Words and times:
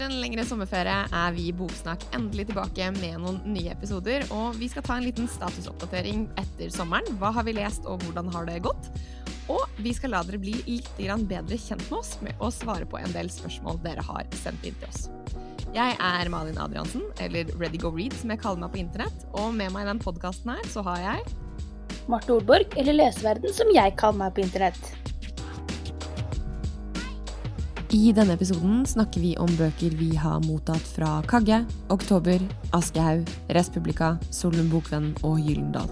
Etter 0.00 0.14
en 0.14 0.22
lengre 0.22 0.46
sommerferie 0.48 1.00
er 1.12 1.34
vi 1.36 1.42
i 1.50 1.52
Boksnakk 1.52 2.06
endelig 2.16 2.46
tilbake 2.48 2.86
med 2.94 3.18
noen 3.20 3.34
nye 3.52 3.74
episoder. 3.74 4.22
Og 4.32 4.54
vi 4.56 4.70
skal 4.72 4.86
ta 4.86 4.94
en 4.96 5.04
liten 5.04 5.26
statusoppdatering 5.28 6.22
etter 6.40 6.70
sommeren. 6.72 7.18
Hva 7.20 7.28
har 7.36 7.44
vi 7.44 7.52
lest, 7.58 7.84
og 7.84 8.00
hvordan 8.06 8.30
har 8.32 8.48
det 8.48 8.62
gått? 8.64 8.88
Og 9.52 9.60
vi 9.84 9.92
skal 9.92 10.14
la 10.14 10.22
dere 10.24 10.40
bli 10.40 10.54
litt 10.64 10.88
bedre 10.96 11.58
kjent 11.60 11.84
med 11.90 11.98
oss 11.98 12.14
med 12.24 12.40
å 12.40 12.48
svare 12.48 12.88
på 12.88 12.96
en 12.96 13.12
del 13.12 13.28
spørsmål 13.28 13.82
dere 13.84 14.00
har 14.08 14.24
sendt 14.40 14.64
inn 14.64 14.80
til 14.80 14.88
oss. 14.88 15.10
Jeg 15.76 16.00
er 16.00 16.32
Malin 16.32 16.56
Adriansen, 16.56 17.04
eller 17.20 17.52
Ready 17.60 17.84
Go 17.84 17.92
Read 17.92 18.16
som 18.16 18.32
jeg 18.32 18.40
kaller 18.40 18.64
meg 18.64 18.72
på 18.72 18.80
internett. 18.86 19.28
Og 19.36 19.52
med 19.52 19.68
meg 19.76 19.84
i 19.84 19.90
den 19.92 20.00
podkasten 20.00 20.54
her 20.54 20.64
så 20.72 20.80
har 20.88 21.04
jeg 21.04 22.08
Marte 22.08 22.38
Olborg, 22.38 22.72
eller 22.80 22.96
Leseverden 23.02 23.52
som 23.52 23.68
jeg 23.76 23.98
kaller 24.00 24.24
meg 24.24 24.32
på 24.32 24.48
internett. 24.48 24.94
I 27.90 28.12
denne 28.14 28.36
episoden 28.36 28.84
snakker 28.86 29.18
vi 29.18 29.32
om 29.42 29.50
bøker 29.58 29.90
vi 29.98 30.12
har 30.14 30.36
mottatt 30.44 30.84
fra 30.94 31.16
Kagge, 31.26 31.56
Oktober, 31.90 32.38
Aschehoug, 32.76 33.26
Respublika, 33.50 34.12
Solum 34.30 34.68
Bokvenn 34.70 35.08
og 35.26 35.40
Gyllendal. 35.42 35.90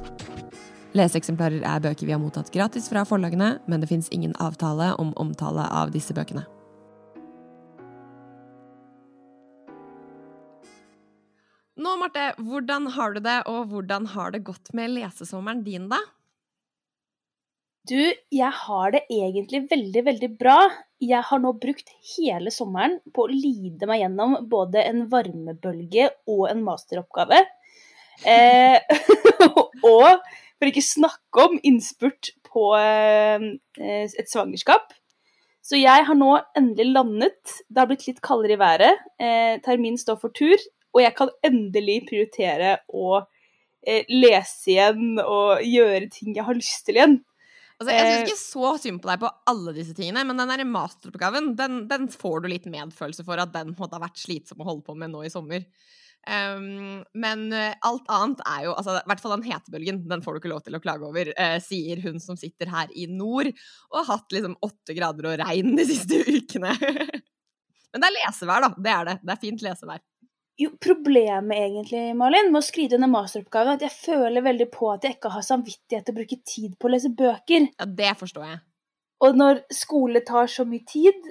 Leseeksemplarer 0.94 1.66
er 1.66 1.82
bøker 1.82 2.06
vi 2.06 2.14
har 2.14 2.22
mottatt 2.22 2.52
gratis 2.54 2.86
fra 2.86 3.02
forlagene, 3.02 3.56
men 3.66 3.82
det 3.82 3.90
fins 3.90 4.12
ingen 4.14 4.36
avtale 4.38 4.92
om 5.02 5.10
omtale 5.18 5.66
av 5.74 5.90
disse 5.90 6.14
bøkene. 6.14 6.46
Nå, 11.82 11.98
Marte, 11.98 12.30
hvordan 12.38 12.92
har 12.94 13.18
du 13.18 13.24
det, 13.26 13.40
og 13.50 13.72
hvordan 13.74 14.12
har 14.14 14.38
det 14.38 14.46
gått 14.46 14.70
med 14.70 14.94
lesesommeren 14.94 15.66
din, 15.66 15.90
da? 15.90 15.98
Du, 17.90 17.98
jeg 18.30 18.54
har 18.68 18.94
det 18.94 19.08
egentlig 19.10 19.66
veldig, 19.66 20.10
veldig 20.12 20.36
bra. 20.38 20.60
Jeg 20.98 21.22
har 21.28 21.38
nå 21.38 21.52
brukt 21.62 21.92
hele 22.16 22.50
sommeren 22.50 22.96
på 23.14 23.26
å 23.26 23.30
lide 23.30 23.86
meg 23.86 24.02
gjennom 24.02 24.34
både 24.50 24.82
en 24.82 25.04
varmebølge 25.12 26.08
og 26.26 26.48
en 26.50 26.64
masteroppgave. 26.66 27.44
Eh, 28.26 28.82
og 29.94 30.24
for 30.58 30.70
ikke 30.72 30.82
snakke 30.82 31.44
om 31.44 31.60
innspurt 31.62 32.32
på 32.48 32.72
eh, 32.80 33.46
et 33.78 34.30
svangerskap. 34.30 34.90
Så 35.62 35.78
jeg 35.78 36.06
har 36.08 36.16
nå 36.16 36.32
endelig 36.58 36.88
landet. 36.96 37.54
Det 37.68 37.82
har 37.82 37.90
blitt 37.90 38.06
litt 38.08 38.22
kaldere 38.24 38.56
i 38.56 38.60
været. 38.60 39.06
Eh, 39.20 39.54
termin 39.62 39.98
står 40.00 40.18
for 40.22 40.34
tur, 40.34 40.56
og 40.96 41.02
jeg 41.04 41.14
kan 41.18 41.30
endelig 41.46 42.00
prioritere 42.08 42.78
å 42.88 43.20
eh, 43.86 44.02
lese 44.08 44.72
igjen 44.72 45.20
og 45.22 45.62
gjøre 45.62 46.08
ting 46.10 46.34
jeg 46.34 46.46
har 46.48 46.58
lyst 46.58 46.88
til 46.88 46.98
igjen. 46.98 47.18
Altså, 47.78 47.94
jeg 47.94 48.06
syns 48.06 48.16
eh, 48.16 48.24
ikke 48.26 48.40
så 48.40 48.70
synd 48.82 48.98
på 49.02 49.10
deg 49.12 49.20
på 49.22 49.28
alle 49.52 49.72
disse 49.76 49.94
tingene, 49.94 50.24
men 50.26 50.40
den 50.40 50.50
der 50.50 50.64
masteroppgaven 50.66 51.52
den, 51.58 51.84
den, 51.90 52.08
får 52.10 52.42
du 52.42 52.48
litt 52.50 52.66
medfølelse 52.66 53.22
for 53.26 53.38
at 53.38 53.52
den 53.54 53.70
måtte 53.78 53.94
ha 53.94 54.02
vært 54.02 54.18
slitsom 54.18 54.64
å 54.64 54.66
holde 54.66 54.82
på 54.88 54.96
med 54.98 55.12
nå 55.12 55.22
i 55.22 55.30
sommer. 55.30 55.62
Um, 56.26 57.04
men 57.14 57.44
uh, 57.54 57.76
alt 57.86 58.10
annet 58.12 58.42
er 58.42 58.64
jo 58.66 58.72
altså, 58.74 58.98
I 58.98 59.08
hvert 59.08 59.22
fall 59.22 59.32
den 59.36 59.46
hetebølgen, 59.46 60.00
den 60.10 60.24
får 60.24 60.34
du 60.34 60.40
ikke 60.40 60.50
lov 60.50 60.64
til 60.66 60.74
å 60.76 60.80
klage 60.82 61.06
over, 61.06 61.30
uh, 61.38 61.54
sier 61.62 62.02
hun 62.02 62.18
som 62.20 62.36
sitter 62.36 62.68
her 62.68 62.90
i 62.98 63.06
nord 63.08 63.48
og 63.52 64.00
har 64.00 64.08
hatt 64.10 64.34
liksom 64.34 64.58
åtte 64.66 64.98
grader 64.98 65.30
og 65.30 65.38
regn 65.40 65.78
de 65.78 65.86
siste 65.88 66.18
ukene. 66.34 66.74
men 66.82 68.02
det 68.02 68.10
er 68.10 68.16
lesevær, 68.18 68.66
da. 68.66 68.72
Det 68.74 68.92
er 68.96 69.08
det. 69.12 69.16
Det 69.22 69.36
er 69.36 69.42
fint 69.46 69.64
lesevær. 69.64 70.02
Jo, 70.58 70.72
problemet 70.82 71.54
egentlig, 71.54 72.00
Malin, 72.18 72.48
med 72.50 72.58
å 72.58 72.66
skrive 72.66 72.96
denne 72.96 73.06
masteroppgaven, 73.12 73.76
er 73.76 73.78
at 73.78 73.84
jeg 73.86 73.94
føler 73.94 74.42
veldig 74.42 74.66
på 74.74 74.88
at 74.90 75.04
jeg 75.06 75.14
ikke 75.14 75.30
har 75.30 75.44
samvittighet 75.46 76.08
til 76.08 76.16
å 76.16 76.18
bruke 76.18 76.38
tid 76.42 76.72
på 76.74 76.88
å 76.88 76.92
lese 76.96 77.12
bøker. 77.14 77.68
Ja, 77.78 77.86
det 78.00 78.14
forstår 78.18 78.48
jeg. 78.48 78.58
Og 79.22 79.38
når 79.38 79.62
skole 79.74 80.22
tar 80.26 80.50
så 80.50 80.66
mye 80.66 80.82
tid, 80.88 81.30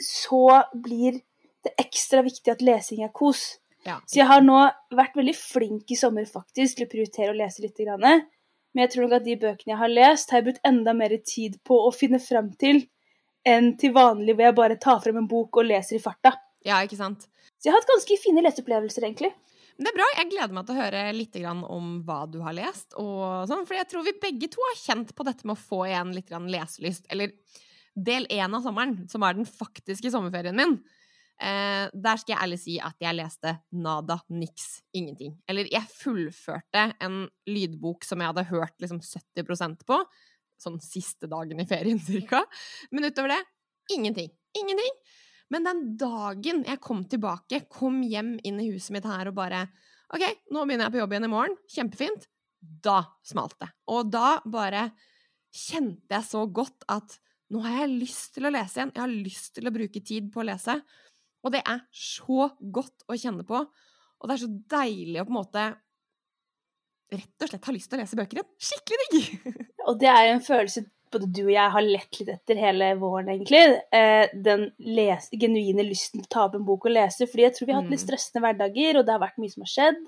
så 0.00 0.60
blir 0.74 1.22
det 1.64 1.72
ekstra 1.80 2.20
viktig 2.24 2.52
at 2.52 2.64
lesing 2.64 3.00
er 3.04 3.12
kos. 3.16 3.60
Ja. 3.86 3.98
Så 4.04 4.20
jeg 4.20 4.28
har 4.28 4.44
nå 4.44 4.60
vært 4.92 5.16
veldig 5.16 5.36
flink 5.36 5.92
i 5.92 5.96
sommer 5.96 6.28
faktisk 6.28 6.76
til 6.78 6.88
å 6.88 6.92
prioritere 6.92 7.32
å 7.32 7.38
lese 7.40 7.64
litt. 7.64 7.80
Men 7.80 8.84
jeg 8.84 8.92
tror 8.92 9.06
nok 9.06 9.18
at 9.18 9.26
de 9.26 9.40
bøkene 9.40 9.72
jeg 9.72 9.80
har 9.80 9.92
lest, 9.92 10.30
har 10.30 10.40
jeg 10.40 10.50
brukt 10.50 10.68
enda 10.68 10.94
mer 10.96 11.16
tid 11.24 11.56
på 11.64 11.80
å 11.86 11.92
finne 11.96 12.20
fram 12.20 12.52
til 12.60 12.84
enn 13.48 13.72
til 13.80 13.96
vanlig 13.96 14.36
hvor 14.36 14.50
jeg 14.50 14.58
bare 14.60 14.80
tar 14.80 15.00
frem 15.00 15.16
en 15.22 15.28
bok 15.28 15.62
og 15.62 15.68
leser 15.68 15.96
i 15.96 16.02
farta. 16.04 16.36
Ja, 16.66 16.82
ikke 16.84 16.98
sant? 17.00 17.24
Så 17.60 17.68
jeg 17.68 17.74
har 17.74 17.82
hatt 17.82 17.90
ganske 17.92 18.16
fine 18.22 18.42
leseopplevelser, 18.46 19.04
egentlig. 19.04 19.30
Det 19.80 19.88
er 19.88 19.96
bra. 19.96 20.06
Jeg 20.16 20.28
gleder 20.32 20.56
meg 20.56 20.68
til 20.68 20.76
å 20.76 20.80
høre 20.80 21.02
litt 21.16 21.36
om 21.44 21.90
hva 22.04 22.22
du 22.28 22.38
har 22.44 22.56
lest. 22.56 22.92
sånn, 22.96 23.66
For 23.68 23.76
jeg 23.76 23.88
tror 23.88 24.04
vi 24.04 24.16
begge 24.20 24.48
to 24.52 24.60
har 24.64 24.80
kjent 24.80 25.12
på 25.16 25.24
dette 25.28 25.44
med 25.44 25.56
å 25.56 25.60
få 25.60 25.84
igjen 25.88 26.14
litt 26.16 26.32
leselyst. 26.32 27.04
Eller 27.12 27.32
del 27.96 28.26
én 28.32 28.56
av 28.56 28.64
sommeren, 28.64 29.06
som 29.08 29.22
er 29.24 29.36
den 29.36 29.48
faktiske 29.48 30.12
sommerferien 30.12 30.56
min. 30.56 30.78
Eh, 31.40 31.86
der 31.92 32.20
skal 32.20 32.34
jeg 32.34 32.42
ærlig 32.44 32.58
si 32.60 32.74
at 32.84 32.96
jeg 33.00 33.16
leste 33.16 33.54
nada, 33.72 34.18
niks, 34.28 34.82
ingenting. 34.96 35.38
Eller 35.48 35.68
jeg 35.72 35.88
fullførte 35.88 36.90
en 37.00 37.22
lydbok 37.48 38.04
som 38.04 38.20
jeg 38.20 38.32
hadde 38.32 38.48
hørt 38.50 38.76
liksom 38.80 39.00
70% 39.00 39.86
på. 39.88 40.02
Sånn 40.60 40.76
siste 40.84 41.28
dagen 41.28 41.60
i 41.60 41.68
ferien, 41.68 42.00
cirka. 42.10 42.44
Men 42.92 43.08
utover 43.08 43.32
det 43.32 43.40
ingenting. 43.96 44.28
Ingenting. 44.60 44.96
Men 45.50 45.66
den 45.66 45.80
dagen 45.98 46.64
jeg 46.66 46.80
kom 46.82 47.04
tilbake, 47.10 47.64
kom 47.72 48.00
hjem 48.06 48.36
inn 48.46 48.60
i 48.62 48.68
huset 48.70 48.94
mitt 48.94 49.08
her 49.08 49.30
og 49.30 49.38
bare 49.38 49.64
OK, 50.10 50.24
nå 50.50 50.64
begynner 50.66 50.88
jeg 50.88 50.94
på 50.94 51.00
jobb 51.00 51.12
igjen 51.14 51.26
i 51.26 51.30
morgen. 51.30 51.56
Kjempefint. 51.70 52.26
Da 52.60 53.00
smalt 53.26 53.56
det. 53.62 53.70
Og 53.94 54.08
da 54.10 54.40
bare 54.50 54.88
kjente 55.54 56.14
jeg 56.14 56.26
så 56.26 56.44
godt 56.50 56.86
at 56.90 57.18
nå 57.50 57.62
har 57.64 57.82
jeg 57.82 58.00
lyst 58.02 58.34
til 58.36 58.46
å 58.46 58.52
lese 58.54 58.78
igjen. 58.78 58.92
Jeg 58.94 59.02
har 59.02 59.14
lyst 59.28 59.52
til 59.56 59.70
å 59.70 59.74
bruke 59.74 60.02
tid 60.06 60.30
på 60.34 60.42
å 60.42 60.46
lese. 60.46 60.76
Og 61.46 61.54
det 61.54 61.62
er 61.66 61.84
så 61.94 62.50
godt 62.60 63.06
å 63.10 63.18
kjenne 63.18 63.46
på. 63.46 63.62
Og 64.20 64.28
det 64.28 64.36
er 64.36 64.42
så 64.42 64.50
deilig 64.74 65.22
å 65.22 65.26
på 65.26 65.34
en 65.34 65.38
måte 65.38 65.64
rett 67.10 67.42
og 67.42 67.50
slett 67.50 67.66
ha 67.66 67.74
lyst 67.74 67.90
til 67.90 67.98
å 67.98 68.02
lese 68.04 68.18
bøker 68.18 68.38
igjen. 68.38 68.50
Skikkelig 68.70 69.08
digg! 69.14 69.54
og 69.88 69.98
det 70.02 70.10
er 70.10 70.34
en 70.34 70.44
følelse 70.44 70.84
både 71.12 71.28
du 71.30 71.42
og 71.46 71.52
jeg 71.52 71.74
har 71.74 71.86
lett 71.86 72.20
litt 72.20 72.32
etter 72.32 72.60
hele 72.60 72.92
våren, 73.00 73.30
egentlig. 73.32 73.62
Eh, 73.94 74.32
den 74.46 74.68
les, 74.86 75.28
genuine 75.32 75.84
lysten 75.86 76.22
til 76.22 76.28
å 76.28 76.32
ta 76.34 76.46
opp 76.46 76.56
en 76.58 76.66
bok 76.66 76.88
og 76.88 76.94
lese. 76.96 77.28
Fordi 77.30 77.46
jeg 77.46 77.56
tror 77.56 77.68
vi 77.68 77.74
har 77.74 77.82
hatt 77.82 77.92
litt 77.92 78.02
mm. 78.02 78.06
stressende 78.06 78.44
hverdager, 78.44 79.00
og 79.00 79.06
det 79.06 79.14
har 79.16 79.22
vært 79.22 79.40
mye 79.42 79.54
som 79.54 79.66
har 79.66 79.72
skjedd. 79.74 80.02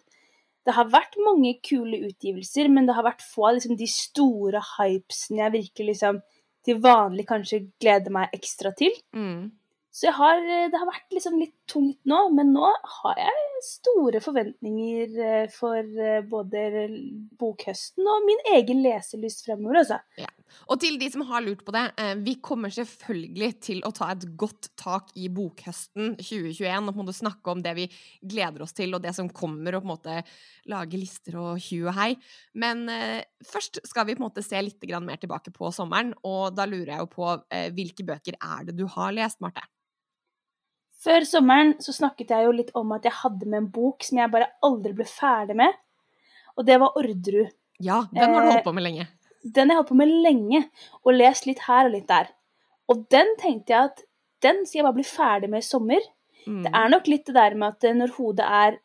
Det 0.63 0.77
har 0.77 0.93
vært 0.93 1.19
mange 1.27 1.57
kule 1.67 2.05
utgivelser, 2.07 2.71
men 2.71 2.87
det 2.87 2.95
har 2.95 3.07
vært 3.07 3.25
få 3.27 3.49
av 3.49 3.57
liksom, 3.59 3.75
de 3.81 3.89
store 3.91 4.63
hypesene 4.77 5.43
jeg 5.43 5.57
virkelig 5.57 5.89
liksom 5.95 6.23
til 6.63 6.79
vanlig 6.83 7.27
kanskje 7.27 7.65
gleder 7.83 8.15
meg 8.15 8.35
ekstra 8.37 8.71
til. 8.79 8.95
Mm. 9.17 9.51
Så 9.93 10.11
har, 10.17 10.39
eh, 10.39 10.69
det 10.73 10.79
har 10.79 10.89
vært 10.89 11.13
liksom 11.13 11.35
litt 11.37 11.55
tungt 11.69 11.99
nå, 12.09 12.21
men 12.33 12.55
nå 12.55 12.69
har 12.95 13.19
jeg 13.21 13.65
store 13.67 14.23
forventninger 14.25 15.19
eh, 15.21 15.49
for 15.53 15.77
eh, 15.77 16.23
både 16.25 16.87
bokhøsten 17.39 18.09
og 18.09 18.25
min 18.25 18.41
egen 18.57 18.81
leselyst 18.87 19.45
fremover, 19.45 19.83
altså. 19.83 20.01
Ja. 20.17 20.31
Og 20.71 20.81
til 20.83 20.99
de 21.01 21.09
som 21.13 21.25
har 21.29 21.45
lurt 21.45 21.65
på 21.67 21.75
det, 21.75 21.85
vi 22.23 22.37
kommer 22.45 22.73
selvfølgelig 22.73 23.51
til 23.65 23.83
å 23.87 23.93
ta 23.95 24.11
et 24.13 24.25
godt 24.39 24.71
tak 24.79 25.11
i 25.19 25.29
bokhøsten 25.33 26.17
2021 26.21 26.89
og 26.89 26.93
på 26.93 26.97
en 26.97 27.03
måte 27.03 27.17
snakke 27.17 27.53
om 27.53 27.63
det 27.65 27.75
vi 27.79 27.87
gleder 28.21 28.65
oss 28.65 28.75
til, 28.77 28.95
og 28.95 29.03
det 29.05 29.15
som 29.17 29.31
kommer, 29.33 29.77
og 29.77 29.85
på 29.85 29.89
en 29.89 29.93
måte 29.95 30.17
lage 30.71 31.01
lister 31.01 31.39
og 31.41 31.61
hu 31.67 31.87
og 31.87 31.95
hei. 31.97 32.11
Men 32.59 32.85
eh, 32.93 33.23
først 33.49 33.83
skal 33.89 34.09
vi 34.09 34.17
på 34.17 34.23
en 34.23 34.29
måte 34.29 34.45
se 34.45 34.61
litt 34.63 34.83
mer 35.03 35.21
tilbake 35.21 35.53
på 35.55 35.71
sommeren, 35.75 36.13
og 36.23 36.55
da 36.57 36.67
lurer 36.69 36.95
jeg 36.95 37.05
jo 37.05 37.13
på 37.13 37.29
eh, 37.53 37.71
hvilke 37.75 38.07
bøker 38.07 38.39
er 38.39 38.67
det 38.69 38.77
du 38.79 38.87
har 38.91 39.15
lest, 39.17 39.41
Marte? 39.45 39.65
Før 41.03 41.25
sommeren 41.27 41.75
så 41.83 41.95
snakket 41.95 42.31
jeg 42.31 42.47
jo 42.47 42.53
litt 42.55 42.71
om 42.79 42.93
at 42.95 43.07
jeg 43.09 43.19
hadde 43.25 43.49
med 43.49 43.65
en 43.65 43.73
bok 43.75 44.05
som 44.07 44.21
jeg 44.21 44.31
bare 44.31 44.53
aldri 44.63 44.95
ble 45.01 45.07
ferdig 45.09 45.57
med, 45.59 45.81
og 46.55 46.69
det 46.69 46.79
var 46.79 46.99
Orderud. 47.01 47.51
Ja, 47.83 48.05
den 48.13 48.23
har 48.23 48.45
du 48.45 48.53
holdt 48.53 48.67
på 48.67 48.75
med 48.77 48.85
lenge. 48.87 49.09
Den 49.43 49.71
har 49.71 49.77
jeg 49.77 49.83
holdt 49.83 49.93
på 49.93 49.99
med 49.99 50.15
lenge, 50.25 50.63
og 51.03 51.17
lest 51.17 51.49
litt 51.49 51.65
her 51.67 51.89
og 51.89 51.97
litt 51.97 52.09
der. 52.11 52.31
Og 52.93 53.07
den 53.13 53.35
tenkte 53.41 53.75
jeg 53.75 53.91
at 53.91 54.03
den 54.43 54.65
skal 54.67 54.81
jeg 54.81 54.87
bare 54.89 54.99
bli 54.99 55.07
ferdig 55.07 55.51
med 55.51 55.63
i 55.63 55.67
sommer. 55.67 56.03
Mm. 56.47 56.63
Det 56.65 56.73
er 56.75 56.93
nok 56.93 57.09
litt 57.11 57.29
det 57.29 57.37
der 57.37 57.57
med 57.59 57.77
at 57.77 57.87
eh, 57.87 57.97
når 57.97 58.15
hodet 58.17 58.47
er 58.47 58.79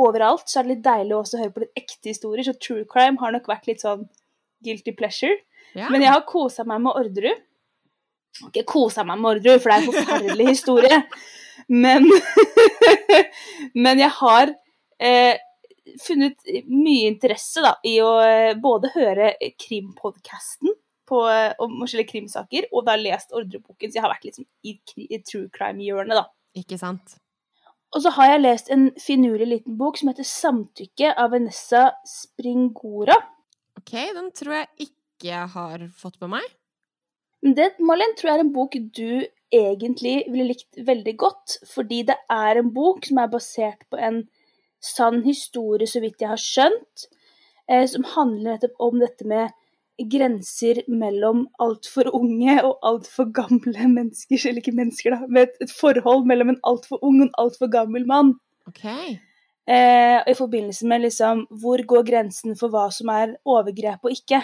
overalt, 0.00 0.46
så 0.48 0.60
er 0.60 0.66
det 0.66 0.76
litt 0.76 0.86
deilig 0.86 1.16
også 1.16 1.36
å 1.36 1.42
høre 1.42 1.54
på 1.54 1.62
litt 1.64 1.82
ekte 1.82 2.12
historier, 2.12 2.46
så 2.46 2.56
true 2.56 2.86
crime 2.88 3.20
har 3.20 3.34
nok 3.34 3.48
vært 3.50 3.68
litt 3.68 3.82
sånn 3.84 4.06
guilty 4.64 4.94
pleasure. 4.96 5.36
Ja. 5.74 5.90
Men 5.90 6.04
jeg 6.04 6.14
har 6.14 6.24
kosa 6.28 6.64
meg 6.68 6.82
med 6.84 6.96
Orderud. 6.98 7.42
Ikke 8.48 8.64
kosa 8.68 9.04
meg 9.06 9.20
med 9.20 9.36
Orderud, 9.36 9.60
for 9.62 9.72
det 9.72 9.76
er 9.76 9.84
en 9.84 9.98
forferdelig 9.98 10.48
historie. 10.54 11.02
Men, 11.70 12.08
men 13.84 14.02
jeg 14.02 14.10
har 14.16 14.54
eh, 14.98 15.36
funnet 16.02 16.44
mye 16.68 17.08
interesse 17.10 17.62
da, 17.64 17.74
i 17.86 17.96
å 18.04 18.12
eh, 18.24 18.52
både 18.60 18.92
høre 18.94 19.32
krimpodkasten 19.60 20.70
eh, 20.70 21.54
om 21.58 21.80
forskjellige 21.80 22.12
krimsaker, 22.12 22.68
og 22.70 22.86
da 22.86 22.98
lest 23.00 23.34
ordreboken, 23.34 23.90
så 23.90 23.98
jeg 23.98 24.04
har 24.06 24.14
vært 24.14 24.28
liksom 24.28 24.46
i, 24.62 24.76
i 25.08 25.20
true 25.24 25.50
crime-hjørnet, 25.54 26.20
da. 26.20 26.28
Ikke 26.60 26.78
sant? 26.80 27.18
Og 27.90 28.04
så 28.04 28.12
har 28.14 28.34
jeg 28.34 28.44
lest 28.44 28.70
en 28.70 28.86
finurlig 29.02 29.48
liten 29.50 29.76
bok 29.78 29.98
som 29.98 30.12
heter 30.12 30.26
'Samtykke' 30.26 31.16
av 31.18 31.32
Vanessa 31.34 31.90
Springora. 32.06 33.16
OK, 33.80 33.92
den 34.14 34.30
tror 34.36 34.54
jeg 34.60 34.68
ikke 34.86 35.30
jeg 35.32 35.48
har 35.54 35.90
fått 35.98 36.20
med 36.22 36.36
meg. 36.38 36.46
Det, 37.40 37.72
Malin, 37.80 38.14
tror 38.16 38.30
jeg 38.30 38.38
er 38.38 38.44
en 38.44 38.52
bok 38.52 38.76
du 38.94 39.26
egentlig 39.50 40.16
ville 40.30 40.50
likt 40.52 40.78
veldig 40.86 41.14
godt, 41.18 41.56
fordi 41.66 42.02
det 42.10 42.16
er 42.30 42.60
en 42.60 42.70
bok 42.74 43.06
som 43.08 43.18
er 43.18 43.32
basert 43.32 43.82
på 43.90 43.98
en 43.98 44.22
sann 44.80 45.22
historie, 45.26 45.88
så 45.88 46.02
vidt 46.02 46.22
jeg 46.22 46.32
har 46.32 46.40
skjønt, 46.40 47.08
eh, 47.70 47.86
som 47.90 48.06
handler 48.16 48.56
nettopp 48.56 48.86
om 48.88 49.00
dette 49.02 49.28
med 49.28 49.56
grenser 50.10 50.80
mellom 50.88 51.44
altfor 51.60 52.08
unge 52.16 52.54
og 52.64 52.78
altfor 52.86 53.30
gamle 53.36 53.88
mennesker, 53.98 54.40
eller 54.48 54.62
ikke 54.62 54.76
mennesker, 54.76 55.16
da, 55.16 55.28
med 55.28 55.48
et, 55.48 55.58
et 55.66 55.74
forhold 55.74 56.28
mellom 56.30 56.54
en 56.54 56.62
altfor 56.66 57.02
ung 57.02 57.20
og 57.20 57.28
en 57.28 57.34
altfor 57.42 57.72
gammel 57.72 58.06
mann. 58.08 58.36
Okay. 58.70 59.18
Eh, 59.70 60.18
I 60.26 60.34
forbindelse 60.34 60.88
med 60.88 61.04
liksom 61.04 61.44
hvor 61.62 61.82
går 61.86 62.06
grensen 62.08 62.56
for 62.58 62.72
hva 62.72 62.88
som 62.94 63.12
er 63.12 63.36
overgrep 63.48 64.08
og 64.08 64.14
ikke. 64.14 64.40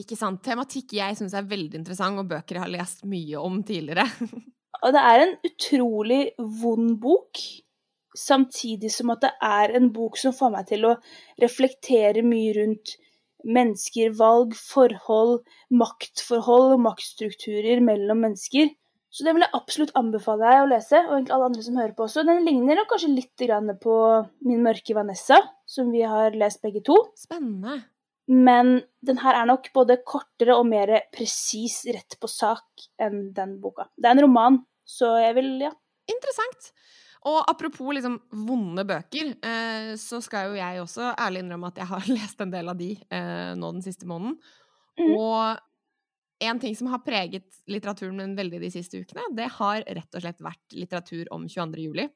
Ikke 0.00 0.16
sant. 0.16 0.40
Tematikk 0.44 0.96
jeg 0.96 1.18
syns 1.18 1.34
er 1.36 1.48
veldig 1.48 1.82
interessant, 1.82 2.18
og 2.18 2.30
bøker 2.30 2.56
jeg 2.56 2.64
har 2.64 2.72
lest 2.72 3.04
mye 3.08 3.38
om 3.38 3.60
tidligere. 3.66 4.06
og 4.84 4.94
det 4.96 5.04
er 5.12 5.26
en 5.26 5.36
utrolig 5.46 6.22
vond 6.62 6.96
bok, 7.02 7.42
samtidig 8.18 8.92
som 8.94 9.12
at 9.14 9.24
det 9.24 9.32
er 9.44 9.76
en 9.78 9.88
bok 9.94 10.18
som 10.20 10.34
får 10.36 10.52
meg 10.54 10.68
til 10.68 10.86
å 10.88 10.96
reflektere 11.42 12.24
mye 12.26 12.52
rundt 12.58 12.96
mennesker, 13.42 14.12
valg, 14.18 14.54
forhold, 14.54 15.40
maktforhold 15.74 16.76
og 16.76 16.84
maktstrukturer 16.84 17.82
mellom 17.84 18.22
mennesker. 18.26 18.70
Så 19.12 19.26
det 19.26 19.34
vil 19.36 19.44
jeg 19.44 19.52
absolutt 19.56 19.90
anbefale 19.98 20.46
deg 20.46 20.62
å 20.62 20.68
lese, 20.70 21.00
og 21.04 21.16
egentlig 21.18 21.34
alle 21.36 21.48
andre 21.50 21.64
som 21.66 21.80
hører 21.80 21.96
på 21.96 22.06
også. 22.06 22.22
Den 22.24 22.46
ligner 22.46 22.78
nok 22.78 22.94
kanskje 22.94 23.10
litt 23.12 23.44
på 23.82 23.96
Min 24.48 24.62
mørke 24.64 24.96
Vanessa, 24.96 25.42
som 25.68 25.90
vi 25.92 26.00
har 26.06 26.32
lest 26.38 26.62
begge 26.64 26.80
to. 26.86 26.96
Spennende. 27.20 27.82
Men 28.32 28.78
den 29.04 29.18
her 29.20 29.36
er 29.36 29.50
nok 29.50 29.68
både 29.74 29.98
kortere 30.06 30.56
og 30.56 30.64
mer 30.70 30.94
presis 31.12 31.82
rett 31.92 32.16
på 32.22 32.30
sak 32.30 32.86
enn 33.02 33.34
den 33.36 33.58
boka. 33.60 33.90
Det 33.98 34.08
er 34.08 34.16
en 34.16 34.24
roman, 34.24 34.58
så 34.88 35.12
jeg 35.20 35.36
vil, 35.36 35.50
ja. 35.66 35.74
Interessant. 36.08 36.72
Og 37.30 37.38
apropos 37.46 37.94
liksom 37.94 38.16
vonde 38.46 38.82
bøker, 38.86 39.34
eh, 39.46 39.92
så 40.00 40.18
skal 40.24 40.50
jo 40.50 40.56
jeg 40.58 40.80
også 40.82 41.12
ærlig 41.12 41.44
innrømme 41.44 41.70
at 41.70 41.78
jeg 41.78 41.90
har 41.92 42.08
lest 42.16 42.40
en 42.42 42.54
del 42.54 42.72
av 42.72 42.80
de 42.80 42.96
eh, 42.98 43.52
nå 43.58 43.74
den 43.76 43.84
siste 43.84 44.08
måneden. 44.10 44.38
Mm. 44.98 45.12
Og 45.14 45.62
en 46.42 46.58
ting 46.62 46.74
som 46.74 46.90
har 46.90 47.04
preget 47.06 47.46
litteraturen 47.70 48.18
min 48.18 48.34
veldig 48.38 48.58
de 48.64 48.72
siste 48.74 48.98
ukene, 48.98 49.28
det 49.38 49.46
har 49.60 49.84
rett 49.86 50.18
og 50.18 50.24
slett 50.24 50.42
vært 50.42 50.74
litteratur 50.74 51.30
om 51.34 51.46
22. 51.46 51.84
juli. 51.84 52.08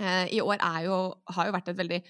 Eh, 0.00 0.26
I 0.34 0.42
år 0.42 0.58
jo, 0.86 0.98
har 1.36 1.46
jo 1.46 1.54
vært 1.54 1.70
et 1.70 1.78
veldig 1.78 2.00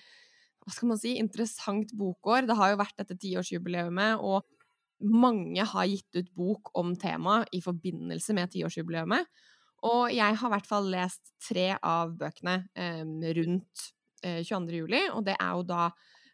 hva 0.61 0.73
skal 0.75 0.91
man 0.91 1.01
si, 1.01 1.15
interessant 1.17 1.93
bokår. 1.97 2.45
Det 2.49 2.57
har 2.57 2.73
jo 2.73 2.81
vært 2.81 2.99
dette 3.01 3.17
tiårsjubileet, 3.21 4.21
og 4.21 4.45
mange 5.01 5.65
har 5.65 5.89
gitt 5.89 6.19
ut 6.19 6.29
bok 6.37 6.73
om 6.77 6.93
temaet 7.01 7.49
i 7.57 7.63
forbindelse 7.65 8.37
med 8.37 8.53
tiårsjubileet. 8.53 9.09
Og 9.89 10.13
jeg 10.13 10.37
har 10.37 10.51
i 10.51 10.55
hvert 10.55 10.69
fall 10.69 10.91
lest 10.93 11.33
tre 11.41 11.73
av 11.77 12.13
bøkene 12.21 12.57
um, 12.77 13.15
rundt 13.41 13.85
uh, 14.27 14.41
22. 14.45 14.81
juli, 14.83 15.05
og 15.15 15.25
det 15.29 15.37
er 15.41 15.55
jo 15.57 15.69
da 15.69 15.85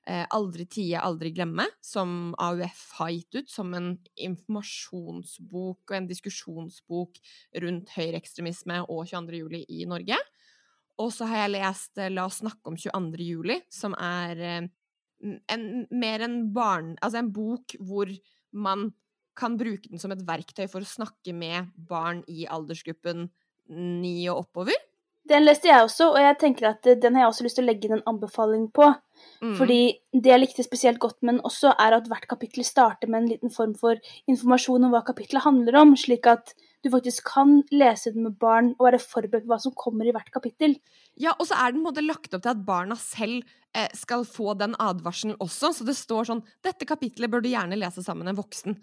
eh, 0.06 0.24
Aldri 0.34 0.66
tie, 0.70 1.00
aldri 1.02 1.32
glemme, 1.34 1.66
som 1.84 2.34
AUF 2.42 2.82
har 3.00 3.12
gitt 3.14 3.38
ut 3.40 3.50
som 3.50 3.74
en 3.76 3.92
informasjonsbok 4.14 5.90
og 5.90 5.96
en 5.98 6.08
diskusjonsbok 6.10 7.20
rundt 7.62 7.92
høyreekstremisme 7.96 8.82
og 8.86 9.06
22. 9.10 9.40
juli 9.42 9.62
i 9.68 9.86
Norge. 9.88 10.18
Og 11.02 11.12
så 11.12 11.28
har 11.28 11.44
jeg 11.44 11.56
lest 11.58 12.00
eh, 12.00 12.12
La 12.12 12.26
oss 12.28 12.40
snakke 12.42 12.70
om 12.70 12.78
22. 12.78 13.26
juli, 13.26 13.58
som 13.72 13.96
er 13.98 14.42
eh, 14.42 14.68
en, 15.52 15.66
mer 15.90 16.26
en 16.26 16.40
barn... 16.54 16.94
Altså 17.02 17.22
en 17.22 17.32
bok 17.34 17.76
hvor 17.80 18.12
man 18.56 18.90
kan 19.38 19.56
bruke 19.60 19.90
den 19.90 20.02
som 20.02 20.12
et 20.14 20.24
verktøy 20.26 20.66
for 20.66 20.82
å 20.82 20.88
snakke 20.88 21.34
med 21.36 21.72
barn 21.88 22.22
i 22.28 22.48
aldersgruppen 22.50 23.28
ni 23.68 24.18
og 24.30 24.46
oppover. 24.46 24.76
Den 25.26 25.42
leste 25.42 25.66
jeg 25.66 25.82
også, 25.82 26.12
og 26.12 26.20
jeg 26.22 26.36
tenker 26.38 26.68
at 26.70 26.86
eh, 26.86 26.98
den 27.02 27.16
har 27.16 27.24
jeg 27.24 27.32
også 27.32 27.46
lyst 27.46 27.58
til 27.58 27.66
å 27.66 27.70
legge 27.70 27.88
inn 27.88 27.96
en 27.96 28.06
anbefaling 28.12 28.68
på. 28.74 28.92
Mm. 29.42 29.56
Fordi 29.58 29.80
det 30.14 30.30
jeg 30.30 30.42
likte 30.42 30.64
spesielt 30.66 31.00
godt 31.02 31.18
med 31.22 31.34
den 31.34 31.46
også, 31.48 31.72
er 31.82 31.96
at 31.96 32.06
hvert 32.10 32.28
kapittel 32.30 32.66
starter 32.66 33.10
med 33.10 33.24
en 33.24 33.30
liten 33.32 33.52
form 33.52 33.72
for 33.78 33.98
informasjon 34.30 34.86
om 34.86 34.94
hva 34.94 35.02
kapittelet 35.06 35.42
handler 35.46 35.80
om, 35.80 35.96
slik 35.98 36.28
at 36.30 36.54
du 36.84 36.92
faktisk 36.92 37.26
kan 37.26 37.58
lese 37.74 38.12
den 38.14 38.28
med 38.28 38.36
barn 38.38 38.70
og 38.76 38.86
være 38.86 39.02
forberedt 39.02 39.48
på 39.48 39.50
hva 39.50 39.58
som 39.64 39.74
kommer 39.74 40.06
i 40.06 40.14
hvert 40.14 40.30
kapittel. 40.30 40.76
Ja, 41.18 41.34
og 41.34 41.48
så 41.48 41.58
er 41.58 41.74
den 41.74 41.82
måte 41.82 42.04
lagt 42.04 42.36
opp 42.36 42.44
til 42.44 42.52
at 42.52 42.62
barna 42.68 42.94
selv 43.00 43.42
eh, 43.74 43.90
skal 43.98 44.22
få 44.28 44.54
den 44.60 44.78
advarselen 44.78 45.34
også. 45.42 45.72
Så 45.74 45.88
det 45.88 45.96
står 45.98 46.30
sånn 46.30 46.44
'Dette 46.62 46.86
kapittelet 46.86 47.32
bør 47.32 47.42
du 47.42 47.50
gjerne 47.50 47.80
lese 47.80 48.04
sammen 48.06 48.28
med 48.28 48.36
en 48.36 48.44
voksen'. 48.44 48.78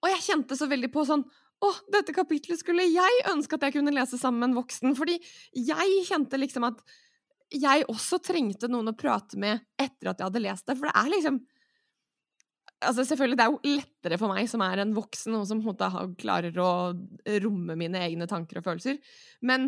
Og 0.00 0.10
jeg 0.14 0.24
kjente 0.24 0.56
så 0.56 0.68
veldig 0.70 0.90
på 0.92 1.04
sånn 1.08 1.24
å, 1.60 1.70
dette 1.92 2.14
kapitlet 2.16 2.60
skulle 2.60 2.86
jeg 2.88 3.24
ønske 3.28 3.58
at 3.58 3.66
jeg 3.66 3.76
kunne 3.76 3.92
lese 3.92 4.16
sammen 4.20 4.40
med 4.40 4.50
en 4.50 4.60
voksen. 4.62 4.94
Fordi 4.96 5.18
jeg 5.52 6.04
kjente 6.08 6.40
liksom 6.40 6.64
at 6.70 6.80
jeg 7.50 7.84
også 7.90 8.20
trengte 8.22 8.70
noen 8.70 8.92
å 8.92 8.96
prate 8.96 9.38
med 9.40 9.60
etter 9.80 10.12
at 10.12 10.20
jeg 10.20 10.30
hadde 10.30 10.44
lest 10.44 10.68
det. 10.68 10.78
For 10.78 10.90
det 10.90 10.98
er 11.00 11.16
liksom 11.16 11.40
Altså 12.80 13.04
selvfølgelig, 13.04 13.36
det 13.36 13.44
er 13.44 13.50
jo 13.52 13.72
lettere 13.76 14.16
for 14.16 14.32
meg 14.32 14.46
som 14.48 14.62
er 14.64 14.80
en 14.80 14.94
voksen, 14.96 15.34
og 15.36 15.42
som 15.44 15.58
klarer 16.16 16.54
å 16.64 16.68
romme 17.44 17.74
mine 17.76 18.00
egne 18.06 18.24
tanker 18.24 18.56
og 18.56 18.64
følelser. 18.64 18.96
Men, 19.44 19.66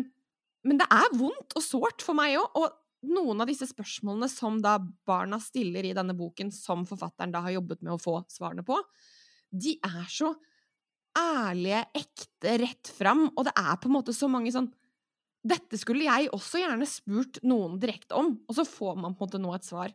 men 0.65 0.79
det 0.81 0.87
er 0.89 1.13
vondt 1.19 1.53
og 1.53 1.61
sårt 1.61 2.01
for 2.01 2.17
meg 2.17 2.39
òg. 2.39 2.57
Og 2.57 3.13
noen 3.13 3.43
av 3.43 3.51
disse 3.51 3.67
spørsmålene 3.69 4.31
som 4.33 4.57
da 4.63 4.79
barna 5.05 5.37
stiller 5.43 5.85
i 5.85 5.93
denne 5.93 6.15
boken, 6.17 6.49
som 6.55 6.87
forfatteren 6.89 7.35
da 7.35 7.43
har 7.45 7.53
jobbet 7.59 7.83
med 7.85 7.93
å 7.93 8.01
få 8.01 8.15
svarene 8.33 8.65
på, 8.65 8.79
de 9.53 9.77
er 9.85 10.05
så 10.09 10.33
ærlige, 11.17 11.83
ekte, 11.93 12.55
rett 12.63 12.89
fram, 12.97 13.27
og 13.37 13.45
det 13.47 13.53
er 13.59 13.77
på 13.77 13.89
en 13.89 13.97
måte 13.99 14.15
så 14.15 14.29
mange 14.31 14.53
sånn 14.53 14.71
Dette 15.43 15.75
skulle 15.75 16.05
jeg 16.07 16.29
også 16.31 16.61
gjerne 16.61 16.85
spurt 16.87 17.41
noen 17.43 17.75
direkte 17.75 18.15
om, 18.15 18.29
og 18.47 18.55
så 18.55 18.63
får 18.63 18.93
man 18.95 19.11
på 19.11 19.25
en 19.25 19.27
måte 19.27 19.41
nå 19.43 19.49
et 19.51 19.65
svar. 19.67 19.91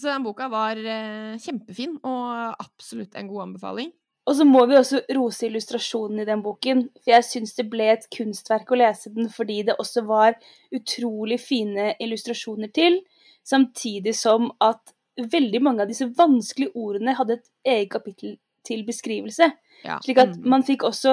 Så 0.00 0.08
den 0.08 0.24
boka 0.24 0.46
var 0.48 0.80
eh, 0.80 1.34
kjempefin, 1.44 1.98
og 2.08 2.54
absolutt 2.56 3.18
en 3.20 3.28
god 3.28 3.42
anbefaling. 3.42 3.90
Og 4.24 4.38
så 4.38 4.46
må 4.48 4.62
vi 4.68 4.78
også 4.78 5.02
rose 5.12 5.44
illustrasjonen 5.44 6.22
i 6.24 6.26
den 6.28 6.40
boken, 6.44 6.86
for 7.02 7.12
jeg 7.12 7.28
syns 7.28 7.52
det 7.58 7.68
ble 7.68 7.90
et 7.92 8.08
kunstverk 8.16 8.72
å 8.72 8.80
lese 8.80 9.12
den 9.12 9.28
fordi 9.32 9.60
det 9.68 9.76
også 9.76 10.06
var 10.08 10.40
utrolig 10.72 11.36
fine 11.44 11.90
illustrasjoner 12.00 12.72
til, 12.72 13.02
samtidig 13.44 14.16
som 14.16 14.48
at 14.64 14.96
veldig 15.20 15.62
mange 15.68 15.84
av 15.84 15.92
disse 15.92 16.08
vanskelige 16.16 16.72
ordene 16.80 17.16
hadde 17.20 17.42
et 17.42 17.48
eget 17.76 17.92
kapittel 17.92 18.38
til 18.68 18.84
beskrivelse. 18.86 19.50
Ja. 19.86 19.98
Slik 20.04 20.20
at 20.22 20.36
mm. 20.36 20.46
man 20.50 20.64
fikk 20.66 20.82
også 20.88 21.12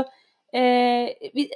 eh, 0.56 1.12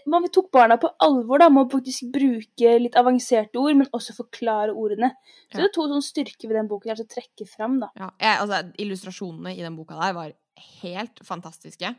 Man 0.09 0.27
tok 0.33 0.51
barna 0.53 0.77
på 0.81 0.91
alvor 1.01 1.41
da, 1.41 1.47
med 1.53 1.65
å 1.65 1.71
faktisk 1.71 2.11
bruke 2.13 2.75
litt 2.81 2.97
avanserte 2.99 3.61
ord, 3.61 3.79
men 3.81 3.89
også 3.95 4.15
forklare 4.17 4.75
ordene. 4.75 5.13
Så 5.47 5.57
ja. 5.57 5.63
det 5.63 5.67
er 5.69 5.73
to 5.77 5.87
sånne 5.87 6.05
styrker 6.05 6.51
ved 6.51 6.59
den 6.59 6.69
boken 6.71 6.93
her 6.93 7.01
som 7.01 7.09
trekker 7.09 7.49
fram. 7.49 7.79
da. 7.83 7.91
Ja, 7.97 8.11
jeg, 8.21 8.43
altså, 8.45 8.61
illustrasjonene 8.85 9.55
i 9.55 9.65
den 9.65 9.77
boka 9.79 9.97
der 9.99 10.15
var 10.17 10.35
helt 10.83 11.23
fantastiske. 11.25 11.93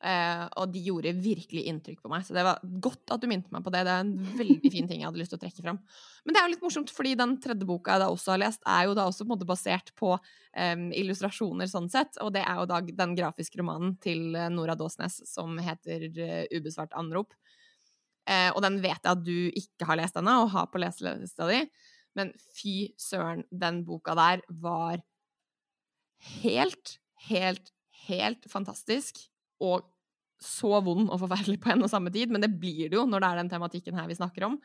Uh, 0.00 0.46
og 0.56 0.70
de 0.72 0.80
gjorde 0.80 1.10
virkelig 1.20 1.66
inntrykk 1.68 1.98
på 2.00 2.08
meg. 2.08 2.22
Så 2.24 2.32
det 2.32 2.40
var 2.46 2.62
godt 2.80 3.12
at 3.12 3.20
du 3.20 3.26
minte 3.28 3.52
meg 3.52 3.64
på 3.66 3.72
det. 3.74 3.82
Det 3.84 3.92
er 3.92 4.04
en 4.06 4.12
veldig 4.38 4.70
fin 4.72 4.86
ting 4.88 5.02
jeg 5.02 5.10
hadde 5.10 5.20
lyst 5.20 5.34
til 5.34 5.36
å 5.36 5.42
trekke 5.42 5.64
fram. 5.64 5.80
Men 6.24 6.32
det 6.32 6.40
er 6.40 6.46
jo 6.46 6.52
litt 6.54 6.64
morsomt, 6.64 6.92
fordi 6.96 7.12
den 7.20 7.34
tredje 7.44 7.68
boka 7.68 7.92
jeg 7.92 8.02
da 8.04 8.08
også 8.12 8.32
har 8.32 8.40
lest, 8.40 8.62
er 8.64 8.86
jo 8.88 8.94
da 8.96 9.04
også 9.10 9.26
på 9.26 9.28
en 9.28 9.34
måte 9.34 9.48
basert 9.50 9.92
på 10.00 10.14
um, 10.16 10.86
illustrasjoner 10.96 11.68
sånn 11.68 11.90
sett. 11.92 12.16
Og 12.24 12.32
det 12.32 12.46
er 12.46 12.62
jo 12.62 12.68
da 12.70 12.80
den 13.02 13.12
grafiske 13.18 13.60
romanen 13.60 13.92
til 14.00 14.32
eh, 14.32 14.48
Nora 14.52 14.76
Dåsnes 14.78 15.20
som 15.28 15.60
heter 15.60 16.06
uh, 16.16 16.44
Ubesvart 16.56 16.96
anrop. 16.96 17.36
Uh, 18.24 18.48
og 18.54 18.64
den 18.64 18.80
vet 18.80 19.04
jeg 19.04 19.12
at 19.12 19.24
du 19.26 19.36
ikke 19.52 19.88
har 19.90 20.00
lest 20.00 20.16
ennå, 20.16 20.46
og 20.46 20.54
har 20.54 20.70
på 20.72 20.80
leselista 20.80 21.48
di. 21.50 21.60
Men 22.16 22.32
fy 22.56 22.94
søren, 22.96 23.44
den 23.52 23.84
boka 23.84 24.16
der 24.16 24.40
var 24.48 25.04
helt, 26.40 26.96
helt, 27.28 27.68
helt 28.08 28.48
fantastisk 28.48 29.26
og 29.60 29.86
så 30.40 30.78
vond 30.84 31.10
og 31.10 31.20
forferdelig 31.20 31.60
på 31.60 31.74
en 31.74 31.84
og 31.84 31.92
samme 31.92 32.12
tid, 32.12 32.32
men 32.32 32.42
det 32.42 32.52
blir 32.56 32.88
det 32.88 32.96
jo 32.96 33.04
når 33.08 33.20
det 33.20 33.28
er 33.28 33.40
den 33.42 33.52
tematikken 33.52 33.98
her 33.98 34.08
vi 34.08 34.16
snakker 34.16 34.48
om. 34.48 34.56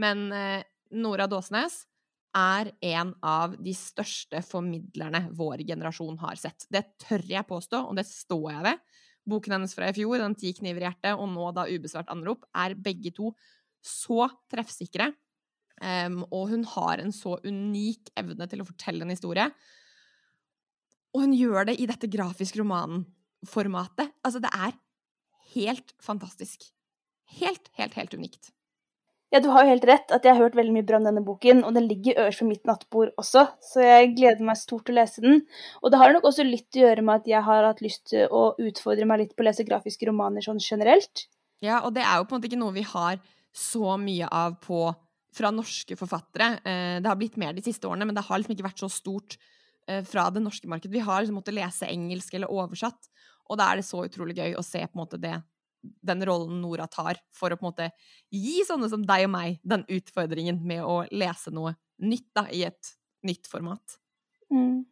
Men 0.00 0.26
eh, 0.36 0.66
Nora 1.00 1.26
Dåsnes 1.30 1.84
er 2.34 2.72
en 2.82 3.14
av 3.24 3.54
de 3.62 3.72
største 3.78 4.42
formidlerne 4.44 5.28
vår 5.38 5.62
generasjon 5.68 6.18
har 6.20 6.38
sett. 6.40 6.66
Det 6.68 6.82
tør 7.06 7.22
jeg 7.30 7.46
påstå, 7.48 7.80
og 7.88 7.96
det 7.98 8.06
står 8.08 8.48
jeg 8.50 8.66
ved. 8.66 8.82
Boken 9.24 9.54
hennes 9.56 9.72
fra 9.76 9.88
i 9.88 9.96
fjor, 9.96 10.18
Den 10.20 10.34
ti 10.36 10.52
kniver 10.52 10.82
i 10.82 10.88
hjertet, 10.88 11.14
og 11.14 11.30
nå 11.30 11.52
da 11.56 11.68
Ubesvart 11.70 12.10
anrop, 12.12 12.44
er 12.52 12.74
begge 12.74 13.14
to 13.14 13.32
så 13.84 14.26
treffsikre. 14.50 15.12
Um, 15.80 16.22
og 16.30 16.50
hun 16.52 16.66
har 16.74 17.00
en 17.02 17.12
så 17.14 17.38
unik 17.44 18.12
evne 18.18 18.46
til 18.50 18.62
å 18.62 18.66
fortelle 18.68 19.06
en 19.06 19.14
historie. 19.14 19.46
Og 21.14 21.24
hun 21.24 21.34
gjør 21.38 21.70
det 21.70 21.78
i 21.78 21.88
dette 21.88 22.10
grafiske 22.10 22.60
romanen 22.60 23.06
formatet. 23.48 24.12
Altså, 24.24 24.42
det 24.42 24.50
er 24.54 24.74
helt 25.54 25.94
fantastisk. 26.02 26.68
Helt, 27.40 27.70
helt, 27.78 27.96
helt 27.98 28.14
unikt. 28.14 28.52
Ja, 29.34 29.40
du 29.42 29.48
har 29.50 29.64
jo 29.64 29.72
helt 29.72 29.86
rett 29.88 30.12
at 30.14 30.22
jeg 30.22 30.36
har 30.36 30.44
hørt 30.44 30.54
veldig 30.54 30.72
mye 30.76 30.86
bra 30.86 31.00
om 31.00 31.06
denne 31.08 31.22
boken, 31.26 31.64
og 31.66 31.74
den 31.74 31.88
ligger 31.90 32.20
øverst 32.22 32.44
på 32.44 32.46
mitt 32.46 32.68
nattbord 32.68 33.16
også, 33.18 33.42
så 33.66 33.82
jeg 33.82 34.12
gleder 34.14 34.46
meg 34.46 34.60
stort 34.60 34.84
til 34.86 34.94
å 34.94 35.00
lese 35.00 35.24
den. 35.24 35.40
Og 35.82 35.90
det 35.90 35.98
har 35.98 36.14
nok 36.14 36.28
også 36.30 36.46
litt 36.46 36.78
å 36.78 36.84
gjøre 36.84 37.02
med 37.02 37.24
at 37.24 37.30
jeg 37.32 37.42
har 37.48 37.66
hatt 37.66 37.82
lyst 37.82 38.04
til 38.12 38.30
å 38.30 38.44
utfordre 38.62 39.08
meg 39.10 39.24
litt 39.24 39.32
på 39.34 39.42
å 39.42 39.48
lese 39.48 39.66
grafiske 39.66 40.06
romaner 40.06 40.44
sånn 40.44 40.62
generelt. 40.62 41.24
Ja, 41.64 41.80
og 41.80 41.96
det 41.96 42.04
er 42.04 42.20
jo 42.20 42.28
på 42.28 42.36
en 42.36 42.42
måte 42.42 42.50
ikke 42.52 42.60
noe 42.62 42.76
vi 42.76 42.86
har 42.86 43.18
så 43.54 43.96
mye 43.98 44.28
av 44.30 44.54
på 44.62 44.86
fra 45.34 45.50
norske 45.50 45.98
forfattere. 45.98 46.52
Eh, 46.62 46.96
det 47.02 47.10
har 47.10 47.18
blitt 47.18 47.38
mer 47.40 47.56
de 47.56 47.64
siste 47.64 47.88
årene, 47.90 48.06
men 48.06 48.14
det 48.14 48.22
har 48.28 48.38
liksom 48.38 48.54
ikke 48.54 48.68
vært 48.68 48.84
så 48.84 48.90
stort 48.92 49.34
eh, 49.88 50.04
fra 50.06 50.28
det 50.30 50.44
norske 50.44 50.70
markedet. 50.70 50.94
Vi 50.94 51.02
har 51.02 51.22
liksom 51.22 51.40
måttet 51.40 51.58
lese 51.58 51.90
engelsk 51.90 52.38
eller 52.38 52.54
oversatt, 52.54 53.10
og 53.48 53.58
da 53.60 53.70
er 53.70 53.80
det 53.80 53.88
så 53.88 54.04
utrolig 54.06 54.36
gøy 54.38 54.56
å 54.58 54.64
se 54.64 54.82
på 54.84 54.96
en 54.96 55.02
måte 55.04 55.20
det 55.20 55.36
den 55.84 56.24
rollen 56.24 56.62
Nora 56.62 56.86
tar 56.88 57.20
for 57.34 57.52
å 57.52 57.58
på 57.60 57.66
en 57.66 57.72
måte 57.72 57.90
gi 58.32 58.62
sånne 58.66 58.88
som 58.88 59.04
deg 59.04 59.26
og 59.26 59.34
meg 59.34 59.60
den 59.62 59.84
utfordringen 59.92 60.62
med 60.64 60.84
å 60.84 61.02
lese 61.12 61.52
noe 61.54 61.74
nytt 62.00 62.30
da, 62.36 62.48
i 62.48 62.64
et 62.64 62.94
nytt 63.24 63.48
format. 63.50 63.98
Mm. 64.52 64.84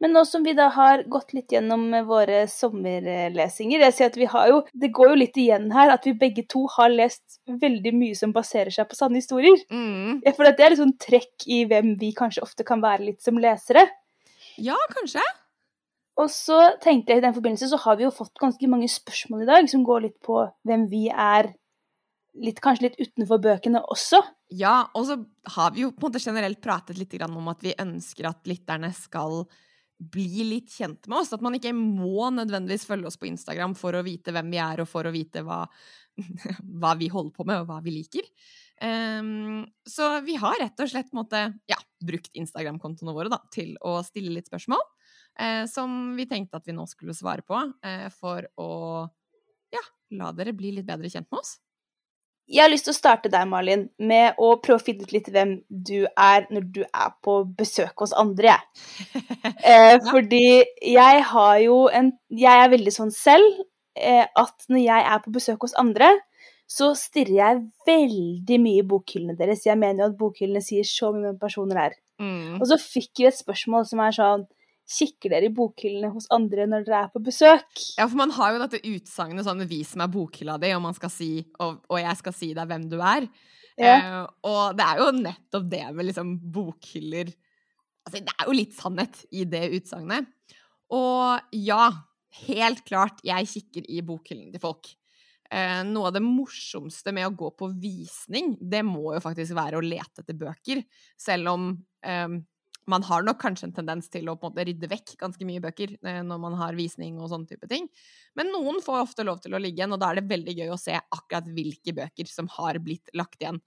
Men 0.00 0.14
nå 0.16 0.22
som 0.24 0.44
vi 0.44 0.54
da 0.56 0.70
har 0.72 1.02
gått 1.12 1.34
litt 1.36 1.52
gjennom 1.52 1.90
våre 2.08 2.46
sommerlesinger 2.48 3.82
jeg 3.84 3.96
ser 3.96 4.08
at 4.08 4.16
vi 4.16 4.28
har 4.32 4.48
jo, 4.48 4.62
Det 4.72 4.88
går 4.96 5.10
jo 5.10 5.18
litt 5.20 5.36
igjen 5.36 5.68
her 5.74 5.92
at 5.92 6.08
vi 6.08 6.14
begge 6.16 6.46
to 6.48 6.64
har 6.72 6.88
lest 6.88 7.36
veldig 7.44 7.92
mye 7.98 8.16
som 8.16 8.32
baserer 8.32 8.72
seg 8.72 8.88
på 8.88 8.96
sanne 8.96 9.20
historier. 9.20 9.60
Mm. 9.68 10.22
At 10.24 10.40
Det 10.56 10.64
er 10.64 10.72
litt 10.72 10.80
sånn 10.80 10.96
trekk 10.96 11.44
i 11.46 11.66
hvem 11.68 11.98
vi 12.00 12.14
kanskje 12.16 12.46
ofte 12.46 12.64
kan 12.64 12.80
være 12.80 13.10
litt 13.10 13.20
som 13.20 13.36
lesere. 13.40 13.84
Ja, 14.56 14.78
kanskje. 14.96 15.24
Og 16.20 16.28
så 16.32 16.58
tenkte 16.82 17.14
jeg 17.14 17.22
i 17.22 17.24
den 17.24 17.36
forbindelse 17.36 17.70
så 17.70 17.78
har 17.80 17.96
vi 17.96 18.04
jo 18.04 18.12
fått 18.12 18.36
ganske 18.40 18.68
mange 18.68 18.90
spørsmål 18.92 19.46
i 19.46 19.48
dag 19.48 19.70
som 19.72 19.86
går 19.86 20.04
litt 20.04 20.18
på 20.24 20.42
hvem 20.68 20.84
vi 20.90 21.06
er 21.08 21.52
litt, 22.40 22.60
kanskje 22.62 22.88
litt 22.88 23.00
utenfor 23.00 23.40
bøkene 23.42 23.82
også. 23.90 24.20
Ja, 24.54 24.90
og 24.98 25.06
så 25.08 25.16
har 25.56 25.72
vi 25.74 25.84
jo 25.84 25.94
på 25.94 26.06
en 26.06 26.10
måte 26.10 26.22
generelt 26.22 26.60
pratet 26.62 26.98
litt 27.00 27.16
om 27.26 27.50
at 27.52 27.64
vi 27.64 27.76
ønsker 27.78 28.28
at 28.30 28.46
lytterne 28.50 28.92
skal 28.96 29.44
bli 30.00 30.46
litt 30.48 30.72
kjent 30.72 31.08
med 31.10 31.20
oss. 31.20 31.32
At 31.36 31.44
man 31.44 31.56
ikke 31.56 31.74
må 31.76 32.30
nødvendigvis 32.34 32.86
følge 32.88 33.10
oss 33.10 33.20
på 33.20 33.28
Instagram 33.30 33.76
for 33.78 33.96
å 33.96 34.04
vite 34.06 34.34
hvem 34.34 34.52
vi 34.52 34.60
er, 34.62 34.82
og 34.82 34.88
for 34.90 35.06
å 35.06 35.14
vite 35.14 35.44
hva, 35.46 35.62
hva 36.80 36.94
vi 37.00 37.10
holder 37.12 37.34
på 37.36 37.46
med, 37.48 37.62
og 37.62 37.70
hva 37.70 37.80
vi 37.84 37.98
liker. 37.98 38.28
Um, 38.80 39.66
så 39.84 40.14
vi 40.24 40.38
har 40.40 40.56
rett 40.62 40.80
og 40.80 40.88
slett 40.88 41.12
måtte, 41.16 41.42
ja, 41.68 41.76
brukt 42.00 42.32
Instagram-kontoene 42.40 43.16
våre 43.16 43.32
da, 43.32 43.42
til 43.52 43.74
å 43.84 43.98
stille 44.06 44.32
litt 44.38 44.48
spørsmål. 44.48 44.80
Uh, 45.38 45.64
som 45.70 46.16
vi 46.18 46.26
tenkte 46.28 46.58
at 46.58 46.66
vi 46.68 46.74
nå 46.76 46.84
skulle 46.90 47.14
svare 47.16 47.44
på, 47.46 47.58
eh, 47.86 48.08
for 48.12 48.44
å 48.60 48.70
ja, 49.72 49.82
la 50.18 50.32
dere 50.36 50.52
bli 50.56 50.74
litt 50.76 50.88
bedre 50.88 51.08
kjent 51.08 51.30
med 51.30 51.40
oss. 51.40 51.58
Jeg 52.50 52.64
har 52.64 52.70
lyst 52.72 52.88
til 52.88 52.94
å 52.94 52.98
starte 52.98 53.30
deg, 53.30 53.46
Malin, 53.46 53.84
med 54.02 54.38
å 54.42 54.56
prøve 54.58 54.80
å 54.80 54.82
finne 54.82 55.06
ut 55.06 55.12
litt 55.14 55.28
hvem 55.30 55.52
du 55.70 56.08
er 56.18 56.48
når 56.50 56.64
du 56.74 56.80
er 56.82 57.12
på 57.22 57.36
besøk 57.56 58.02
hos 58.02 58.14
andre, 58.18 58.56
jeg. 58.56 58.64
Eh. 59.70 59.96
Fordi 60.08 60.64
jeg 60.88 61.22
har 61.30 61.56
jo 61.60 61.76
en 61.92 62.10
Jeg 62.32 62.62
er 62.64 62.70
veldig 62.72 62.92
sånn 62.94 63.10
selv 63.12 63.60
eh, 63.98 64.24
at 64.24 64.66
når 64.72 64.80
jeg 64.82 65.06
er 65.12 65.22
på 65.22 65.32
besøk 65.34 65.66
hos 65.66 65.76
andre, 65.78 66.08
så 66.70 66.92
stirrer 66.98 67.34
jeg 67.34 67.62
veldig 67.86 68.58
mye 68.62 68.82
i 68.82 68.86
bokhyllene 68.86 69.36
deres. 69.38 69.66
Jeg 69.66 69.78
mener 69.78 70.04
jo 70.04 70.10
at 70.10 70.18
bokhyllene 70.18 70.62
sier 70.64 70.86
så 70.86 71.10
mye 71.14 71.34
om 71.34 71.38
personer 71.38 71.82
er. 71.88 71.96
Mm. 72.22 72.60
Og 72.60 72.66
så 72.70 72.78
fikk 72.80 73.22
vi 73.22 73.28
et 73.30 73.38
spørsmål 73.38 73.86
som 73.90 74.02
er 74.04 74.16
sånn 74.16 74.46
Kikker 74.90 75.30
dere 75.30 75.46
i 75.46 75.54
bokhyllene 75.54 76.10
hos 76.10 76.26
andre 76.34 76.66
når 76.66 76.86
dere 76.86 77.04
er 77.04 77.12
på 77.12 77.22
besøk? 77.22 77.68
Ja, 77.94 78.08
for 78.08 78.18
man 78.18 78.32
har 78.34 78.54
jo 78.54 78.62
dette 78.64 78.80
utsagnet 78.90 79.46
sånn 79.46 79.62
'vis 79.70 79.94
meg 80.00 80.10
bokhylla 80.10 80.58
di', 80.58 80.74
og, 80.74 80.82
man 80.82 80.96
skal 80.96 81.12
si, 81.14 81.30
og, 81.60 81.84
og, 81.86 81.98
jeg 82.00 82.16
skal 82.18 82.34
si 82.34 82.50
deg 82.56 82.66
hvem 82.66 82.88
du 82.90 82.98
er. 82.98 83.28
Ja. 83.78 83.94
Uh, 83.96 84.26
og 84.50 84.76
det 84.76 84.86
er 84.86 84.98
jo 84.98 85.12
nettopp 85.14 85.70
det 85.70 85.84
med 85.94 86.10
liksom 86.10 86.34
bokhyller 86.52 87.30
Altså, 88.00 88.22
det 88.24 88.32
er 88.32 88.48
jo 88.48 88.54
litt 88.56 88.72
sannhet 88.74 89.18
i 89.36 89.42
det 89.44 89.66
utsagnet. 89.76 90.28
Og 90.96 91.52
ja, 91.52 91.90
helt 92.46 92.80
klart, 92.88 93.20
jeg 93.22 93.48
kikker 93.50 93.84
i 93.92 94.00
bokhyllene 94.02 94.54
til 94.54 94.62
folk. 94.62 94.88
Uh, 95.52 95.82
noe 95.86 96.08
av 96.08 96.14
det 96.16 96.22
morsomste 96.24 97.12
med 97.14 97.28
å 97.28 97.34
gå 97.36 97.50
på 97.58 97.68
visning, 97.82 98.54
det 98.56 98.80
må 98.88 99.12
jo 99.14 99.22
faktisk 99.22 99.54
være 99.58 99.78
å 99.78 99.84
lete 99.84 100.24
etter 100.24 100.38
bøker. 100.38 100.82
Selv 101.20 101.52
om 101.52 101.68
eh, 102.06 102.40
man 102.88 103.04
har 103.06 103.22
nok 103.22 103.40
kanskje 103.42 103.68
en 103.68 103.74
tendens 103.76 104.08
til 104.12 104.28
å 104.30 104.36
på 104.38 104.48
en 104.48 104.54
måte 104.54 104.64
rydde 104.68 104.88
vekk 104.90 105.14
ganske 105.20 105.46
mye 105.46 105.62
bøker 105.62 105.92
eh, 105.98 106.20
når 106.26 106.40
man 106.42 106.56
har 106.60 106.78
visning 106.78 107.18
og 107.20 107.28
sånne 107.32 107.50
type 107.50 107.68
ting. 107.70 107.88
Men 108.38 108.52
noen 108.54 108.80
får 108.84 109.02
ofte 109.02 109.26
lov 109.26 109.42
til 109.44 109.54
å 109.54 109.60
ligge 109.62 109.82
igjen, 109.82 109.94
og 109.94 110.00
da 110.02 110.10
er 110.10 110.20
det 110.20 110.30
veldig 110.30 110.56
gøy 110.62 110.72
å 110.72 110.80
se 110.80 110.96
akkurat 110.96 111.50
hvilke 111.50 111.94
bøker 111.96 112.30
som 112.30 112.48
har 112.56 112.80
blitt 112.82 113.12
lagt 113.16 113.40
igjen. 113.42 113.60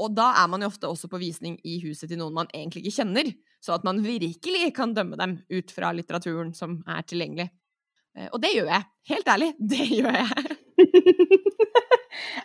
Og 0.00 0.14
da 0.16 0.30
er 0.40 0.48
man 0.48 0.64
jo 0.64 0.70
ofte 0.72 0.88
også 0.88 1.10
på 1.12 1.20
visning 1.20 1.58
i 1.68 1.76
huset 1.84 2.08
til 2.08 2.20
noen 2.20 2.36
man 2.36 2.50
egentlig 2.52 2.86
ikke 2.86 3.02
kjenner, 3.02 3.32
så 3.62 3.76
at 3.76 3.84
man 3.86 4.00
virkelig 4.04 4.72
kan 4.76 4.94
dømme 4.96 5.18
dem 5.20 5.36
ut 5.52 5.74
fra 5.74 5.92
litteraturen 5.94 6.54
som 6.56 6.80
er 6.88 7.04
tilgjengelig. 7.06 7.50
Eh, 8.16 8.28
og 8.32 8.40
det 8.42 8.54
gjør 8.56 8.72
jeg. 8.72 8.88
Helt 9.12 9.32
ærlig, 9.36 9.52
det 9.74 9.88
gjør 9.92 10.20
jeg. 10.22 10.58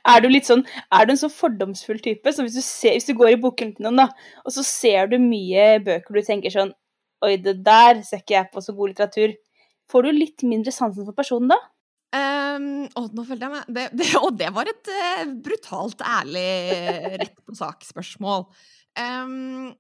Er 0.08 0.24
du 0.24 0.30
sånn, 0.44 0.66
er 0.92 1.08
du 1.08 1.14
en 1.14 1.20
så 1.20 1.30
fordomsfull 1.32 2.02
type? 2.04 2.34
Så 2.34 2.46
hvis 2.46 2.58
du, 2.58 2.64
ser, 2.66 2.98
hvis 2.98 3.08
du 3.08 3.16
går 3.18 3.36
i 3.36 3.40
da, 3.80 4.08
og 4.44 4.54
så 4.54 4.64
ser 4.66 5.08
du 5.12 5.18
mye 5.22 5.78
bøker 5.86 6.14
du 6.14 6.22
tenker 6.26 6.54
sånn 6.54 6.74
Oi, 7.26 7.34
det 7.42 7.56
der 7.66 8.04
ser 8.06 8.22
ikke 8.22 8.36
jeg 8.36 8.50
på 8.54 8.62
så 8.62 8.76
god 8.78 8.92
litteratur. 8.92 9.32
Får 9.90 10.06
du 10.06 10.12
litt 10.14 10.44
mindre 10.46 10.70
sansen 10.70 11.08
for 11.08 11.18
personen 11.18 11.50
da? 11.50 11.58
Um, 12.14 12.86
å, 12.96 13.08
nå 13.12 13.26
følte 13.28 13.48
jeg 13.48 13.52
meg 13.52 13.72
det, 13.76 13.86
det, 13.98 14.06
Og 14.26 14.38
det 14.38 14.52
var 14.56 14.70
et 14.70 14.92
uh, 14.94 15.24
brutalt 15.44 16.04
ærlig 16.06 16.46
rett 17.24 17.42
på 17.42 17.58
sak-spørsmål. 17.58 18.46
Um, 19.02 19.74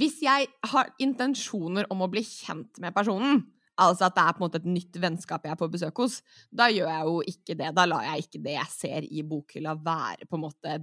hvis 0.00 0.20
jeg 0.26 0.50
har 0.72 0.90
intensjoner 1.02 1.88
om 1.90 2.04
å 2.04 2.10
bli 2.10 2.22
kjent 2.26 2.82
med 2.82 2.94
personen, 2.94 3.44
Altså 3.80 4.08
at 4.08 4.16
det 4.16 4.24
er 4.24 4.36
på 4.36 4.42
en 4.42 4.46
måte 4.46 4.60
et 4.60 4.70
nytt 4.70 4.98
vennskap 5.02 5.46
jeg 5.46 5.54
er 5.54 5.60
på 5.60 5.70
besøk 5.72 6.02
hos. 6.02 6.18
Da 6.52 6.68
gjør 6.72 6.90
jeg 6.92 7.06
jo 7.08 7.20
ikke 7.34 7.56
det. 7.60 7.70
Da 7.76 7.86
lar 7.88 8.08
jeg 8.10 8.26
ikke 8.26 8.42
det 8.44 8.56
jeg 8.56 8.74
ser 8.74 9.06
i 9.08 9.24
bokhylla 9.26 9.76
være 9.80 10.28
på 10.28 10.38
en 10.38 10.44
måte 10.44 10.80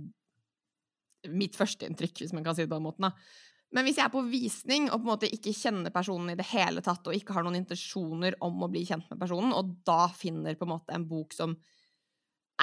mitt 1.28 1.58
førsteinntrykk, 1.58 2.24
hvis 2.24 2.34
man 2.36 2.46
kan 2.46 2.56
si 2.56 2.64
det 2.64 2.72
på 2.72 2.78
den 2.78 2.88
måten. 2.88 3.08
da. 3.10 3.12
Men 3.76 3.84
hvis 3.84 3.98
jeg 4.00 4.06
er 4.06 4.14
på 4.14 4.24
visning 4.30 4.86
og 4.88 5.02
på 5.02 5.04
en 5.04 5.12
måte 5.12 5.30
ikke 5.34 5.56
kjenner 5.56 5.92
personen 5.92 6.32
i 6.32 6.38
det 6.40 6.46
hele 6.54 6.84
tatt, 6.84 7.08
og 7.08 7.16
ikke 7.16 7.36
har 7.36 7.44
noen 7.44 7.60
intensjoner 7.60 8.38
om 8.46 8.62
å 8.64 8.70
bli 8.72 8.86
kjent 8.88 9.10
med 9.12 9.20
personen, 9.20 9.52
og 9.52 9.74
da 9.88 10.06
finner 10.16 10.56
på 10.56 10.68
en 10.68 10.72
måte 10.72 10.96
en 10.96 11.08
bok 11.10 11.36
som 11.36 11.58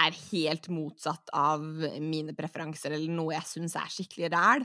er 0.01 0.17
helt 0.33 0.71
motsatt 0.75 1.29
av 1.37 1.63
mine 2.03 2.35
preferanser, 2.35 2.97
eller 2.97 3.13
noe 3.13 3.37
jeg 3.37 3.51
syns 3.51 3.77
er 3.79 3.93
skikkelig 3.93 4.33
ræl, 4.33 4.65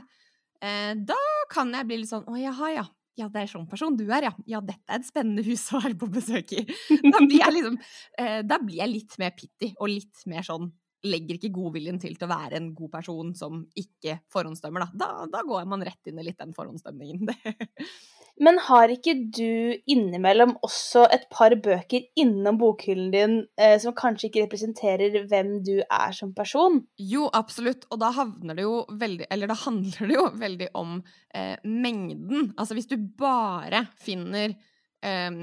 eh, 0.64 0.94
da 0.96 1.20
kan 1.52 1.70
jeg 1.76 1.86
bli 1.86 2.00
litt 2.00 2.10
sånn 2.10 2.26
Å, 2.26 2.38
jaha, 2.40 2.72
ja. 2.72 2.86
Ja, 3.20 3.28
det 3.32 3.42
er 3.42 3.50
sånn 3.50 3.66
person 3.68 3.96
du 3.98 4.06
er, 4.08 4.30
ja. 4.30 4.34
Ja, 4.48 4.60
dette 4.64 4.86
er 4.88 5.00
et 5.00 5.08
spennende 5.08 5.44
hus 5.46 5.66
å 5.74 5.80
være 5.82 5.98
på 6.00 6.08
besøk 6.12 6.54
i. 6.56 6.64
Da 7.12 7.20
blir 7.20 7.40
jeg 7.42 7.56
liksom 7.56 7.80
eh, 8.20 8.38
Da 8.46 8.60
blir 8.62 8.80
jeg 8.80 8.94
litt 8.94 9.18
mer 9.20 9.34
pitty, 9.36 9.74
og 9.78 9.92
litt 9.92 10.24
mer 10.30 10.46
sånn 10.46 10.70
Legger 11.00 11.38
ikke 11.38 11.48
godviljen 11.54 11.96
til 11.96 12.12
til 12.20 12.26
å 12.26 12.28
være 12.28 12.58
en 12.58 12.66
god 12.76 12.90
person 12.92 13.30
som 13.32 13.62
ikke 13.80 14.18
forhåndsdømmer, 14.28 14.82
da. 14.84 14.88
Da, 15.00 15.28
da 15.32 15.40
går 15.48 15.64
man 15.64 15.80
rett 15.86 16.10
inn 16.10 16.20
i 16.20 16.26
litt 16.26 16.36
den 16.36 16.52
forhåndsdømningen. 16.52 17.24
Men 18.40 18.56
har 18.64 18.88
ikke 18.92 19.12
du 19.36 19.76
innimellom 19.90 20.54
også 20.64 21.02
et 21.12 21.26
par 21.32 21.52
bøker 21.60 22.06
innom 22.20 22.56
bokhyllen 22.60 23.10
din 23.12 23.34
eh, 23.60 23.76
som 23.82 23.92
kanskje 23.96 24.30
ikke 24.30 24.44
representerer 24.46 25.18
hvem 25.28 25.58
du 25.66 25.74
er 25.82 26.14
som 26.16 26.32
person? 26.36 26.80
Jo, 26.96 27.26
absolutt. 27.36 27.84
Og 27.92 28.00
da 28.00 28.08
havner 28.16 28.56
det 28.56 28.64
jo 28.64 28.78
veldig 29.00 29.28
Eller 29.28 29.50
da 29.50 29.58
handler 29.60 30.08
det 30.08 30.16
jo 30.16 30.24
veldig 30.46 30.70
om 30.80 30.96
eh, 31.36 31.60
mengden. 31.68 32.54
Altså 32.56 32.78
hvis 32.78 32.88
du 32.88 32.96
bare 33.20 33.84
finner 34.00 34.56
eh, 35.04 35.40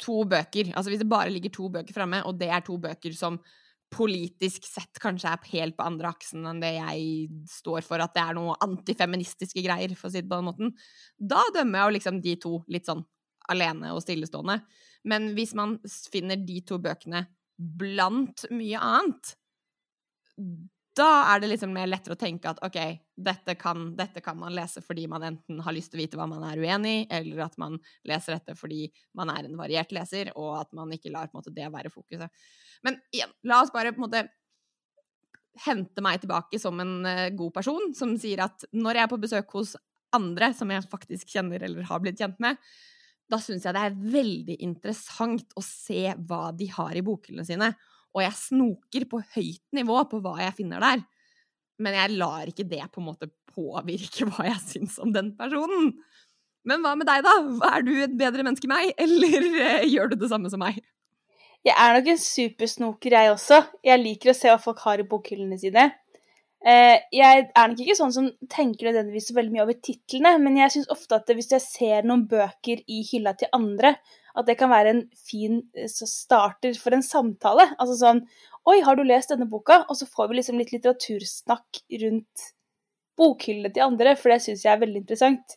to 0.00 0.20
bøker 0.24 0.72
Altså 0.72 0.88
hvis 0.88 1.04
det 1.04 1.12
bare 1.12 1.32
ligger 1.34 1.52
to 1.52 1.68
bøker 1.68 1.92
framme, 1.96 2.24
og 2.24 2.40
det 2.40 2.48
er 2.48 2.64
to 2.64 2.80
bøker 2.80 3.12
som 3.16 3.36
politisk 3.90 4.66
sett 4.68 5.00
kanskje 5.02 5.32
er 5.32 5.48
helt 5.52 5.76
på 5.78 5.86
andre 5.86 6.12
aksen 6.12 6.46
enn 6.46 6.62
det 6.62 6.72
jeg 6.76 7.40
står 7.50 7.82
for, 7.86 8.02
at 8.02 8.14
det 8.14 8.22
er 8.22 8.36
noe 8.38 8.58
antifeministiske 8.62 9.64
greier, 9.66 9.94
for 9.98 10.08
å 10.08 10.14
si 10.14 10.22
det 10.22 10.30
på 10.30 10.38
den 10.38 10.46
måten, 10.46 10.74
da 11.18 11.42
dømmer 11.54 11.80
jeg 11.80 11.88
jo 11.88 11.96
liksom 11.98 12.20
de 12.24 12.36
to 12.44 12.54
litt 12.70 12.88
sånn 12.90 13.02
alene 13.50 13.90
og 13.94 14.02
stillestående. 14.04 14.60
Men 15.10 15.30
hvis 15.34 15.56
man 15.58 15.78
finner 16.12 16.38
de 16.38 16.60
to 16.66 16.78
bøkene 16.82 17.24
blant 17.56 18.46
mye 18.54 18.80
annet, 18.80 19.34
da 20.98 21.08
er 21.30 21.42
det 21.42 21.52
liksom 21.52 21.70
mer 21.74 21.86
lettere 21.86 22.16
å 22.16 22.18
tenke 22.18 22.50
at 22.50 22.58
OK, 22.66 22.78
dette 23.14 23.54
kan, 23.60 23.90
dette 23.96 24.22
kan, 24.24 24.38
man 24.40 24.54
lese 24.56 24.82
fordi 24.82 25.06
man 25.10 25.22
enten 25.28 25.60
har 25.62 25.74
lyst 25.76 25.92
til 25.92 26.00
å 26.00 26.02
vite 26.02 26.18
hva 26.18 26.26
man 26.30 26.42
er 26.48 26.58
uenig 26.58 26.94
i, 26.96 27.04
eller 27.20 27.44
at 27.46 27.54
man 27.62 27.78
leser 28.08 28.36
dette 28.36 28.56
fordi 28.58 28.88
man 29.18 29.30
er 29.32 29.46
en 29.46 29.56
variert 29.60 29.94
leser, 29.94 30.32
og 30.34 30.56
at 30.58 30.74
man 30.76 30.90
ikke 30.96 31.12
lar 31.14 31.30
måte, 31.36 31.54
det 31.54 31.70
være 31.70 31.92
fokuset. 31.94 32.42
Men 32.86 32.98
igjen, 33.14 33.32
la 33.46 33.62
oss 33.62 33.72
bare 33.74 33.94
på 33.94 34.02
en 34.02 34.08
måte 34.08 34.26
hente 35.64 36.02
meg 36.02 36.22
tilbake 36.22 36.58
som 36.62 36.78
en 36.82 37.00
uh, 37.06 37.28
god 37.36 37.54
person 37.54 37.94
som 37.96 38.14
sier 38.18 38.42
at 38.44 38.66
når 38.72 38.98
jeg 38.98 39.06
er 39.06 39.12
på 39.12 39.22
besøk 39.22 39.56
hos 39.58 39.74
andre 40.14 40.50
som 40.56 40.70
jeg 40.72 40.88
faktisk 40.90 41.30
kjenner 41.30 41.62
eller 41.66 41.86
har 41.86 42.02
blitt 42.02 42.18
kjent 42.18 42.38
med, 42.42 42.58
da 43.30 43.38
syns 43.38 43.66
jeg 43.66 43.76
det 43.76 43.82
er 43.86 43.98
veldig 44.16 44.56
interessant 44.66 45.54
å 45.54 45.62
se 45.62 46.08
hva 46.26 46.48
de 46.56 46.66
har 46.72 46.96
i 46.98 47.04
bokhyllene 47.06 47.46
sine. 47.46 47.70
Og 48.16 48.24
jeg 48.24 48.36
snoker 48.38 49.06
på 49.10 49.20
høyt 49.36 49.64
nivå 49.76 50.00
på 50.10 50.20
hva 50.24 50.36
jeg 50.42 50.56
finner 50.58 50.82
der. 50.82 51.04
Men 51.80 51.96
jeg 51.96 52.16
lar 52.20 52.50
ikke 52.50 52.66
det 52.68 52.82
på 52.92 53.02
en 53.02 53.08
måte 53.12 53.30
påvirke 53.50 54.26
hva 54.30 54.48
jeg 54.50 54.60
syns 54.66 54.98
om 55.02 55.14
den 55.14 55.32
personen. 55.38 55.94
Men 56.68 56.82
hva 56.84 56.92
med 56.98 57.08
deg, 57.08 57.24
da? 57.24 57.36
Er 57.70 57.84
du 57.86 57.94
et 57.96 58.16
bedre 58.20 58.44
menneske 58.44 58.68
enn 58.68 58.74
meg, 58.74 58.90
eller 59.04 59.46
uh, 59.54 59.86
gjør 59.88 60.12
du 60.12 60.18
det 60.20 60.32
samme 60.32 60.50
som 60.52 60.60
meg? 60.62 60.82
Jeg 61.64 61.76
er 61.76 61.92
nok 61.92 62.06
en 62.08 62.20
supersnoker, 62.20 63.16
jeg 63.16 63.32
også. 63.34 63.62
Jeg 63.84 64.00
liker 64.00 64.32
å 64.32 64.36
se 64.36 64.48
hva 64.48 64.60
folk 64.60 64.80
har 64.86 65.00
i 65.00 65.08
bokhyllene 65.08 65.58
sine. 65.60 65.90
Eh, 66.60 66.98
jeg 67.16 67.44
er 67.56 67.70
nok 67.72 67.78
ikke 67.80 67.96
sånn 67.96 68.12
som 68.12 68.26
tenker 68.52 68.90
nødvendigvis 68.90 69.30
så 69.30 69.36
veldig 69.38 69.54
mye 69.54 69.64
over 69.64 69.78
titlene, 69.80 70.34
men 70.44 70.58
jeg 70.60 70.74
syns 70.74 70.90
ofte 70.92 71.16
at 71.16 71.30
hvis 71.32 71.48
jeg 71.54 71.64
ser 71.64 72.08
noen 72.08 72.26
bøker 72.28 72.82
i 72.84 73.00
hylla 73.08 73.32
til 73.40 73.48
andre, 73.56 73.94
at 74.36 74.46
det 74.46 74.58
kan 74.60 74.70
være 74.70 74.92
en 74.92 75.02
fin 75.16 75.62
eh, 75.74 75.88
starter 75.88 76.76
for 76.78 76.96
en 76.96 77.04
samtale. 77.06 77.70
Altså 77.80 77.98
sånn 78.02 78.24
Oi, 78.68 78.76
har 78.84 78.98
du 78.98 79.00
lest 79.06 79.30
denne 79.32 79.48
boka? 79.48 79.78
Og 79.88 79.96
så 79.96 80.04
får 80.04 80.28
vi 80.28 80.36
liksom 80.36 80.58
litt 80.60 80.72
litteratursnakk 80.74 81.78
rundt 82.02 82.50
bokhyllene 83.16 83.72
til 83.72 83.86
andre, 83.86 84.12
for 84.20 84.34
det 84.34 84.42
syns 84.44 84.66
jeg 84.66 84.74
er 84.74 84.82
veldig 84.82 85.00
interessant. 85.00 85.56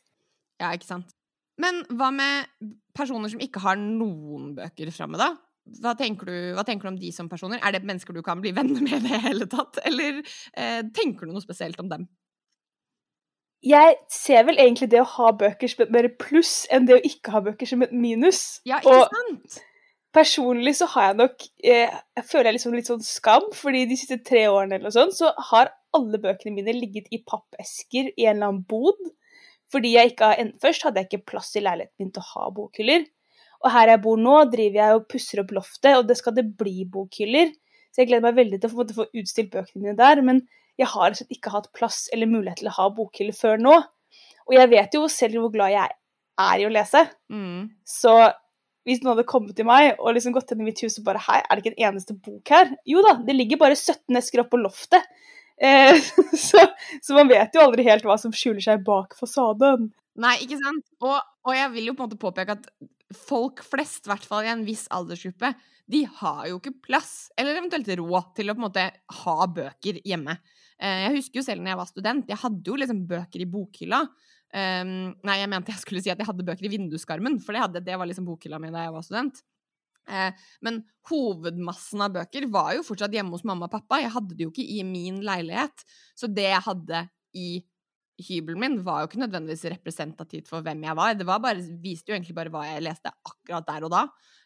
Ja, 0.64 0.72
ikke 0.72 0.88
sant. 0.88 1.12
Men 1.60 1.82
hva 1.92 2.14
med 2.16 2.48
personer 2.96 3.30
som 3.30 3.44
ikke 3.44 3.62
har 3.66 3.76
noen 3.76 4.54
bøker 4.56 4.92
framme, 4.96 5.20
da? 5.20 5.34
Hva 5.84 5.94
tenker, 5.96 6.28
du, 6.28 6.54
hva 6.58 6.66
tenker, 6.68 6.90
du, 6.90 6.92
om 6.92 7.00
de 7.00 7.10
som 7.16 7.30
personer? 7.32 7.62
Er 7.64 7.72
det 7.72 7.86
mennesker 7.88 8.16
du 8.16 8.22
kan 8.26 8.42
bli 8.44 8.52
venner 8.56 8.84
med 8.84 8.98
i 8.98 9.06
det 9.06 9.22
hele 9.24 9.48
tatt? 9.52 9.80
Eller 9.88 10.20
eh, 10.20 10.82
tenker 10.96 11.26
du 11.26 11.32
noe 11.32 11.44
spesielt 11.44 11.80
om 11.80 11.92
dem? 11.92 12.10
Jeg 13.64 13.96
ser 14.12 14.44
vel 14.44 14.60
egentlig 14.60 14.90
det 14.92 15.00
å 15.00 15.08
ha 15.08 15.30
bøker 15.40 15.72
som 15.72 15.86
et 15.86 15.94
mer 15.96 16.10
pluss 16.20 16.66
enn 16.74 16.90
det 16.90 16.98
å 16.98 17.06
ikke 17.08 17.32
ha 17.32 17.40
bøker 17.46 17.70
som 17.70 17.86
et 17.86 17.94
minus. 17.96 18.60
Ja, 18.68 18.82
ikke 18.84 18.98
og 18.98 19.16
sant? 19.16 19.62
personlig 20.14 20.76
så 20.78 20.88
har 20.94 21.10
jeg 21.10 21.20
nok 21.22 21.46
eh, 21.64 21.90
Jeg 21.90 22.26
føler 22.30 22.52
jeg 22.52 22.58
liksom 22.60 22.76
litt 22.76 22.92
sånn 22.92 23.06
skam, 23.06 23.48
fordi 23.56 23.86
de 23.90 23.98
siste 23.98 24.20
tre 24.26 24.46
årene 24.52 24.78
eller 24.78 24.92
noe 24.92 24.98
sånt, 24.98 25.16
så 25.16 25.32
har 25.52 25.72
alle 25.96 26.20
bøkene 26.22 26.58
mine 26.58 26.76
ligget 26.76 27.08
i 27.14 27.22
pappesker 27.24 28.12
i 28.12 28.28
en 28.28 28.36
eller 28.36 28.52
annen 28.52 28.64
bod. 28.68 29.00
Fordi 29.72 29.96
jeg 29.96 30.12
ikke 30.12 30.34
har 30.34 30.54
Først 30.62 30.86
hadde 30.86 31.02
jeg 31.02 31.10
ikke 31.10 31.32
plass 31.32 31.54
i 31.56 31.64
leiligheten 31.64 32.04
min 32.04 32.12
til 32.14 32.26
å 32.26 32.32
ha 32.34 32.52
bokhyller. 32.54 33.08
Og 33.64 33.72
her 33.72 33.94
jeg 33.94 34.02
bor 34.04 34.20
nå, 34.20 34.36
driver 34.52 34.80
jeg 34.82 34.98
og 34.98 35.08
pusser 35.12 35.42
opp 35.44 35.54
loftet, 35.56 35.96
og 35.96 36.08
det 36.10 36.18
skal 36.20 36.36
det 36.36 36.50
bli 36.60 36.84
bokhyller. 36.92 37.54
Så 37.94 38.02
jeg 38.02 38.10
gleder 38.10 38.26
meg 38.26 38.38
veldig 38.42 38.60
til 38.60 38.72
å 38.72 38.86
få, 38.98 39.08
utstilt 39.22 39.52
bøkene 39.54 39.84
mine 39.86 39.98
der. 40.00 40.22
Men 40.26 40.44
jeg 40.80 40.90
har 40.92 41.16
ikke 41.32 41.54
hatt 41.54 41.70
plass 41.78 42.08
eller 42.14 42.30
mulighet 42.30 42.64
til 42.64 42.72
å 42.72 42.78
ha 42.80 42.88
bokhyller 42.94 43.36
før 43.38 43.62
nå. 43.62 43.76
Og 44.50 44.56
jeg 44.58 44.72
vet 44.74 44.98
jo 44.98 45.06
selv 45.12 45.40
hvor 45.40 45.54
glad 45.54 45.76
jeg 45.76 45.94
er 46.44 46.64
i 46.64 46.66
å 46.68 46.72
lese. 46.74 47.06
Mm. 47.32 47.70
Så 47.88 48.14
hvis 48.84 49.04
noen 49.04 49.14
hadde 49.14 49.30
kommet 49.30 49.56
til 49.56 49.68
meg 49.68 49.94
og 49.96 50.16
liksom 50.16 50.34
gått 50.36 50.52
inn 50.52 50.64
i 50.64 50.68
mitt 50.68 50.82
hus 50.84 50.98
og 51.00 51.06
bare 51.08 51.22
Hei, 51.24 51.40
er 51.40 51.56
det 51.56 51.64
ikke 51.64 51.76
en 51.76 51.86
eneste 51.92 52.16
bok 52.18 52.52
her? 52.52 52.74
Jo 52.90 53.04
da, 53.06 53.16
det 53.24 53.36
ligger 53.38 53.62
bare 53.62 53.78
17 53.80 54.20
esker 54.20 54.44
oppå 54.44 54.60
loftet. 54.60 55.06
Eh, 55.56 55.96
så, 56.48 56.66
så, 57.00 57.16
man 57.16 57.30
vet 57.32 57.56
jo 57.56 57.64
aldri 57.64 57.86
helt 57.88 58.04
hva 58.08 58.18
som 58.20 58.34
skjuler 58.36 58.64
seg 58.66 58.84
bak 58.88 59.16
fasaden. 59.20 59.92
Nei, 60.20 60.36
ikke 60.44 60.60
sant? 60.60 60.84
Og, 61.06 61.16
og 61.48 61.56
jeg 61.56 61.72
vil 61.78 61.90
jo 61.90 61.96
på 61.96 62.04
en 62.04 62.12
måte 62.12 62.22
påpeke 62.22 62.58
at 62.58 62.68
folk 63.18 63.64
flest, 63.66 64.06
i 64.06 64.12
hvert 64.12 64.26
fall 64.28 64.48
i 64.48 64.52
en 64.52 64.66
viss 64.68 64.86
aldersgruppe, 64.94 65.54
de 65.94 66.04
har 66.20 66.46
jo 66.50 66.60
ikke 66.60 66.76
plass, 66.86 67.30
eller 67.38 67.58
eventuelt 67.60 67.90
råd, 68.00 68.30
til 68.38 68.52
å 68.52 68.56
på 68.56 68.62
en 68.62 68.68
måte 68.68 68.86
ha 69.24 69.48
bøker 69.52 70.00
hjemme. 70.08 70.38
Eh, 70.80 71.08
jeg 71.08 71.18
husker 71.18 71.42
jo 71.42 71.46
selv 71.46 71.64
når 71.64 71.74
jeg 71.74 71.82
var 71.82 71.90
student, 71.90 72.30
jeg 72.32 72.42
hadde 72.44 72.72
jo 72.72 72.78
liksom 72.80 73.02
bøker 73.10 73.44
i 73.44 73.50
bokhylla. 73.50 74.04
Um, 74.54 75.16
nei, 75.26 75.40
jeg 75.40 75.50
mente 75.50 75.74
jeg 75.74 75.82
skulle 75.82 76.04
si 76.06 76.12
at 76.14 76.20
jeg 76.22 76.30
hadde 76.30 76.46
bøker 76.46 76.68
i 76.68 76.72
vinduskarmen, 76.76 77.40
for 77.42 77.56
det, 77.56 77.64
hadde, 77.64 77.82
det 77.88 77.98
var 77.98 78.10
liksom 78.10 78.28
bokhylla 78.28 78.60
mi 78.62 78.70
da 78.74 78.86
jeg 78.86 78.94
var 78.94 79.06
student. 79.06 79.42
Uh, 80.04 80.30
men 80.66 80.82
hovedmassen 81.10 82.04
av 82.04 82.14
bøker 82.20 82.46
var 82.54 82.74
jo 82.78 82.86
fortsatt 82.86 83.16
hjemme 83.16 83.34
hos 83.34 83.46
mamma 83.48 83.70
og 83.70 83.74
pappa. 83.74 84.02
Jeg 84.04 84.14
hadde 84.14 84.38
det 84.38 84.46
jo 84.46 84.54
ikke 84.54 84.68
i 84.76 84.84
min 84.88 85.22
leilighet. 85.26 85.86
Så 86.16 86.30
det 86.30 86.50
jeg 86.52 86.66
hadde 86.68 87.06
i 87.34 87.48
hybelen 88.22 88.60
min, 88.62 88.76
var 88.86 89.02
jo 89.02 89.10
ikke 89.10 89.22
nødvendigvis 89.24 89.66
representativt 89.74 90.50
for 90.50 90.66
hvem 90.66 90.84
jeg 90.86 90.98
var. 91.00 91.16
Det 91.18 91.28
var 91.28 91.42
bare, 91.44 91.64
viste 91.82 92.12
jo 92.12 92.18
egentlig 92.18 92.36
bare 92.38 92.52
hva 92.54 92.66
jeg 92.68 92.84
leste 92.86 93.12
akkurat 93.14 93.68
der 93.70 93.88
og 93.88 93.94
da. 93.94 94.04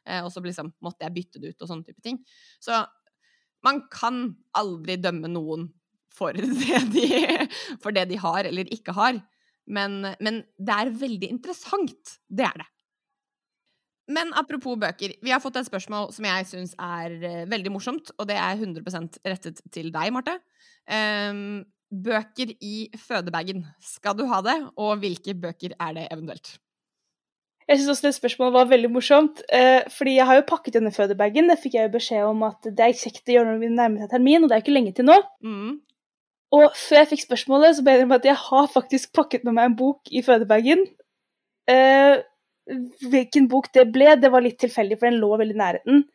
Eh, 0.07 0.21
og 0.23 0.31
så 0.31 0.43
liksom 0.43 0.71
måtte 0.85 1.07
jeg 1.07 1.15
bytte 1.17 1.41
det 1.43 1.53
ut 1.53 1.65
og 1.65 1.71
sånne 1.71 1.87
type 1.87 2.03
ting. 2.05 2.21
Så 2.63 2.79
man 3.65 3.83
kan 3.91 4.29
aldri 4.57 4.97
dømme 5.01 5.31
noen 5.31 5.67
for 6.17 6.33
det 6.61 6.81
de, 6.93 7.09
for 7.83 7.95
det 7.95 8.07
de 8.11 8.21
har 8.21 8.47
eller 8.49 8.71
ikke 8.73 8.95
har. 8.97 9.19
Men, 9.67 9.99
men 10.23 10.41
det 10.55 10.79
er 10.79 10.97
veldig 11.03 11.29
interessant. 11.35 12.17
Det 12.31 12.47
er 12.47 12.63
det. 12.63 12.69
Men 14.07 14.31
apropos 14.39 14.77
bøker. 14.79 15.17
Vi 15.19 15.31
har 15.33 15.41
fått 15.43 15.57
et 15.59 15.67
spørsmål 15.67 16.13
som 16.15 16.27
jeg 16.29 16.47
syns 16.47 16.75
er 16.79 17.15
uh, 17.19 17.41
veldig 17.51 17.73
morsomt, 17.75 18.13
og 18.15 18.29
det 18.29 18.37
er 18.39 18.55
100% 18.55 19.19
rettet 19.27 19.59
til 19.75 19.91
deg, 19.91 20.13
Marte. 20.15 20.37
Um, 20.87 21.65
bøker 21.91 22.53
i 22.61 22.87
fødebagen. 22.99 23.65
Skal 23.83 24.17
du 24.17 24.25
ha 24.29 24.41
det, 24.45 24.57
og 24.75 24.99
hvilke 25.01 25.35
bøker 25.37 25.75
er 25.79 25.93
det 25.97 26.07
eventuelt? 26.11 26.57
Jeg 27.67 27.81
syns 27.81 27.91
også 27.91 28.07
det 28.07 28.15
spørsmålet 28.15 28.55
var 28.55 28.69
veldig 28.69 28.89
morsomt. 28.95 29.41
Eh, 29.51 29.83
fordi 29.91 30.15
jeg 30.15 30.27
har 30.29 30.37
jo 30.39 30.45
pakket 30.47 30.77
denne 30.77 30.93
fødebagen. 30.95 31.49
Det 31.51 31.59
fikk 31.59 31.75
jeg 31.75 31.89
jo 31.89 31.95
beskjed 31.97 32.29
om 32.29 32.45
at 32.47 32.63
det 32.63 32.85
er 32.85 32.95
kjekt 32.95 33.27
å 33.27 33.35
gjøre 33.35 33.51
når 33.51 33.59
vi 33.63 33.73
nærmer 33.73 34.05
seg 34.05 34.13
termin, 34.13 34.43
og 34.43 34.49
det 34.49 34.55
er 34.55 34.63
ikke 34.63 34.77
lenge 34.77 34.93
til 34.95 35.09
nå. 35.09 35.17
Mm. 35.43 35.73
Og 36.55 36.65
før 36.79 37.01
jeg 37.01 37.09
fikk 37.11 37.25
spørsmålet, 37.25 37.75
så 37.75 37.83
ble 37.83 37.97
det 37.99 38.07
med 38.07 38.21
at 38.21 38.29
jeg 38.29 38.39
har 38.39 38.71
faktisk 38.71 39.11
pakket 39.17 39.43
med 39.43 39.57
meg 39.57 39.67
en 39.67 39.77
bok 39.81 40.13
i 40.15 40.23
fødebagen. 40.23 40.85
Eh, 41.67 42.23
hvilken 43.11 43.49
bok 43.51 43.67
det 43.75 43.89
ble, 43.91 44.13
det 44.19 44.31
var 44.31 44.43
litt 44.45 44.59
tilfeldig, 44.63 44.99
for 44.99 45.09
den 45.09 45.19
lå 45.19 45.33
veldig 45.39 45.57
i 45.57 45.61
nærheten. 45.63 46.05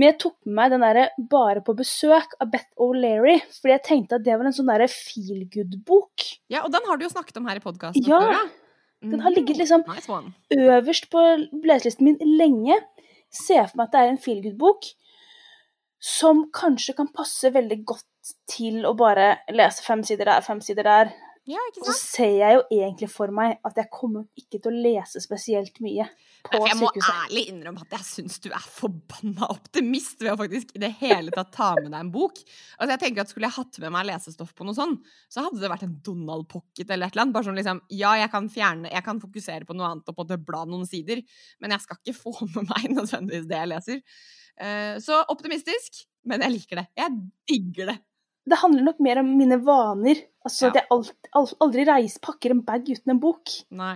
Men 0.00 0.14
jeg 0.14 0.20
tok 0.22 0.36
med 0.48 0.54
meg 0.56 0.70
den 0.72 0.80
derre 0.80 1.02
'Bare 1.20 1.60
på 1.60 1.74
besøk' 1.76 2.32
av 2.40 2.48
Beth 2.54 2.70
O'Leary, 2.80 3.36
fordi 3.52 3.74
jeg 3.74 3.84
tenkte 3.84 4.16
at 4.16 4.24
det 4.24 4.38
var 4.38 4.48
en 4.48 4.56
sånn 4.56 4.70
derre 4.70 4.88
feel 4.88 5.42
good-bok. 5.52 6.24
Ja, 6.48 6.62
og 6.64 6.72
den 6.72 6.86
har 6.88 6.96
du 6.96 7.04
jo 7.04 7.12
snakket 7.12 7.36
om 7.36 7.50
her 7.50 7.60
i 7.60 7.64
podkasten 7.64 8.08
ja, 8.08 8.16
før. 8.16 8.32
Ja. 8.32 9.10
Den 9.12 9.20
har 9.20 9.34
ligget 9.36 9.56
mm, 9.56 9.60
liksom 9.60 9.84
nice 9.84 10.16
øverst 10.56 11.10
på 11.12 11.20
leselisten 11.52 12.08
min 12.08 12.38
lenge. 12.40 12.80
Ser 13.28 13.68
for 13.68 13.76
meg 13.76 13.90
at 13.90 13.92
det 13.92 14.00
er 14.00 14.14
en 14.14 14.24
feel 14.24 14.40
good-bok 14.44 14.88
som 16.00 16.46
kanskje 16.56 16.96
kan 16.96 17.12
passe 17.12 17.52
veldig 17.52 17.82
godt 17.84 18.32
til 18.48 18.86
å 18.88 18.94
bare 18.96 19.34
lese 19.52 19.84
fem 19.84 20.02
sider 20.04 20.32
der, 20.32 20.40
fem 20.40 20.64
sider 20.64 20.88
der. 20.88 21.12
Ja, 21.48 21.60
og 21.80 21.86
så 21.88 21.94
ser 21.96 22.34
jeg 22.36 22.56
jo 22.58 22.60
egentlig 22.76 23.06
for 23.08 23.32
meg 23.32 23.54
at 23.64 23.78
jeg 23.80 23.88
kommer 23.92 24.26
ikke 24.36 24.58
til 24.60 24.68
å 24.68 24.82
lese 24.84 25.22
spesielt 25.24 25.78
mye 25.80 26.04
på 26.44 26.50
sykehuset. 26.52 26.66
Jeg 26.68 26.76
må 26.82 26.90
ærlig 27.00 27.44
innrømme 27.48 27.84
at 27.86 27.94
jeg 27.96 28.06
syns 28.10 28.36
du 28.44 28.50
er 28.52 28.66
forbanna 28.74 29.48
optimist 29.54 30.20
ved 30.20 30.34
å 30.34 30.36
faktisk 30.40 30.74
i 30.76 30.82
det 30.82 30.90
hele 31.00 31.32
tatt 31.32 31.48
ta 31.54 31.70
med 31.78 31.88
deg 31.88 31.96
en 32.02 32.10
bok. 32.12 32.42
Altså 32.76 32.92
jeg 32.92 33.02
tenker 33.04 33.24
at 33.24 33.32
Skulle 33.32 33.48
jeg 33.48 33.56
hatt 33.56 33.80
med 33.80 33.94
meg 33.94 34.06
lesestoff 34.10 34.52
på 34.58 34.66
noe 34.68 34.76
sånn, 34.76 34.98
så 35.32 35.46
hadde 35.46 35.62
det 35.62 35.72
vært 35.72 35.86
en 35.86 35.96
Donald 36.10 36.48
Pocket 36.50 36.84
eller 36.84 37.08
et 37.08 37.16
eller 37.16 37.24
annet. 37.24 37.36
Bare 37.38 37.48
sånn 37.48 37.58
liksom 37.62 37.82
Ja, 37.88 38.12
jeg 38.20 38.32
kan 38.34 38.52
fjerne 38.52 38.92
Jeg 38.92 39.06
kan 39.06 39.22
fokusere 39.22 39.68
på 39.68 39.78
noe 39.78 39.94
annet 39.94 40.12
og 40.12 40.20
på 40.20 40.28
det 40.28 40.42
bla 40.44 40.66
noen 40.68 40.84
sider, 40.90 41.24
men 41.64 41.72
jeg 41.72 41.86
skal 41.86 42.02
ikke 42.02 42.18
få 42.20 42.36
med 42.52 42.68
meg 42.68 42.92
nødvendigvis 42.98 43.48
det 43.48 43.64
jeg 43.64 43.72
leser. 43.72 44.04
Uh, 44.60 45.00
så 45.00 45.22
optimistisk, 45.32 46.04
men 46.28 46.44
jeg 46.44 46.58
liker 46.58 46.82
det. 46.82 46.88
Jeg 47.00 47.16
digger 47.48 47.94
det 47.94 47.98
det 48.50 48.58
handler 48.60 48.86
nok 48.86 49.02
mer 49.04 49.20
om 49.22 49.30
mine 49.38 49.60
vaner. 49.64 50.24
Altså 50.46 50.68
ja. 50.68 50.72
at 50.72 50.80
jeg 50.80 50.88
alt, 51.36 51.52
aldri 51.64 51.84
reiser, 51.88 52.22
pakker 52.24 52.54
en 52.54 52.64
bag 52.66 52.88
uten 52.88 53.14
en 53.14 53.22
bok. 53.22 53.52
Nei. 53.76 53.94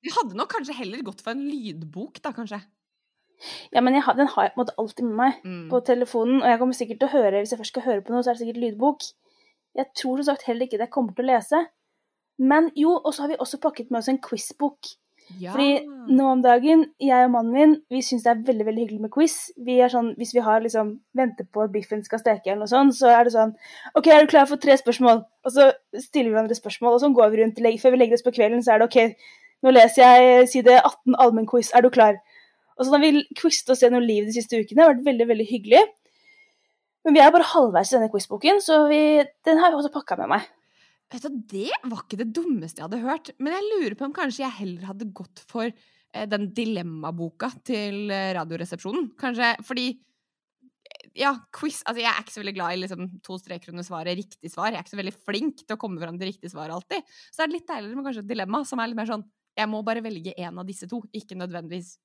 Vi 0.00 0.12
hadde 0.14 0.36
nok 0.38 0.52
kanskje 0.54 0.76
heller 0.78 1.02
gått 1.04 1.24
for 1.24 1.34
en 1.34 1.42
lydbok, 1.48 2.22
da, 2.24 2.32
kanskje. 2.36 2.60
Ja, 3.72 3.80
men 3.80 3.96
har, 3.96 4.16
den 4.16 4.28
har 4.28 4.46
jeg 4.46 4.54
på 4.54 4.60
en 4.60 4.62
måte 4.62 4.76
alltid 4.80 5.06
med 5.08 5.16
meg 5.16 5.44
mm. 5.44 5.66
på 5.72 5.80
telefonen. 5.84 6.40
Og 6.42 6.48
jeg 6.48 6.60
kommer 6.60 6.76
sikkert 6.76 7.02
til 7.02 7.08
å 7.08 7.14
høre, 7.14 7.40
hvis 7.40 7.52
jeg 7.54 7.60
først 7.60 7.74
skal 7.74 7.86
høre 7.86 8.04
på 8.04 8.14
noe, 8.14 8.24
så 8.24 8.32
er 8.32 8.38
det 8.38 8.44
sikkert 8.44 8.62
lydbok. 8.64 9.06
Jeg 9.80 9.92
tror 9.96 10.18
som 10.20 10.32
sagt 10.32 10.48
heller 10.48 10.66
ikke 10.66 10.80
det 10.80 10.88
jeg 10.88 10.94
kommer 10.96 11.16
til 11.16 11.26
å 11.26 11.30
lese. 11.30 11.62
Men 12.40 12.70
jo, 12.78 12.94
og 12.96 13.12
så 13.12 13.24
har 13.24 13.32
vi 13.32 13.40
også 13.40 13.60
pakket 13.62 13.92
med 13.92 14.00
oss 14.00 14.10
en 14.12 14.20
quizbok. 14.24 14.92
Ja. 15.38 15.52
Fordi 15.54 15.86
nå 16.10 16.26
om 16.26 16.40
dagen, 16.42 16.82
jeg 17.00 17.26
og 17.26 17.32
mannen 17.34 17.54
min, 17.54 17.74
vi 17.92 18.00
syns 18.04 18.24
det 18.24 18.32
er 18.32 18.40
veldig 18.48 18.66
veldig 18.66 18.84
hyggelig 18.84 19.04
med 19.04 19.12
quiz. 19.14 19.34
Vi 19.66 19.78
er 19.80 19.92
sånn, 19.92 20.14
Hvis 20.18 20.32
vi 20.34 20.42
har 20.44 20.62
liksom 20.64 20.96
venter 21.16 21.46
på 21.46 21.62
at 21.64 21.72
biffen 21.72 22.02
skal 22.04 22.22
steke, 22.22 22.50
eller 22.50 22.64
noe 22.64 22.72
sånt, 22.72 22.96
så 22.96 23.12
er 23.12 23.24
det 23.24 23.34
sånn 23.36 23.54
OK, 23.94 24.08
er 24.10 24.24
du 24.24 24.32
klar 24.32 24.48
for 24.50 24.60
tre 24.60 24.76
spørsmål? 24.80 25.22
Og 25.46 25.54
så 25.54 25.70
stiller 25.94 26.30
vi 26.30 26.34
hverandre 26.34 26.58
spørsmål, 26.58 26.96
og 26.96 27.04
sånn 27.04 27.16
går 27.16 27.30
vi 27.30 27.42
rundt 27.42 27.62
før 27.82 27.94
vi 27.94 28.02
legger 28.02 28.18
oss 28.18 28.26
på 28.26 28.34
kvelden, 28.34 28.64
så 28.64 28.74
er 28.74 28.82
det 28.82 28.90
OK, 28.90 29.30
nå 29.62 29.72
leser 29.76 30.02
jeg 30.02 30.50
side 30.50 30.80
18 30.80 31.16
allmennquiz, 31.20 31.72
er 31.74 31.84
du 31.84 31.90
klar? 31.90 32.20
Og 32.78 32.86
så 32.86 32.96
har 32.96 33.02
vi 33.04 33.26
quizet 33.36 33.70
oss 33.70 33.82
gjennom 33.84 34.02
livet 34.02 34.32
de 34.32 34.38
siste 34.40 34.56
ukene, 34.56 34.80
det 34.80 34.86
har 34.86 34.94
vært 34.94 35.08
veldig 35.08 35.28
veldig 35.28 35.48
hyggelig. 35.50 35.82
Men 37.04 37.16
vi 37.16 37.20
er 37.24 37.32
bare 37.32 37.48
halvveis 37.48 37.92
i 37.92 37.96
denne 37.96 38.10
quizboken, 38.12 38.60
så 38.64 38.86
vi, 38.90 39.20
den 39.46 39.60
har 39.60 39.70
jeg 39.70 39.80
også 39.80 39.92
pakka 39.92 40.18
med 40.20 40.34
meg. 40.34 40.48
Vet 41.10 41.26
du, 41.26 41.40
Det 41.50 41.70
var 41.90 42.04
ikke 42.04 42.20
det 42.20 42.28
dummeste 42.36 42.80
jeg 42.80 42.86
hadde 42.86 43.02
hørt. 43.02 43.32
Men 43.42 43.56
jeg 43.56 43.66
lurer 43.66 43.96
på 43.98 44.06
om 44.06 44.14
kanskje 44.14 44.44
jeg 44.44 44.58
heller 44.60 44.92
hadde 44.92 45.08
gått 45.16 45.42
for 45.50 45.66
eh, 45.66 46.26
den 46.30 46.50
dilemmaboka 46.54 47.50
til 47.66 48.12
eh, 48.14 48.30
Radioresepsjonen. 48.38 49.12
Kanskje 49.20 49.56
fordi 49.66 49.88
Ja, 51.18 51.32
quiz 51.54 51.80
Altså, 51.86 52.00
jeg 52.02 52.10
er 52.10 52.22
ikke 52.22 52.34
så 52.36 52.42
veldig 52.42 52.54
glad 52.54 52.74
i 52.74 52.80
liksom, 52.84 53.08
to 53.26 53.38
streker 53.42 53.72
under 53.72 53.86
svaret, 53.86 54.18
riktig 54.18 54.52
svar. 54.52 54.70
Jeg 54.70 54.78
er 54.78 54.86
ikke 54.86 54.94
så 54.94 55.00
veldig 55.02 55.16
flink 55.18 55.64
til 55.64 55.74
å 55.74 55.80
komme 55.82 56.02
fram 56.02 56.18
til 56.18 56.30
riktig 56.30 56.52
svar 56.52 56.70
alltid. 56.70 57.02
Så 57.30 57.42
det 57.42 57.48
er 57.48 57.54
litt 57.56 57.68
deiligere 57.70 57.98
med 57.98 58.06
kanskje 58.06 58.24
et 58.24 58.30
dilemma 58.30 58.62
som 58.68 58.82
er 58.82 58.92
litt 58.92 59.00
mer 59.02 59.10
sånn 59.10 59.26
Jeg 59.58 59.68
må 59.68 59.82
bare 59.82 60.02
velge 60.04 60.32
én 60.38 60.62
av 60.62 60.66
disse 60.68 60.86
to, 60.88 61.02
ikke 61.10 61.38
nødvendigvis 61.38 61.96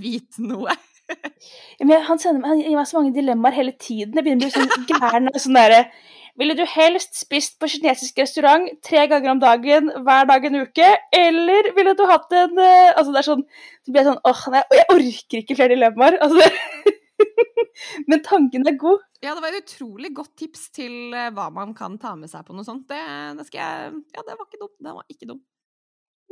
vite 0.00 0.42
noe. 0.46 0.72
Men 1.88 2.02
han, 2.08 2.20
sender, 2.20 2.46
han 2.48 2.60
gir 2.62 2.76
meg 2.76 2.88
så 2.88 2.98
mange 2.98 3.14
dilemmaer 3.16 3.56
hele 3.58 3.74
tiden. 3.76 4.16
Jeg 4.16 4.26
begynner 4.26 4.48
å 4.48 4.52
bli 4.52 4.54
sånn 4.54 4.90
gæren. 4.90 5.32
Sånn 5.40 5.58
derre 5.58 5.86
Ville 6.34 6.56
du 6.58 6.64
helst 6.66 7.14
spist 7.14 7.60
på 7.62 7.68
kinesisk 7.70 8.16
restaurant 8.18 8.66
tre 8.82 9.04
ganger 9.10 9.30
om 9.36 9.42
dagen 9.42 9.92
hver 10.02 10.26
dag 10.26 10.48
en 10.48 10.56
uke, 10.64 10.88
eller 11.14 11.68
ville 11.76 11.92
du 11.94 12.02
hatt 12.10 12.34
en 12.34 12.58
uh, 12.58 12.90
Altså, 12.90 13.12
det 13.14 13.20
er 13.20 13.28
sånn 13.28 13.44
Så 13.46 13.92
blir 13.92 14.02
jeg 14.02 14.08
sånn 14.08 14.24
åh, 14.26 14.42
nei, 14.50 14.64
jeg 14.74 14.88
orker 14.96 15.44
ikke 15.44 15.58
flere 15.60 15.76
dilemmaer. 15.76 16.18
Altså, 16.24 16.42
Men 18.10 18.22
tanken 18.26 18.66
er 18.66 18.76
god. 18.78 19.02
Ja, 19.22 19.32
det 19.36 19.44
var 19.44 19.54
et 19.54 19.62
utrolig 19.62 20.10
godt 20.16 20.34
tips 20.40 20.68
til 20.74 21.14
uh, 21.14 21.30
hva 21.34 21.48
man 21.54 21.74
kan 21.78 21.96
ta 22.02 22.16
med 22.18 22.30
seg 22.32 22.42
på 22.46 22.56
noe 22.56 22.66
sånt. 22.66 22.88
Det, 22.90 23.00
det 23.38 23.46
skal 23.48 23.60
jeg 23.62 23.96
Ja, 24.16 24.26
det 24.26 24.34
var 24.34 24.48
ikke 24.48 24.62
dumt. 24.64 24.76
Det 24.82 24.98
var 24.98 25.06
ikke 25.14 25.30
dumt. 25.30 25.46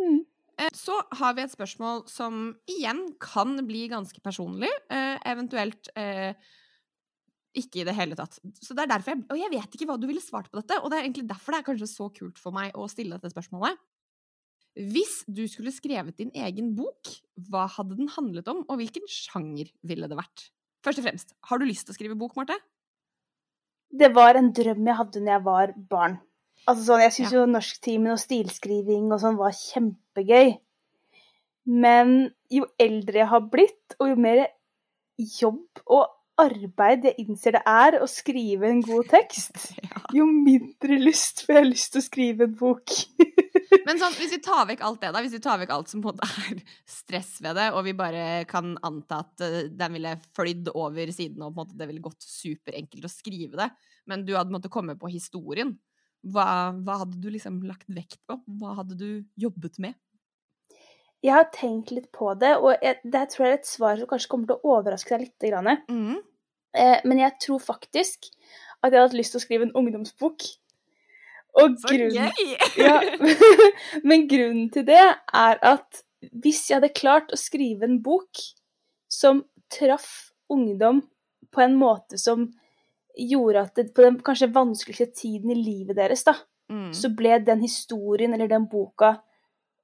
Mm. 0.03 0.21
Eh, 0.61 0.73
så 0.77 0.99
har 1.21 1.37
vi 1.37 1.45
et 1.45 1.55
spørsmål 1.55 2.05
som 2.11 2.51
igjen 2.71 3.07
kan 3.23 3.55
bli 3.69 3.87
ganske 3.93 4.21
personlig, 4.25 4.71
eventuelt 4.91 5.89
ikke 7.53 7.83
i 7.83 7.87
det 7.87 7.95
hele 7.97 8.17
tatt. 8.17 8.39
Så 8.65 8.75
det 8.77 8.85
er 8.85 8.93
derfor 8.95 9.13
jeg, 9.13 9.25
Og 9.29 9.37
jeg 9.37 9.53
vet 9.53 9.75
ikke 9.77 9.89
hva 9.91 9.99
du 10.01 10.07
ville 10.09 10.25
svart 10.25 10.49
på 10.51 10.61
dette, 10.61 10.79
og 10.81 10.91
det 10.91 10.99
er 10.99 11.07
egentlig 11.07 11.29
derfor 11.29 11.53
det 11.53 11.61
er 11.61 11.67
kanskje 11.69 11.91
så 11.91 12.09
kult 12.15 12.41
for 12.41 12.55
meg 12.57 12.77
å 12.79 12.89
stille 12.91 13.19
dette 13.19 13.33
spørsmålet. 13.35 13.81
Hvis 14.73 15.21
du 15.29 15.45
skulle 15.53 15.75
skrevet 15.75 16.17
din 16.17 16.33
egen 16.33 16.73
bok, 16.79 17.11
hva 17.51 17.67
hadde 17.69 17.99
den 17.99 18.09
handlet 18.15 18.49
om, 18.49 18.63
og 18.65 18.81
hvilken 18.81 19.05
sjanger 19.11 19.69
ville 19.85 20.09
det 20.09 20.17
vært? 20.17 20.47
Først 20.83 21.03
og 21.03 21.07
fremst, 21.07 21.35
har 21.49 21.61
du 21.61 21.67
lyst 21.69 21.87
til 21.87 21.93
å 21.93 21.99
skrive 21.99 22.17
bok, 22.19 22.33
Marte? 22.39 22.57
Det 23.93 24.09
var 24.17 24.39
en 24.41 24.49
drøm 24.57 24.89
jeg 24.89 24.97
hadde 24.97 25.21
når 25.21 25.35
jeg 25.35 25.45
var 25.45 25.75
barn. 25.93 26.17
Altså 26.71 26.85
sånn, 26.87 27.03
Jeg 27.03 27.15
syns 27.17 27.33
ja. 27.33 27.39
jo 27.41 27.51
norsktimen 27.51 28.15
og 28.15 28.21
stilskriving 28.23 29.11
og 29.11 29.23
sånn 29.23 29.39
var 29.41 29.55
kjempegøy. 29.57 30.57
Men 31.73 32.33
jo 32.51 32.67
eldre 32.81 33.23
jeg 33.23 33.31
har 33.31 33.47
blitt, 33.51 33.97
og 33.99 34.13
jo 34.13 34.19
mer 34.19 34.45
jobb 35.19 35.83
og 35.87 36.11
arbeid 36.41 37.07
jeg 37.07 37.23
innser 37.23 37.57
det 37.59 37.63
er 37.69 37.99
å 38.01 38.09
skrive 38.11 38.71
en 38.71 38.81
god 38.85 39.11
tekst, 39.13 39.75
jo 40.17 40.25
mindre 40.27 40.97
lyst 41.03 41.45
får 41.47 41.61
jeg 41.61 41.69
lyst 41.69 41.93
til 41.95 42.03
å 42.03 42.07
skrive 42.07 42.49
en 42.49 42.57
bok. 42.59 42.95
Men 43.87 43.99
sånn, 43.99 44.15
hvis 44.17 44.35
vi 44.35 44.41
tar 44.45 44.67
vekk 44.69 44.83
alt 44.87 45.01
det, 45.03 45.13
da, 45.15 45.23
hvis 45.25 45.37
vi 45.37 45.43
tar 45.45 45.61
vekk 45.61 45.73
alt 45.75 45.93
som 45.93 46.03
måte 46.05 46.27
er 46.27 46.61
stress 46.89 47.37
ved 47.45 47.57
det, 47.59 47.69
og 47.77 47.85
vi 47.87 47.95
bare 47.99 48.43
kan 48.49 48.75
anta 48.85 49.23
at 49.25 49.45
uh, 49.45 49.63
den 49.69 49.97
ville 49.97 50.17
flydd 50.37 50.73
over 50.75 51.15
siden, 51.15 51.43
og 51.43 51.53
på 51.53 51.55
en 51.55 51.61
måte 51.63 51.79
det 51.79 51.89
ville 51.91 52.05
gått 52.05 52.27
superenkelt 52.27 53.09
å 53.09 53.13
skrive 53.13 53.59
det, 53.61 53.71
men 54.11 54.27
du 54.27 54.35
hadde 54.37 54.55
måttet 54.55 54.75
komme 54.75 54.97
på 54.99 55.11
historien, 55.13 55.75
hva, 56.23 56.47
hva 56.85 57.01
hadde 57.03 57.19
du 57.23 57.29
liksom 57.33 57.61
lagt 57.67 57.89
vekt 57.91 58.21
på? 58.31 58.39
Hva 58.61 58.77
hadde 58.79 58.97
du 58.99 59.09
jobbet 59.41 59.79
med? 59.83 59.99
Jeg 61.23 61.37
har 61.37 61.49
tenkt 61.55 61.93
litt 61.95 62.09
på 62.15 62.33
det, 62.35 62.57
og 62.59 62.75
jeg, 62.83 62.99
det 63.07 63.29
tror 63.31 63.47
jeg 63.47 63.55
er 63.55 63.61
et 63.61 63.69
svar 63.71 63.99
som 63.99 64.09
kanskje 64.11 64.31
kommer 64.31 64.51
til 64.51 64.59
å 64.59 64.77
overraske 64.77 65.15
deg 65.15 65.29
litt. 65.29 65.85
Mm. 65.91 66.17
Eh, 66.75 66.99
men 67.07 67.23
jeg 67.23 67.39
tror 67.45 67.63
faktisk 67.63 68.27
at 68.83 68.91
jeg 68.91 69.05
hadde 69.05 69.19
lyst 69.19 69.35
til 69.37 69.43
å 69.43 69.45
skrive 69.45 69.69
en 69.69 69.77
ungdomsbok. 69.79 70.49
Og 71.63 71.77
Så 71.79 71.93
grunnen, 71.93 72.33
gøy! 72.33 72.57
ja, 72.81 72.97
men 74.09 74.27
grunnen 74.31 74.71
til 74.75 74.87
det 74.89 75.03
er 75.03 75.63
at 75.63 76.03
hvis 76.31 76.65
jeg 76.71 76.79
hadde 76.79 76.95
klart 76.97 77.35
å 77.35 77.39
skrive 77.39 77.87
en 77.87 78.01
bok 78.03 78.41
som 79.13 79.45
traff 79.73 80.33
ungdom 80.53 81.03
på 81.53 81.63
en 81.65 81.77
måte 81.79 82.19
som 82.21 82.49
gjorde 83.19 83.67
at 83.67 83.77
det, 83.77 83.91
på 83.95 84.05
den 84.05 84.19
kanskje 84.25 84.53
vanskeligste 84.55 85.11
tiden 85.23 85.53
i 85.53 85.59
livet 85.59 85.99
deres, 85.99 86.25
da, 86.27 86.37
mm. 86.73 86.91
så 86.97 87.11
ble 87.17 87.39
den 87.45 87.65
historien 87.65 88.35
eller 88.35 88.51
den 88.51 88.69
boka 88.71 89.17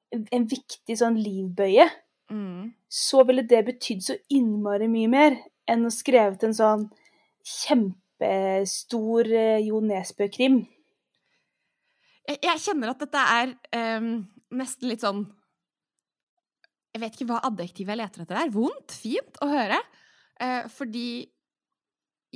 en 0.08 0.46
viktig 0.48 0.96
sånn 0.96 1.18
livbøye, 1.20 1.86
mm. 2.32 2.70
så 2.88 3.24
ville 3.28 3.44
det 3.48 3.64
betydd 3.66 4.04
så 4.04 4.16
innmari 4.32 4.88
mye 4.90 5.10
mer 5.12 5.38
enn 5.68 5.84
å 5.84 5.92
skrevet 5.92 6.46
en 6.48 6.56
sånn 6.56 6.86
kjempestor 7.44 9.28
uh, 9.28 9.58
Jo 9.60 9.82
Nesbø-krim. 9.84 10.62
Jeg, 12.28 12.40
jeg, 12.44 12.62
kjenner 12.64 12.92
at 12.92 13.04
dette 13.04 13.24
er 13.36 13.52
um, 13.98 14.12
nesten 14.52 14.90
litt 14.90 15.04
sånn 15.04 15.22
Jeg 16.92 17.00
vet 17.00 17.14
ikke 17.16 17.28
hva 17.30 17.38
adjektivet 17.48 17.94
jeg 17.94 18.00
leter 18.00 18.24
etter 18.24 18.40
er. 18.40 18.52
Vondt? 18.52 18.96
Fint 18.96 19.40
å 19.44 19.48
høre. 19.48 19.78
Uh, 20.40 20.64
fordi 20.72 21.08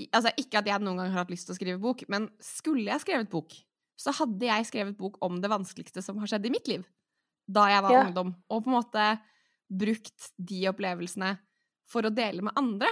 Altså, 0.08 0.32
ikke 0.40 0.62
at 0.62 0.68
jeg 0.70 0.80
noen 0.80 1.02
gang 1.02 1.12
har 1.12 1.24
hatt 1.24 1.32
lyst 1.32 1.48
til 1.48 1.54
å 1.54 1.58
skrive 1.58 1.80
bok, 1.82 2.04
men 2.12 2.30
skulle 2.42 2.88
jeg 2.88 3.04
skrevet 3.04 3.30
bok, 3.32 3.54
så 4.00 4.14
hadde 4.16 4.48
jeg 4.48 4.68
skrevet 4.68 4.96
bok 4.98 5.18
om 5.24 5.36
det 5.42 5.50
vanskeligste 5.52 6.02
som 6.04 6.18
har 6.22 6.30
skjedd 6.30 6.48
i 6.48 6.52
mitt 6.54 6.70
liv 6.70 6.86
da 7.52 7.66
jeg 7.68 7.82
var 7.84 7.92
ja. 7.92 8.02
ungdom, 8.06 8.28
og 8.48 8.60
på 8.62 8.70
en 8.70 8.76
måte 8.76 9.06
brukt 9.72 10.28
de 10.38 10.60
opplevelsene 10.70 11.34
for 11.90 12.06
å 12.06 12.12
dele 12.14 12.44
med 12.46 12.56
andre. 12.56 12.88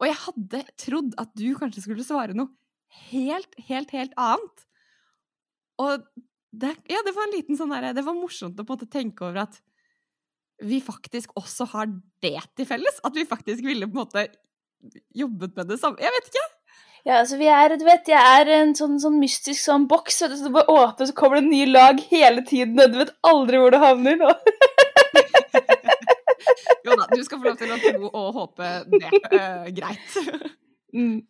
Og 0.00 0.06
jeg 0.08 0.18
hadde 0.24 0.60
trodd 0.80 1.16
at 1.20 1.32
du 1.36 1.48
kanskje 1.58 1.84
skulle 1.84 2.06
svare 2.06 2.36
noe 2.36 2.52
helt, 3.10 3.54
helt, 3.68 3.92
helt 3.94 4.14
annet. 4.20 4.64
Og 5.82 6.06
det, 6.50 6.72
ja, 6.90 7.02
det 7.06 7.14
var 7.16 7.28
en 7.28 7.34
liten 7.34 7.58
sånn 7.58 7.70
derre 7.70 7.92
Det 7.94 8.02
var 8.02 8.16
morsomt 8.16 8.58
å 8.58 8.64
på 8.66 8.74
en 8.74 8.78
måte 8.80 8.90
tenke 8.90 9.22
over 9.26 9.44
at 9.44 9.60
vi 10.66 10.80
faktisk 10.84 11.32
også 11.38 11.68
har 11.72 11.92
det 12.20 12.40
til 12.58 12.68
felles. 12.68 12.98
At 13.06 13.16
vi 13.16 13.24
faktisk 13.28 13.64
ville 13.64 13.88
på 13.88 13.96
en 13.96 14.02
måte 14.02 14.26
jobbet 15.14 15.54
med 15.56 15.70
det 15.72 15.78
samme. 15.80 16.00
Jeg 16.02 16.12
vet 16.16 16.32
ikke. 16.32 16.46
Ja, 17.00 17.14
altså 17.22 17.38
vi 17.40 17.48
er, 17.48 17.72
du 17.80 17.84
vet, 17.86 18.08
Jeg 18.12 18.40
er 18.40 18.50
en 18.58 18.74
sånn, 18.76 18.98
sånn 19.00 19.16
mystisk 19.20 19.62
sånn 19.62 19.86
boks. 19.88 20.20
Så 20.20 20.28
du 20.32 20.50
bare 20.52 20.68
åpner, 20.68 21.08
så 21.08 21.16
kommer 21.16 21.40
det 21.40 21.46
en 21.46 21.52
ny 21.54 21.64
lag 21.70 22.00
hele 22.10 22.44
tiden. 22.46 22.80
Og 22.80 22.92
du 22.92 23.00
vet 23.00 23.14
aldri 23.26 23.60
hvor 23.62 23.72
det 23.72 23.80
havner. 23.82 24.20
nå. 24.20 24.34
jo 26.86 26.96
da, 26.96 27.08
du 27.08 27.22
skal 27.24 27.40
få 27.40 27.46
lov 27.48 27.60
til 27.60 27.72
å 27.72 27.80
tro 27.80 28.10
og 28.10 28.40
håpe 28.40 28.72
det. 28.92 29.22
Uh, 29.32 29.70
greit. 29.80 30.58
Mm. 30.94 31.20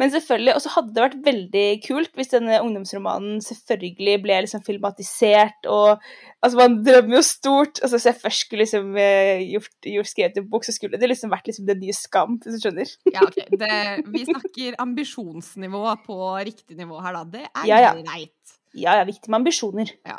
Men 0.00 0.10
selvfølgelig, 0.12 0.54
Og 0.54 0.62
så 0.64 0.72
hadde 0.74 0.94
det 0.96 1.02
vært 1.04 1.20
veldig 1.24 1.66
kult 1.86 2.16
hvis 2.18 2.32
denne 2.32 2.58
ungdomsromanen 2.60 3.38
selvfølgelig 3.44 4.16
ble 4.24 4.42
liksom 4.44 4.64
filmatisert 4.66 5.68
og 5.70 6.02
Altså, 6.40 6.56
man 6.56 6.78
drømmer 6.80 7.18
jo 7.18 7.20
stort. 7.20 7.82
Altså, 7.82 7.98
Hvis 7.98 8.06
jeg 8.08 8.16
først 8.22 8.46
skulle 8.46 8.62
liksom 8.64 8.94
eh, 8.96 9.42
gjort, 9.44 9.74
gjort 9.84 10.08
skrevet 10.08 10.38
en 10.40 10.46
bok, 10.48 10.64
så 10.64 10.72
skulle 10.72 10.96
det 10.96 11.10
liksom 11.10 11.32
vært 11.34 11.50
liksom 11.50 11.66
den 11.68 11.82
nye 11.82 11.92
Skam, 11.92 12.38
hvis 12.40 12.56
du 12.56 12.64
skjønner. 12.64 12.94
ja, 13.12 13.26
ok. 13.26 13.36
Det, 13.60 13.80
vi 14.14 14.22
snakker 14.24 14.78
ambisjonsnivå 14.80 15.82
på 16.06 16.16
riktig 16.48 16.78
nivå 16.78 16.96
her, 17.04 17.18
da. 17.18 17.26
Det 17.28 17.44
er 17.44 17.68
ja, 17.68 17.82
ja. 17.84 17.92
greit. 18.00 18.56
Ja, 18.72 18.96
ja. 18.96 19.04
Viktig 19.04 19.28
med 19.28 19.42
ambisjoner. 19.42 19.92
Ja. 20.08 20.16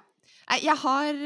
Jeg 0.62 0.78
har 0.84 1.26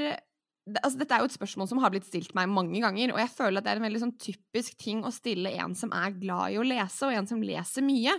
altså, 0.73 0.97
dette 0.97 1.13
er 1.15 1.21
jo 1.21 1.29
et 1.29 1.35
spørsmål 1.35 1.69
som 1.69 1.79
har 1.83 1.91
blitt 1.93 2.07
stilt 2.07 2.33
meg 2.37 2.49
mange 2.49 2.79
ganger, 2.81 3.13
og 3.13 3.19
jeg 3.21 3.31
føler 3.33 3.59
at 3.59 3.67
det 3.67 3.73
er 3.73 3.81
en 3.81 3.85
veldig 3.85 4.01
sånn 4.01 4.15
typisk 4.21 4.77
ting 4.81 5.03
å 5.05 5.13
stille 5.13 5.51
en 5.61 5.75
som 5.77 5.93
er 5.95 6.15
glad 6.17 6.55
i 6.55 6.59
å 6.61 6.65
lese, 6.65 7.05
og 7.05 7.13
en 7.13 7.29
som 7.29 7.43
leser 7.45 7.85
mye. 7.85 8.15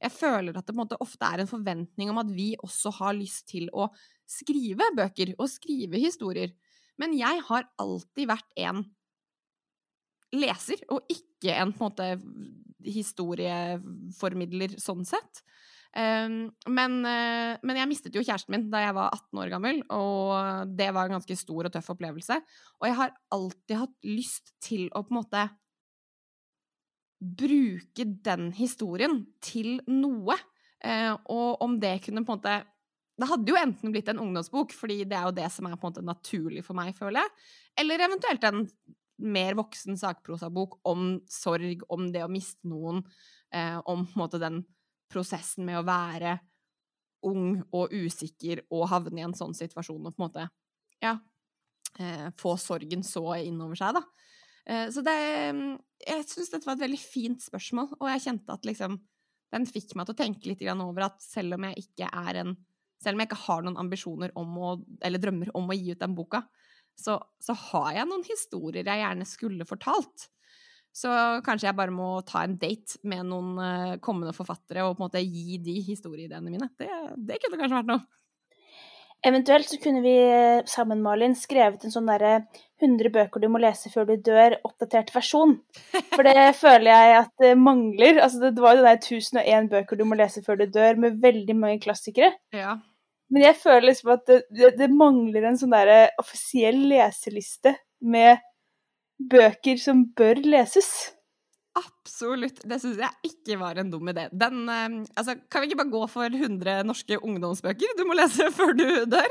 Jeg 0.00 0.14
føler 0.16 0.56
at 0.56 0.68
det 0.68 0.76
måte 0.78 0.98
ofte 1.04 1.28
er 1.28 1.42
en 1.42 1.50
forventning 1.50 2.12
om 2.12 2.22
at 2.22 2.32
vi 2.32 2.54
også 2.60 2.94
har 3.00 3.18
lyst 3.18 3.50
til 3.52 3.68
å 3.76 3.90
skrive 4.30 4.88
bøker 4.96 5.34
og 5.36 5.50
skrive 5.52 6.00
historier. 6.00 6.54
Men 7.00 7.12
jeg 7.18 7.44
har 7.48 7.68
alltid 7.80 8.30
vært 8.30 8.58
en 8.64 8.84
leser, 10.36 10.80
og 10.88 11.04
ikke 11.10 11.56
en 11.58 11.74
på 11.74 11.84
en 11.84 11.88
måte 11.90 12.08
historieformidler 12.86 14.78
sånn 14.80 15.04
sett. 15.08 15.42
Um, 15.90 16.52
men, 16.70 17.00
uh, 17.02 17.56
men, 17.66 17.78
jeg 17.80 17.90
mistet 17.90 18.14
jo 18.14 18.22
kjæresten 18.22 18.54
min 18.54 18.68
da 18.70 18.84
jeg 18.84 18.94
var 18.94 19.10
18 19.10 19.40
år 19.42 19.48
gammel, 19.50 19.80
og 19.90 20.74
det 20.78 20.86
var 20.94 21.08
en 21.08 21.16
ganske 21.18 21.36
stor 21.38 21.66
og 21.66 21.74
tøff 21.74 21.90
opplevelse. 21.96 22.36
Og 22.78 22.86
jeg 22.86 22.98
har 23.00 23.16
alltid 23.34 23.76
hatt 23.80 23.96
lyst 24.06 24.54
til 24.62 24.86
å 24.94 25.02
på 25.02 25.14
en 25.14 25.18
måte 25.18 25.48
bruke 27.20 28.06
den 28.24 28.48
historien 28.56 29.24
til 29.44 29.80
noe. 29.90 30.38
Uh, 30.80 31.18
og 31.28 31.66
om 31.66 31.74
det 31.82 31.98
kunne 32.06 32.22
på 32.24 32.32
en 32.32 32.38
måte 32.38 32.60
Det 33.20 33.26
hadde 33.28 33.52
jo 33.52 33.58
enten 33.60 33.92
blitt 33.92 34.08
en 34.08 34.22
ungdomsbok, 34.22 34.70
fordi 34.72 35.02
det 35.04 35.18
er 35.18 35.26
jo 35.28 35.36
det 35.36 35.50
som 35.52 35.66
er 35.68 35.74
på 35.76 35.84
en 35.84 35.90
måte 35.90 36.06
naturlig 36.06 36.62
for 36.64 36.78
meg, 36.78 36.94
føler 36.96 37.20
jeg, 37.20 37.34
eller 37.82 38.04
eventuelt 38.06 38.46
en 38.48 38.62
mer 39.20 39.58
voksen 39.58 39.98
sakprosabok 40.00 40.78
om 40.88 41.18
sorg, 41.28 41.82
om 41.92 42.06
det 42.14 42.22
å 42.24 42.30
miste 42.32 42.64
noen, 42.70 43.02
uh, 43.52 43.78
om 43.84 44.06
på 44.06 44.16
en 44.16 44.22
måte 44.22 44.40
den 44.40 44.62
prosessen 45.10 45.66
med 45.66 45.80
å 45.80 45.86
være 45.86 46.38
ung 47.26 47.60
og 47.76 47.92
usikker 47.92 48.62
og 48.72 48.88
havne 48.92 49.20
i 49.20 49.26
en 49.26 49.36
sånn 49.36 49.52
situasjon 49.56 50.06
og 50.08 50.14
på 50.14 50.22
en 50.22 50.26
måte 50.26 50.46
ja, 51.02 51.16
eh, 51.98 52.28
få 52.40 52.54
sorgen 52.60 53.04
så 53.06 53.24
innover 53.42 53.78
seg, 53.80 53.98
da. 53.98 54.04
Eh, 54.70 54.88
så 54.92 55.04
det 55.04 55.16
Jeg 56.00 56.26
syns 56.28 56.50
dette 56.52 56.68
var 56.68 56.76
et 56.76 56.84
veldig 56.86 57.00
fint 57.00 57.42
spørsmål, 57.42 57.94
og 57.98 58.08
jeg 58.12 58.26
kjente 58.28 58.56
at 58.56 58.66
liksom 58.68 58.98
Den 59.50 59.66
fikk 59.66 59.96
meg 59.98 60.06
til 60.06 60.14
å 60.14 60.20
tenke 60.20 60.46
litt 60.46 60.62
over 60.70 61.08
at 61.08 61.22
selv 61.24 61.56
om 61.56 61.64
jeg 61.66 61.86
ikke 61.86 62.06
er 62.06 62.42
en 62.44 62.56
Selv 63.02 63.16
om 63.16 63.22
jeg 63.22 63.30
ikke 63.30 63.44
har 63.46 63.62
noen 63.64 63.80
ambisjoner 63.80 64.34
om 64.36 64.58
å, 64.58 64.74
eller 65.02 65.18
drømmer 65.18 65.50
om 65.56 65.70
å 65.72 65.76
gi 65.76 65.94
ut 65.94 66.02
den 66.02 66.14
boka, 66.14 66.42
så, 66.92 67.14
så 67.40 67.54
har 67.56 67.94
jeg 67.96 68.08
noen 68.10 68.26
historier 68.26 68.84
jeg 68.84 69.00
gjerne 69.00 69.24
skulle 69.24 69.64
fortalt. 69.64 70.26
Så 70.92 71.10
kanskje 71.46 71.68
jeg 71.68 71.78
bare 71.78 71.94
må 71.94 72.12
ta 72.26 72.42
en 72.44 72.56
date 72.58 72.98
med 73.06 73.28
noen 73.30 73.52
uh, 73.60 73.98
kommende 74.02 74.34
forfattere 74.34 74.82
og 74.84 74.96
på 74.96 75.04
en 75.04 75.06
måte 75.06 75.22
gi 75.22 75.60
de 75.62 75.76
historieideene 75.86 76.50
mine. 76.50 76.70
Det, 76.78 76.90
det 77.16 77.38
kunne 77.44 77.60
kanskje 77.60 77.78
vært 77.78 77.92
noe. 77.92 78.06
Eventuelt 79.26 79.68
så 79.68 79.76
kunne 79.76 80.00
vi 80.00 80.14
eh, 80.16 80.62
sammen, 80.64 81.02
Malin, 81.04 81.34
skrevet 81.36 81.82
en 81.84 81.92
sånn 81.92 82.06
derre 82.08 82.46
100 82.80 83.12
bøker 83.12 83.42
du 83.42 83.50
må 83.52 83.60
lese 83.60 83.90
før 83.92 84.06
du 84.08 84.14
dør, 84.24 84.56
oppdatert 84.64 85.12
versjon. 85.12 85.58
For 86.14 86.24
det 86.24 86.46
føler 86.62 86.88
jeg 86.88 87.18
at 87.18 87.32
det 87.44 87.50
mangler. 87.60 88.22
Altså, 88.24 88.40
det 88.46 88.64
var 88.64 88.78
jo 88.78 88.80
det 88.80 88.94
der 88.94 89.02
1001 89.20 89.68
bøker 89.74 90.00
du 90.00 90.06
må 90.08 90.16
lese 90.16 90.40
før 90.46 90.62
du 90.62 90.70
dør, 90.72 90.96
med 91.04 91.20
veldig 91.20 91.58
mange 91.58 91.82
klassikere. 91.84 92.32
Ja. 92.56 92.78
Men 93.30 93.44
jeg 93.44 93.58
føler 93.60 93.90
liksom 93.90 94.14
at 94.16 94.24
det, 94.26 94.40
det, 94.56 94.72
det 94.80 94.88
mangler 94.88 95.50
en 95.50 95.60
sånn 95.60 95.76
derre 95.76 96.00
offisiell 96.22 96.80
leseliste 96.88 97.76
med 98.00 98.40
bøker 99.30 99.80
som 99.80 100.04
bør 100.16 100.40
leses. 100.44 101.10
Absolutt. 101.78 102.62
Det 102.66 102.80
syns 102.82 102.98
jeg 103.00 103.30
ikke 103.30 103.58
var 103.60 103.78
en 103.78 103.92
dum 103.92 104.08
idé. 104.10 104.26
Den, 104.32 104.64
eh, 104.68 104.88
altså, 105.16 105.36
kan 105.50 105.62
vi 105.62 105.70
ikke 105.70 105.82
bare 105.84 105.94
gå 105.94 106.02
for 106.10 106.26
100 106.26 106.82
norske 106.88 107.18
ungdomsbøker 107.20 107.96
du 107.98 108.04
må 108.08 108.16
lese 108.18 108.50
før 108.58 108.74
du 108.76 108.86
dør? 109.10 109.30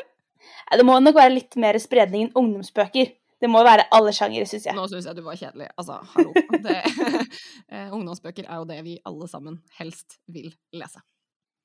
Det 0.71 0.85
må 0.85 0.95
nok 1.01 1.17
være 1.17 1.35
litt 1.35 1.57
mer 1.59 1.77
spredning 1.81 2.27
enn 2.27 2.37
ungdomsbøker. 2.39 3.15
Det 3.39 3.47
må 3.47 3.61
være 3.63 3.87
alle 3.95 4.11
sjangere, 4.15 4.47
syns 4.47 4.65
jeg. 4.67 4.75
Nå 4.75 4.85
syns 4.91 5.07
jeg 5.07 5.15
du 5.15 5.23
var 5.23 5.37
kjedelig. 5.39 5.69
Altså, 5.79 5.99
hallo. 6.13 6.33
Det, 6.63 6.79
eh, 7.73 7.87
ungdomsbøker 7.95 8.47
er 8.47 8.59
jo 8.59 8.67
det 8.67 8.81
vi 8.87 8.97
alle 9.07 9.29
sammen 9.31 9.61
helst 9.79 10.19
vil 10.31 10.51
lese. 10.75 11.03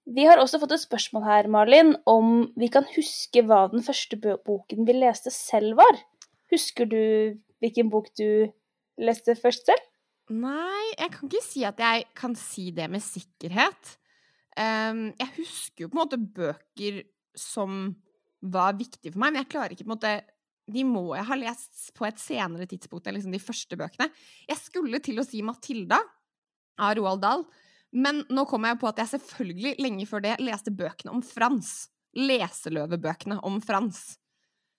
Vi 0.05 0.27
har 0.29 0.39
også 0.39 0.61
fått 0.61 0.75
et 0.77 0.83
spørsmål 0.83 1.25
her, 1.25 1.47
Malin, 1.49 1.95
om 2.07 2.51
vi 2.61 2.69
kan 2.71 2.85
huske 2.93 3.41
hva 3.49 3.65
den 3.73 3.83
første 3.87 4.19
boken 4.21 4.85
vi 4.85 4.99
leste 4.99 5.33
selv 5.33 5.79
var. 5.81 6.03
Husker 6.53 6.91
du 6.91 7.01
hvilken 7.65 7.91
bok 7.93 8.13
du 8.21 8.29
leste 9.01 9.35
først 9.39 9.67
selv? 9.71 9.91
Nei, 10.33 10.85
jeg 10.97 11.13
kan 11.13 11.29
ikke 11.29 11.45
si 11.45 11.65
at 11.69 11.81
jeg 11.83 12.07
kan 12.17 12.37
si 12.39 12.71
det 12.77 12.87
med 12.93 13.05
sikkerhet. 13.05 13.97
Um, 14.55 15.11
jeg 15.19 15.33
husker 15.41 15.85
jo 15.85 15.91
på 15.91 15.99
en 15.99 16.03
måte 16.05 16.21
bøker 16.21 17.03
som 17.37 17.91
var 18.45 18.77
viktige 18.79 19.13
for 19.13 19.21
meg, 19.21 19.35
men 19.35 19.43
jeg 19.43 19.51
klarer 19.53 19.75
ikke 19.75 19.87
på 19.87 19.91
en 19.91 19.97
måte 19.97 20.15
De 20.71 20.85
må 20.87 21.11
jeg 21.13 21.27
ha 21.29 21.37
lest 21.37 21.91
på 21.97 22.07
et 22.09 22.21
senere 22.21 22.65
tidspunkt 22.69 23.09
enn 23.09 23.19
liksom 23.19 23.35
de 23.35 23.43
første 23.43 23.77
bøkene. 23.77 24.09
Jeg 24.49 24.61
skulle 24.63 25.01
til 25.05 25.21
å 25.21 25.27
si 25.27 25.43
Matilda 25.45 25.99
av 26.81 26.95
Roald 26.97 27.21
Dahl, 27.21 27.45
men 27.93 28.23
nå 28.33 28.47
kom 28.49 28.65
jeg 28.65 28.79
på 28.81 28.89
at 28.89 29.03
jeg 29.03 29.13
selvfølgelig 29.13 29.75
lenge 29.85 30.07
før 30.09 30.25
det 30.25 30.39
leste 30.41 30.73
bøkene 30.73 31.13
om 31.13 31.21
Frans. 31.21 31.91
Leseløvebøkene 32.17 33.43
om 33.45 33.61
Frans. 33.61 34.15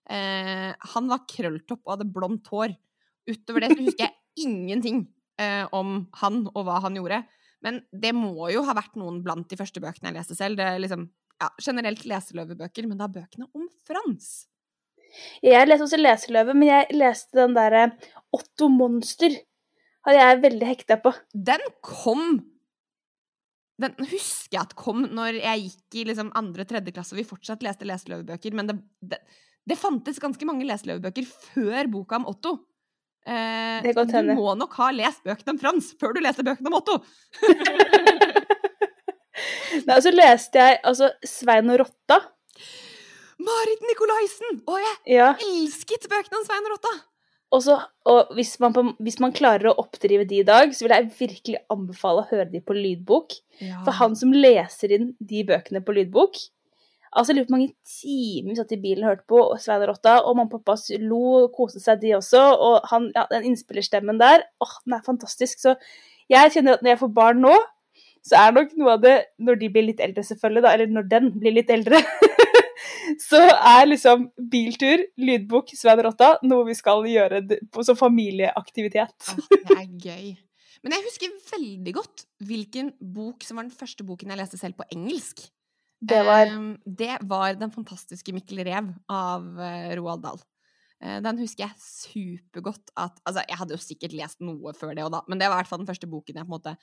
Eh, 0.09 0.71
han 0.95 1.11
var 1.11 1.25
krølltopp 1.29 1.81
og 1.83 1.95
hadde 1.95 2.11
blondt 2.13 2.49
hår. 2.53 2.75
Utover 3.29 3.65
det 3.65 3.73
så 3.73 3.81
husker 3.81 4.07
jeg 4.07 4.15
ingenting 4.45 5.05
eh, 5.41 5.65
om 5.75 6.03
han 6.21 6.45
og 6.53 6.65
hva 6.67 6.81
han 6.85 6.97
gjorde. 6.99 7.23
Men 7.65 7.81
det 7.89 8.11
må 8.13 8.49
jo 8.53 8.65
ha 8.67 8.75
vært 8.77 8.97
noen 8.99 9.21
blant 9.25 9.47
de 9.49 9.57
første 9.57 9.81
bøkene 9.81 10.11
jeg 10.11 10.19
leste 10.19 10.37
selv. 10.37 10.59
Det 10.59 10.67
er 10.67 10.81
liksom, 10.83 11.07
ja, 11.41 11.49
generelt 11.63 12.03
leseløvebøker, 12.05 12.89
men 12.89 13.01
da 13.01 13.09
bøkene 13.09 13.49
om 13.57 13.65
Frans. 13.87 14.45
Jeg 15.45 15.67
leste 15.67 15.85
også 15.85 15.99
Leseløve, 15.99 16.55
men 16.57 16.67
jeg 16.67 16.97
leste 16.97 17.37
den 17.39 17.55
derre 17.55 17.85
Otto 18.35 18.67
Monster. 18.71 19.37
Hadde 20.05 20.21
jeg 20.21 20.41
veldig 20.43 20.67
hekta 20.69 20.99
på. 21.01 21.13
Den 21.33 21.63
kom 21.85 22.43
Den 23.81 23.95
husker 24.07 24.55
jeg 24.55 24.61
at 24.61 24.75
kom 24.79 25.01
når 25.11 25.41
jeg 25.41 25.65
gikk 25.65 25.97
i 25.99 26.03
liksom 26.07 26.29
andre-tredje 26.39 26.93
klasse 26.95 27.11
og 27.11 27.17
vi 27.19 27.25
fortsatt 27.27 27.63
leste 27.65 27.83
leseløvebøker, 27.83 28.53
men 28.55 28.69
det, 28.69 28.75
det, 29.03 29.19
det 29.67 29.77
fantes 29.81 30.19
ganske 30.21 30.45
mange 30.47 30.65
leseløvebøker 30.69 31.25
før 31.25 31.87
boka 31.91 32.19
om 32.21 32.27
Otto. 32.31 32.55
Eh, 33.25 33.81
Det 33.81 33.95
godt 33.97 34.11
du 34.13 34.33
må 34.37 34.51
nok 34.59 34.73
ha 34.77 34.91
lest 34.93 35.23
bøkene 35.25 35.55
om 35.55 35.59
Frans 35.61 35.87
før 35.99 36.13
du 36.13 36.21
leser 36.21 36.45
bøkene 36.45 36.69
om 36.69 36.77
Otto! 36.77 36.99
Nei, 39.85 39.95
og 39.97 40.03
så 40.05 40.11
leste 40.13 40.61
jeg 40.61 40.77
altså 40.87 41.09
Svein 41.27 41.69
og 41.73 41.81
Rotta. 41.83 42.21
Marit 43.45 43.81
Nikolaisen! 43.83 44.61
Å, 44.69 44.77
jeg 44.79 45.17
Ja. 45.17 45.33
elsket 45.35 46.07
bøkene 46.09 46.39
om 46.39 46.45
Svein 46.47 46.65
og 46.69 46.75
Rotta! 46.77 46.93
Og, 47.55 47.61
så, 47.63 47.75
og 48.09 48.31
hvis, 48.35 48.55
man 48.59 48.73
hvis 48.99 49.19
man 49.21 49.31
klarer 49.35 49.69
å 49.69 49.75
oppdrive 49.83 50.25
de 50.27 50.39
i 50.41 50.47
dag, 50.47 50.71
så 50.75 50.85
vil 50.85 50.95
jeg 50.95 51.11
virkelig 51.19 51.59
anbefale 51.71 52.23
å 52.23 52.29
høre 52.31 52.47
de 52.51 52.59
på 52.65 52.73
lydbok. 52.75 53.35
For 53.85 53.91
han 53.99 54.15
som 54.19 54.33
leser 54.33 54.91
inn 54.97 55.11
de 55.19 55.43
bøkene 55.47 55.83
på 55.85 55.93
lydbok 55.95 56.39
Altså, 57.15 57.31
jeg 57.31 57.37
lurer 57.37 57.47
på 57.47 57.53
hvor 57.53 57.59
mange 57.61 57.75
timer 57.87 58.51
vi 58.51 58.57
satt 58.59 58.73
i 58.75 58.81
bilen 58.81 59.05
og 59.05 59.11
hørte 59.13 59.29
på 59.31 59.43
Svein 59.63 59.85
og 59.85 59.93
Rotta, 59.93 60.17
og 60.21 60.35
mamma 60.35 60.49
og 60.51 60.65
pappa 60.65 60.99
lo 60.99 61.21
og 61.45 61.53
koste 61.55 61.79
seg, 61.79 62.01
de 62.01 62.11
også. 62.17 62.41
Og 62.67 62.89
han, 62.91 63.07
ja, 63.15 63.23
den 63.31 63.47
innspillerstemmen 63.51 64.19
der, 64.19 64.43
åh, 64.63 64.75
den 64.83 64.97
er 64.97 65.05
fantastisk. 65.05 65.63
Så 65.63 65.77
jeg 66.31 66.51
kjenner 66.51 66.75
at 66.75 66.83
når 66.83 66.95
jeg 66.95 67.01
får 67.05 67.13
barn 67.15 67.41
nå, 67.45 67.53
så 68.25 68.39
er 68.41 68.55
nok 68.55 68.73
noe 68.79 68.95
av 68.97 69.03
det, 69.03 69.15
når 69.47 69.59
de 69.61 69.71
blir 69.71 69.87
litt 69.91 70.01
eldre 70.03 70.25
selvfølgelig, 70.25 70.65
da, 70.65 70.73
eller 70.75 70.91
når 70.91 71.09
den 71.11 71.29
blir 71.37 71.53
litt 71.55 71.69
eldre, 71.71 71.99
så 73.27 73.41
er 73.53 73.85
liksom 73.87 74.29
biltur, 74.51 75.05
lydbok, 75.21 75.75
Svein 75.77 76.01
og 76.01 76.09
Rotta 76.09 76.31
noe 76.43 76.65
vi 76.67 76.75
skal 76.77 77.05
gjøre 77.07 77.45
som 77.85 77.99
familieaktivitet. 77.99 79.15
Åh, 79.31 79.45
det 79.53 79.77
er 79.77 79.85
gøy. 80.09 80.33
Men 80.85 80.93
jeg 80.97 81.05
husker 81.07 81.37
veldig 81.55 81.93
godt 81.97 82.25
hvilken 82.45 82.91
bok 82.99 83.45
som 83.45 83.57
var 83.57 83.65
den 83.65 83.73
første 83.73 84.05
boken 84.05 84.33
jeg 84.33 84.41
leste 84.41 84.59
selv 84.59 84.77
på 84.77 84.85
engelsk. 84.93 85.47
Det 86.01 86.21
var 86.27 86.45
Ehm, 86.47 86.77
det 86.85 87.17
var 87.23 87.55
Den 87.55 87.71
fantastiske 87.71 88.33
Mikkel 88.35 88.59
Rev 88.67 88.91
av 89.09 89.45
eh, 89.61 89.95
Roald 89.97 90.21
Dahl. 90.25 90.39
Eh, 91.01 91.21
den 91.23 91.39
husker 91.39 91.65
jeg 91.67 91.79
supergodt 91.81 92.91
at 92.97 93.19
Altså, 93.25 93.43
jeg 93.47 93.57
hadde 93.57 93.73
jo 93.75 93.81
sikkert 93.81 94.13
lest 94.13 94.41
noe 94.41 94.73
før 94.73 94.93
det 94.95 95.03
òg, 95.05 95.11
da, 95.11 95.23
men 95.27 95.39
det 95.39 95.47
var 95.49 95.59
i 95.59 95.63
hvert 95.63 95.71
fall 95.71 95.79
den 95.83 95.89
første 95.89 96.07
boken 96.11 96.35
jeg 96.35 96.45
på 96.45 96.51
en 96.51 96.57
måte 96.57 96.75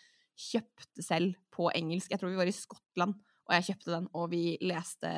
kjøpte 0.43 1.05
selv 1.05 1.35
på 1.53 1.69
engelsk. 1.77 2.11
Jeg 2.11 2.19
tror 2.23 2.33
vi 2.33 2.41
var 2.41 2.49
i 2.49 2.57
Skottland, 2.57 3.15
og 3.49 3.55
jeg 3.59 3.67
kjøpte 3.69 3.91
den, 3.93 4.07
og 4.17 4.31
vi 4.33 4.57
leste 4.65 5.11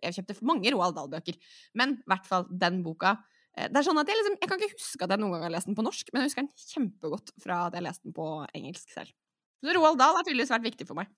Jeg 0.00 0.16
kjøpte 0.16 0.38
mange 0.48 0.72
Roald 0.72 0.96
Dahl-bøker, 0.96 1.36
men 1.76 1.98
i 2.00 2.08
hvert 2.08 2.26
fall 2.28 2.46
den 2.50 2.80
boka. 2.86 3.18
Eh, 3.56 3.68
Det 3.68 3.76
er 3.82 3.86
sånn 3.88 4.00
at 4.00 4.08
Jeg 4.08 4.16
liksom, 4.22 4.38
jeg 4.40 4.48
kan 4.48 4.58
ikke 4.64 4.78
huske 4.80 5.04
at 5.04 5.10
jeg 5.12 5.20
noen 5.20 5.36
gang 5.36 5.46
har 5.48 5.54
lest 5.58 5.66
den 5.68 5.76
på 5.76 5.84
norsk, 5.84 6.08
men 6.12 6.22
jeg 6.24 6.30
husker 6.32 6.46
den 6.46 6.66
kjempegodt 6.72 7.32
fra 7.44 7.66
at 7.68 7.74
jeg 7.76 7.84
leste 7.84 8.08
den 8.08 8.16
på 8.16 8.26
engelsk 8.56 8.90
selv. 8.96 9.12
Så 9.64 9.72
Roald 9.76 9.98
Dahl 9.98 10.16
har 10.16 10.24
tydeligvis 10.24 10.52
vært 10.52 10.68
viktig 10.72 10.86
for 10.88 10.96
meg. 10.98 11.08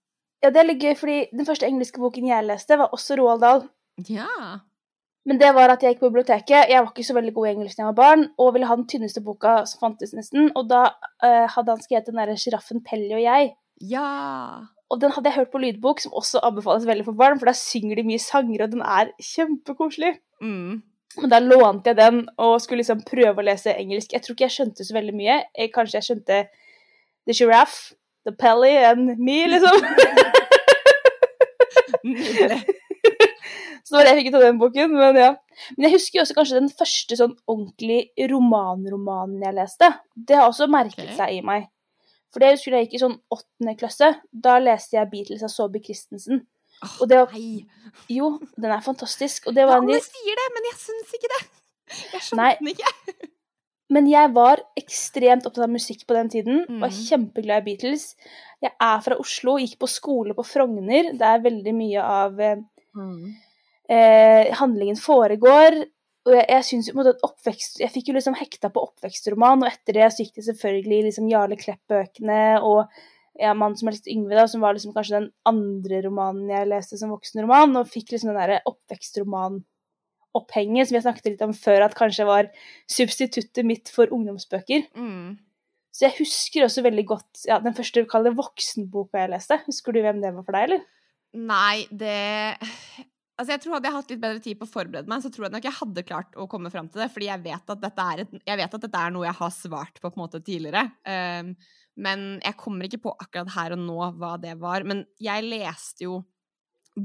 Ja, 0.45 0.53
det 0.55 0.61
er 0.61 0.69
litt 0.69 0.83
gøy, 0.83 0.95
fordi 0.99 1.19
den 1.35 1.47
første 1.49 1.67
engelske 1.67 2.01
boken 2.01 2.29
jeg 2.29 2.47
leste, 2.47 2.79
var 2.79 2.95
også 2.95 3.19
Roald 3.19 3.43
Dahl. 3.43 3.65
Ja. 4.07 4.61
Men 5.29 5.41
det 5.41 5.51
var 5.57 5.73
at 5.73 5.83
jeg 5.83 5.93
gikk 5.93 6.05
på 6.05 6.09
biblioteket. 6.13 6.71
Jeg 6.71 6.81
var 6.81 6.93
ikke 6.93 7.05
så 7.05 7.17
veldig 7.17 7.35
god 7.37 7.49
i 7.49 7.51
engelsk 7.51 7.77
da 7.77 7.83
jeg 7.83 7.91
var 7.91 7.99
barn, 7.99 8.27
og 8.41 8.53
ville 8.55 8.69
ha 8.71 8.77
den 8.79 8.87
tynneste 8.89 9.21
boka 9.25 9.59
som 9.69 9.83
fantes, 9.83 10.15
nesten. 10.17 10.53
Og 10.57 10.71
da 10.71 10.87
uh, 10.95 11.47
hadde 11.53 11.75
han 11.75 11.83
skrevet 11.85 12.09
den 12.09 12.21
derre 12.21 12.37
'Sjiraffen 12.39 12.85
Pelly 12.87 13.13
og 13.19 13.25
jeg'. 13.25 13.51
Ja. 13.91 14.13
Og 14.89 15.03
den 15.03 15.13
hadde 15.13 15.29
jeg 15.29 15.37
hørt 15.37 15.51
på 15.53 15.61
lydbok, 15.61 16.01
som 16.01 16.15
også 16.17 16.41
anbefales 16.47 16.87
veldig 16.89 17.05
for 17.11 17.19
barn, 17.19 17.37
for 17.39 17.51
da 17.51 17.57
synger 17.57 18.01
de 18.01 18.07
mye 18.09 18.23
sanger, 18.23 18.65
og 18.65 18.73
den 18.73 18.81
er 18.81 19.13
kjempekoselig. 19.21 20.15
Mm. 20.41 20.81
Men 21.19 21.33
da 21.33 21.43
lånte 21.43 21.93
jeg 21.93 21.99
den 21.99 22.23
og 22.39 22.57
skulle 22.63 22.81
liksom 22.81 23.05
prøve 23.05 23.43
å 23.43 23.45
lese 23.45 23.75
engelsk. 23.75 24.15
Jeg 24.15 24.25
tror 24.25 24.37
ikke 24.37 24.47
jeg 24.47 24.57
skjønte 24.57 24.87
så 24.87 24.97
veldig 24.97 25.15
mye. 25.19 25.39
Jeg, 25.59 25.73
kanskje 25.75 25.99
jeg 25.99 26.09
skjønte 26.09 26.41
The 27.29 27.37
Giraffe, 27.37 27.99
The 28.29 28.37
Pelly 28.37 28.75
and 28.91 29.17
Me, 29.17 29.39
liksom. 29.49 29.81
Så 33.89 33.95
det 33.95 33.97
var 33.97 34.05
det 34.05 34.11
jeg 34.13 34.19
fikk 34.19 34.29
ut 34.29 34.37
av 34.37 34.43
den 34.45 34.59
boken, 34.61 34.91
men 34.93 35.17
ja. 35.17 35.29
Men 35.77 35.87
jeg 35.87 35.95
husker 35.95 36.19
jo 36.19 36.23
også 36.27 36.35
kanskje 36.37 36.59
den 36.59 36.73
første 36.77 37.17
sånn 37.17 37.33
ordentlig 37.49 38.29
romanromanen 38.31 39.47
jeg 39.47 39.57
leste. 39.57 39.89
Det 40.13 40.37
har 40.37 40.51
også 40.51 40.69
merket 40.69 41.07
okay. 41.07 41.17
seg 41.17 41.39
i 41.39 41.41
meg. 41.47 41.71
For 42.29 42.45
det 42.45 42.51
husker 42.53 42.77
jeg 42.77 42.87
gikk 42.87 42.99
i 42.99 43.01
sånn 43.01 43.17
åttende 43.33 43.75
klasse. 43.81 44.11
Da 44.29 44.59
leste 44.61 44.99
jeg 44.99 45.09
Beatles 45.15 45.47
av 45.47 45.55
Saabye 45.55 45.87
Christensen. 45.87 46.45
Oh, 46.85 46.93
Og 47.01 47.09
det 47.09 47.23
var-. 47.23 47.33
Jo, 48.13 48.35
den 48.61 48.77
er 48.77 48.85
fantastisk. 48.85 49.49
Og 49.49 49.57
det 49.57 49.65
Ja, 49.65 49.73
var 49.73 49.81
en 49.81 49.89
alle 49.89 50.05
sier 50.05 50.43
det, 50.43 50.49
men 50.59 50.69
jeg 50.69 50.79
syns 50.85 51.17
ikke 51.17 51.33
det. 51.33 51.43
Jeg 52.13 52.29
skjønte 52.29 52.53
den 52.61 52.73
ikke. 52.77 53.33
Men 53.91 54.07
jeg 54.11 54.33
var 54.35 54.61
ekstremt 54.77 55.47
opptatt 55.49 55.65
av 55.65 55.73
musikk 55.73 56.03
på 56.07 56.15
den 56.15 56.29
tiden. 56.29 56.65
Var 56.81 56.91
Mhm. 56.91 56.99
kjempeglad 57.09 57.63
i 57.63 57.65
Beatles. 57.71 58.15
Jeg 58.63 58.73
er 58.81 59.01
fra 59.01 59.17
Oslo, 59.17 59.57
gikk 59.59 59.79
på 59.79 59.89
skole 59.89 60.35
på 60.35 60.45
Frogner. 60.45 61.13
Det 61.17 61.23
er 61.23 61.39
veldig 61.41 61.75
mye 61.75 62.03
av 62.03 62.41
eh, 62.41 62.57
eh, 63.89 64.53
handlingen 64.59 64.97
foregår. 64.97 65.87
Og 66.29 66.35
jeg, 66.35 66.47
jeg 66.49 66.65
synes 66.65 66.91
på 66.93 67.07
at 67.09 67.23
oppvekst 67.25 67.79
Jeg 67.81 67.91
fikk 67.95 68.09
jo 68.11 68.15
liksom 68.19 68.35
hekta 68.37 68.69
på 68.71 68.83
oppvekstroman, 68.85 69.63
og 69.65 69.71
etter 69.71 69.95
det 69.97 70.09
så 70.13 70.25
gikk 70.25 70.35
det 70.35 70.45
selvfølgelig 70.51 71.05
liksom 71.09 71.31
Jarle 71.31 71.57
Klepp-bøkene 71.57 72.61
og 72.63 72.89
ja, 73.41 73.55
Mann 73.55 73.77
som 73.79 73.89
helst 73.89 74.09
Yngve, 74.11 74.35
da, 74.35 74.47
som 74.51 74.61
var 74.61 74.75
liksom 74.75 74.93
kanskje 74.93 75.21
den 75.21 75.31
andre 75.47 76.03
romanen 76.03 76.51
jeg 76.51 76.69
leste 76.69 76.99
som 76.99 77.11
voksenroman, 77.15 77.77
og 77.79 77.87
fikk 77.89 78.11
liksom 78.13 78.35
den 78.35 78.37
derre 78.43 78.61
oppvekstroman-opphenget 80.39 80.89
som 80.89 80.99
jeg 80.99 81.07
snakket 81.07 81.29
litt 81.33 81.45
om 81.45 81.55
før, 81.57 81.85
at 81.87 81.97
kanskje 81.99 82.27
var 82.29 82.49
substituttet 82.91 83.67
mitt 83.67 83.91
for 83.93 84.11
ungdomsbøker. 84.15 84.89
Mm. 84.97 85.39
Så 85.93 86.07
jeg 86.07 86.19
husker 86.21 86.65
også 86.67 86.85
veldig 86.87 87.05
godt 87.09 87.45
ja, 87.49 87.59
den 87.63 87.75
første 87.75 88.05
kall 88.11 88.29
voksenboka 88.37 89.25
jeg 89.25 89.33
leste. 89.33 89.61
Husker 89.67 89.93
du 89.93 90.03
hvem 90.05 90.21
det 90.23 90.35
var 90.37 90.47
for 90.47 90.57
deg, 90.57 90.69
eller? 90.69 90.85
Nei, 91.39 91.87
det 91.91 92.19
Altså, 93.39 93.53
jeg 93.53 93.61
tror 93.63 93.77
Hadde 93.77 93.87
jeg 93.87 93.95
hatt 93.95 94.09
litt 94.11 94.23
bedre 94.23 94.41
tid 94.43 94.59
på 94.59 94.67
å 94.67 94.71
forberede 94.71 95.11
meg, 95.11 95.21
så 95.23 95.31
tror 95.31 95.45
jeg 95.47 95.55
nok 95.55 95.67
jeg 95.69 95.79
hadde 95.79 96.03
klart 96.09 96.33
å 96.35 96.49
komme 96.51 96.73
fram 96.75 96.89
til 96.91 97.05
det. 97.05 97.11
Fordi 97.15 97.29
jeg 97.29 97.43
vet 97.45 97.75
at 97.75 97.83
dette 97.85 98.07
er, 98.13 98.23
et, 98.25 98.65
at 98.65 98.81
dette 98.83 99.03
er 99.03 99.13
noe 99.15 99.29
jeg 99.29 99.39
har 99.39 99.53
svart 99.55 100.01
på 100.01 100.09
på 100.09 100.19
en 100.19 100.25
måte 100.25 100.41
tidligere. 100.43 100.89
Um, 101.07 101.53
men 102.03 102.25
jeg 102.43 102.59
kommer 102.59 102.89
ikke 102.89 103.05
på 103.07 103.13
akkurat 103.15 103.53
her 103.55 103.77
og 103.77 103.85
nå 103.85 104.11
hva 104.19 104.33
det 104.43 104.57
var. 104.59 104.83
Men 104.91 105.05
jeg 105.23 105.47
leste 105.47 106.09
jo 106.09 106.19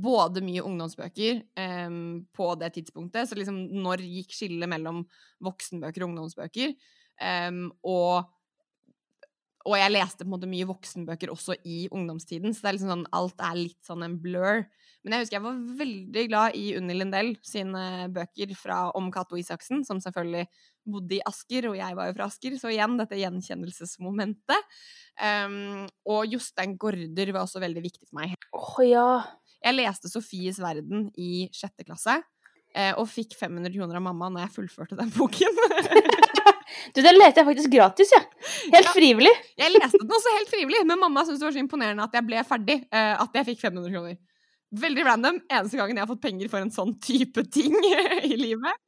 både 0.02 0.44
mye 0.46 0.64
ungdomsbøker 0.66 1.42
um, 1.88 2.24
på 2.36 2.52
det 2.62 2.74
tidspunktet. 2.78 3.30
Så 3.30 3.38
liksom 3.38 3.60
når 3.84 4.04
gikk 4.06 4.36
skillet 4.36 4.70
mellom 4.72 5.04
voksenbøker 5.44 6.06
og 6.06 6.12
ungdomsbøker? 6.12 6.74
Um, 7.22 7.68
og, 7.86 8.30
og 9.68 9.78
jeg 9.80 9.94
leste 9.94 10.24
på 10.24 10.30
en 10.30 10.36
måte 10.36 10.50
mye 10.52 10.70
voksenbøker 10.70 11.34
også 11.34 11.58
i 11.64 11.86
ungdomstiden, 11.94 12.56
så 12.56 12.70
er 12.70 12.78
liksom 12.78 12.94
sånn, 12.96 13.12
alt 13.16 13.46
er 13.46 13.60
litt 13.60 13.80
sånn 13.86 14.06
en 14.06 14.18
blur. 14.22 14.66
Men 15.04 15.18
jeg 15.18 15.26
husker 15.26 15.36
jeg 15.36 15.44
var 15.44 15.64
veldig 15.80 16.22
glad 16.32 16.56
i 16.56 16.68
Unni 16.80 16.96
Lindell 16.96 17.34
sine 17.44 18.08
bøker 18.16 18.54
fra, 18.56 18.86
om 18.96 19.10
Cato 19.12 19.36
Isaksen, 19.40 19.84
som 19.88 20.00
selvfølgelig 20.04 20.46
bodde 20.88 21.18
i 21.18 21.24
Asker, 21.28 21.68
og 21.70 21.78
jeg 21.80 21.98
var 21.98 22.10
jo 22.10 22.16
fra 22.18 22.28
Asker, 22.32 22.56
så 22.60 22.72
igjen 22.72 22.96
dette 23.00 23.20
gjenkjennelsesmomentet. 23.20 24.78
Um, 25.20 25.84
og 26.10 26.32
Jostein 26.32 26.78
Gaarder 26.80 27.34
var 27.36 27.44
også 27.46 27.62
veldig 27.64 27.84
viktig 27.84 28.08
for 28.08 28.22
meg. 28.22 28.36
Åh, 28.56 28.70
oh, 28.72 28.84
ja. 28.88 29.08
Jeg 29.64 29.78
leste 29.78 30.12
Sofies 30.12 30.60
verden 30.62 31.08
i 31.20 31.48
sjette 31.56 31.86
klasse, 31.88 32.18
eh, 32.76 32.92
og 33.00 33.08
fikk 33.10 33.38
500 33.40 33.74
kroner 33.76 34.00
av 34.00 34.06
mamma 34.10 34.30
når 34.34 34.46
jeg 34.46 34.56
fullførte 34.58 34.98
den 35.00 35.12
boken. 35.16 35.60
du, 36.96 37.00
den 37.00 37.20
leste 37.20 37.42
jeg 37.42 37.50
faktisk 37.50 37.74
gratis, 37.74 38.14
jeg. 38.14 38.28
Ja. 38.28 38.78
Helt 38.78 38.90
ja, 38.90 38.96
frivillig. 38.96 39.34
jeg 39.62 39.76
leste 39.78 40.04
den 40.04 40.16
også 40.20 40.38
helt 40.38 40.54
frivillig, 40.54 40.84
men 40.90 41.02
mamma 41.06 41.26
syntes 41.26 41.42
det 41.42 41.50
var 41.50 41.58
så 41.58 41.64
imponerende 41.64 42.08
at 42.08 42.20
jeg 42.20 42.28
ble 42.30 42.46
ferdig, 42.48 42.80
eh, 42.92 43.14
at 43.16 43.40
jeg 43.40 43.54
fikk 43.54 43.66
500 43.68 43.96
kroner. 43.96 44.22
Veldig 44.84 45.04
random. 45.06 45.44
Eneste 45.54 45.78
gangen 45.78 46.00
jeg 46.00 46.04
har 46.06 46.10
fått 46.10 46.24
penger 46.24 46.50
for 46.50 46.64
en 46.64 46.74
sånn 46.74 46.96
type 47.04 47.46
ting 47.54 47.78
i 48.32 48.36
livet 48.40 48.82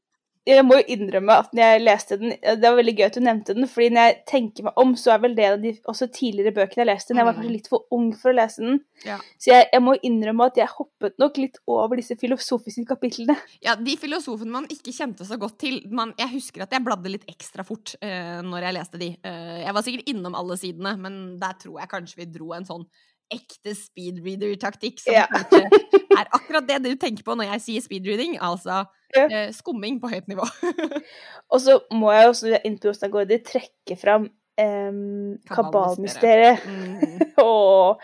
jeg 0.46 0.66
må 0.66 0.78
jo 0.78 0.86
innrømme 0.94 1.36
at 1.42 1.54
når 1.56 1.64
jeg 1.64 1.82
leste 1.82 2.18
den 2.22 2.34
Det 2.38 2.62
var 2.62 2.78
veldig 2.78 2.94
gøy 2.98 3.06
at 3.08 3.16
du 3.18 3.24
nevnte 3.26 3.56
den, 3.58 3.68
fordi 3.70 3.88
når 3.96 4.08
jeg 4.08 4.18
tenker 4.30 4.68
meg 4.68 4.82
om, 4.82 4.92
så 5.00 5.16
er 5.16 5.24
vel 5.24 5.38
det 5.38 5.48
av 5.50 5.58
de 5.64 5.72
også 5.90 6.08
tidligere 6.14 6.54
bøkene 6.54 6.84
jeg 6.84 6.90
leste. 6.92 7.14
Men 7.14 7.24
jeg 7.24 7.28
var 7.30 7.38
kanskje 7.38 7.50
mm. 7.50 7.56
litt 7.56 7.70
for 7.72 7.96
ung 7.96 8.12
for 8.20 8.32
å 8.32 8.36
lese 8.38 8.62
den. 8.62 8.78
Ja. 9.08 9.18
Så 9.42 9.52
jeg, 9.52 9.68
jeg, 9.74 9.84
må 9.86 9.96
innrømme 10.06 10.50
at 10.52 10.60
jeg 10.62 10.70
hoppet 10.76 11.18
nok 11.22 11.40
litt 11.42 11.58
over 11.72 11.98
disse 12.00 12.18
filosofiske 12.22 12.86
kapitlene. 12.92 13.38
Ja, 13.66 13.74
de 13.80 13.98
filosofene 14.02 14.54
man 14.54 14.70
ikke 14.72 14.94
kjente 14.94 15.26
så 15.28 15.40
godt 15.42 15.58
til. 15.66 15.82
Man, 15.90 16.14
jeg 16.22 16.36
husker 16.36 16.68
at 16.68 16.78
jeg 16.78 16.86
bladde 16.86 17.16
litt 17.16 17.26
ekstra 17.32 17.66
fort 17.66 17.96
uh, 18.04 18.40
når 18.46 18.70
jeg 18.70 18.78
leste 18.78 19.02
de. 19.02 19.12
Uh, 19.26 19.58
jeg 19.64 19.76
var 19.78 19.88
sikkert 19.88 20.14
innom 20.14 20.38
alle 20.38 20.60
sidene, 20.62 20.94
men 21.02 21.20
der 21.42 21.58
tror 21.62 21.82
jeg 21.82 21.94
kanskje 21.96 22.22
vi 22.22 22.30
dro 22.38 22.54
en 22.54 22.70
sånn 22.70 22.86
ekte 23.34 23.74
speedreader-taktikk, 23.78 25.00
som 25.02 25.16
ja. 25.16 25.26
er 25.30 26.30
akkurat 26.30 26.68
det 26.68 26.82
du 26.86 26.92
tenker 27.02 27.26
på 27.26 27.36
når 27.38 27.50
jeg 27.56 27.64
sier 27.66 27.86
speedreading, 27.86 28.38
altså 28.44 28.84
ja. 29.16 29.26
eh, 29.26 29.50
skumming 29.56 30.00
på 30.02 30.12
høyt 30.12 30.30
nivå. 30.32 30.46
og 31.52 31.64
så 31.64 31.80
må 31.96 32.14
jeg 32.16 32.30
også 32.32 32.62
inn 32.62 32.78
på 32.80 32.92
Jostein 32.92 33.14
Gaarder 33.14 33.42
trekke 33.46 33.98
fram 34.00 34.30
eh, 34.62 35.02
kabalmysteriet. 35.52 36.64
Mm. 36.70 37.28
og, 37.50 38.02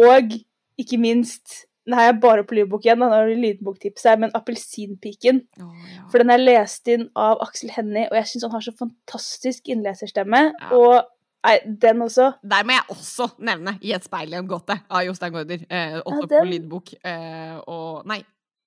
og 0.00 0.36
ikke 0.80 1.00
minst 1.00 1.64
nå 1.84 2.00
er 2.00 2.14
bare 2.16 2.44
på 2.48 2.56
lydbok 2.56 2.86
igjen, 2.86 3.02
da 3.02 3.10
har 3.12 3.28
du 3.28 3.36
lydboktips 3.36 4.06
her, 4.08 4.16
men 4.20 4.30
'Appelsinpiken'. 4.32 5.42
Oh, 5.60 5.72
ja. 5.92 6.06
For 6.08 6.22
den 6.22 6.32
er 6.32 6.40
lest 6.40 6.88
inn 6.88 7.10
av 7.12 7.42
Aksel 7.44 7.74
Hennie, 7.74 8.06
og 8.08 8.16
jeg 8.16 8.30
syns 8.30 8.46
han 8.46 8.54
har 8.54 8.64
så 8.64 8.72
fantastisk 8.78 9.68
innleserstemme. 9.68 10.40
Og 10.72 11.02
Nei, 11.44 11.58
den 11.82 12.02
også. 12.02 12.30
Der 12.42 12.64
må 12.64 12.72
jeg 12.72 12.86
også 12.94 13.28
nevne 13.44 13.76
'I 13.82 13.92
et 13.98 14.04
speil 14.04 14.32
i 14.32 14.38
en 14.38 14.48
gåte' 14.48 14.78
av 14.88 15.04
Jostein 15.04 15.32
Gaarder. 15.32 15.66
Eh, 15.68 15.98
også 16.00 16.22
ja, 16.24 16.38
på 16.40 16.44
lydbok. 16.48 16.94
Eh, 17.04 17.56
og 17.68 18.06
Nei, 18.08 18.22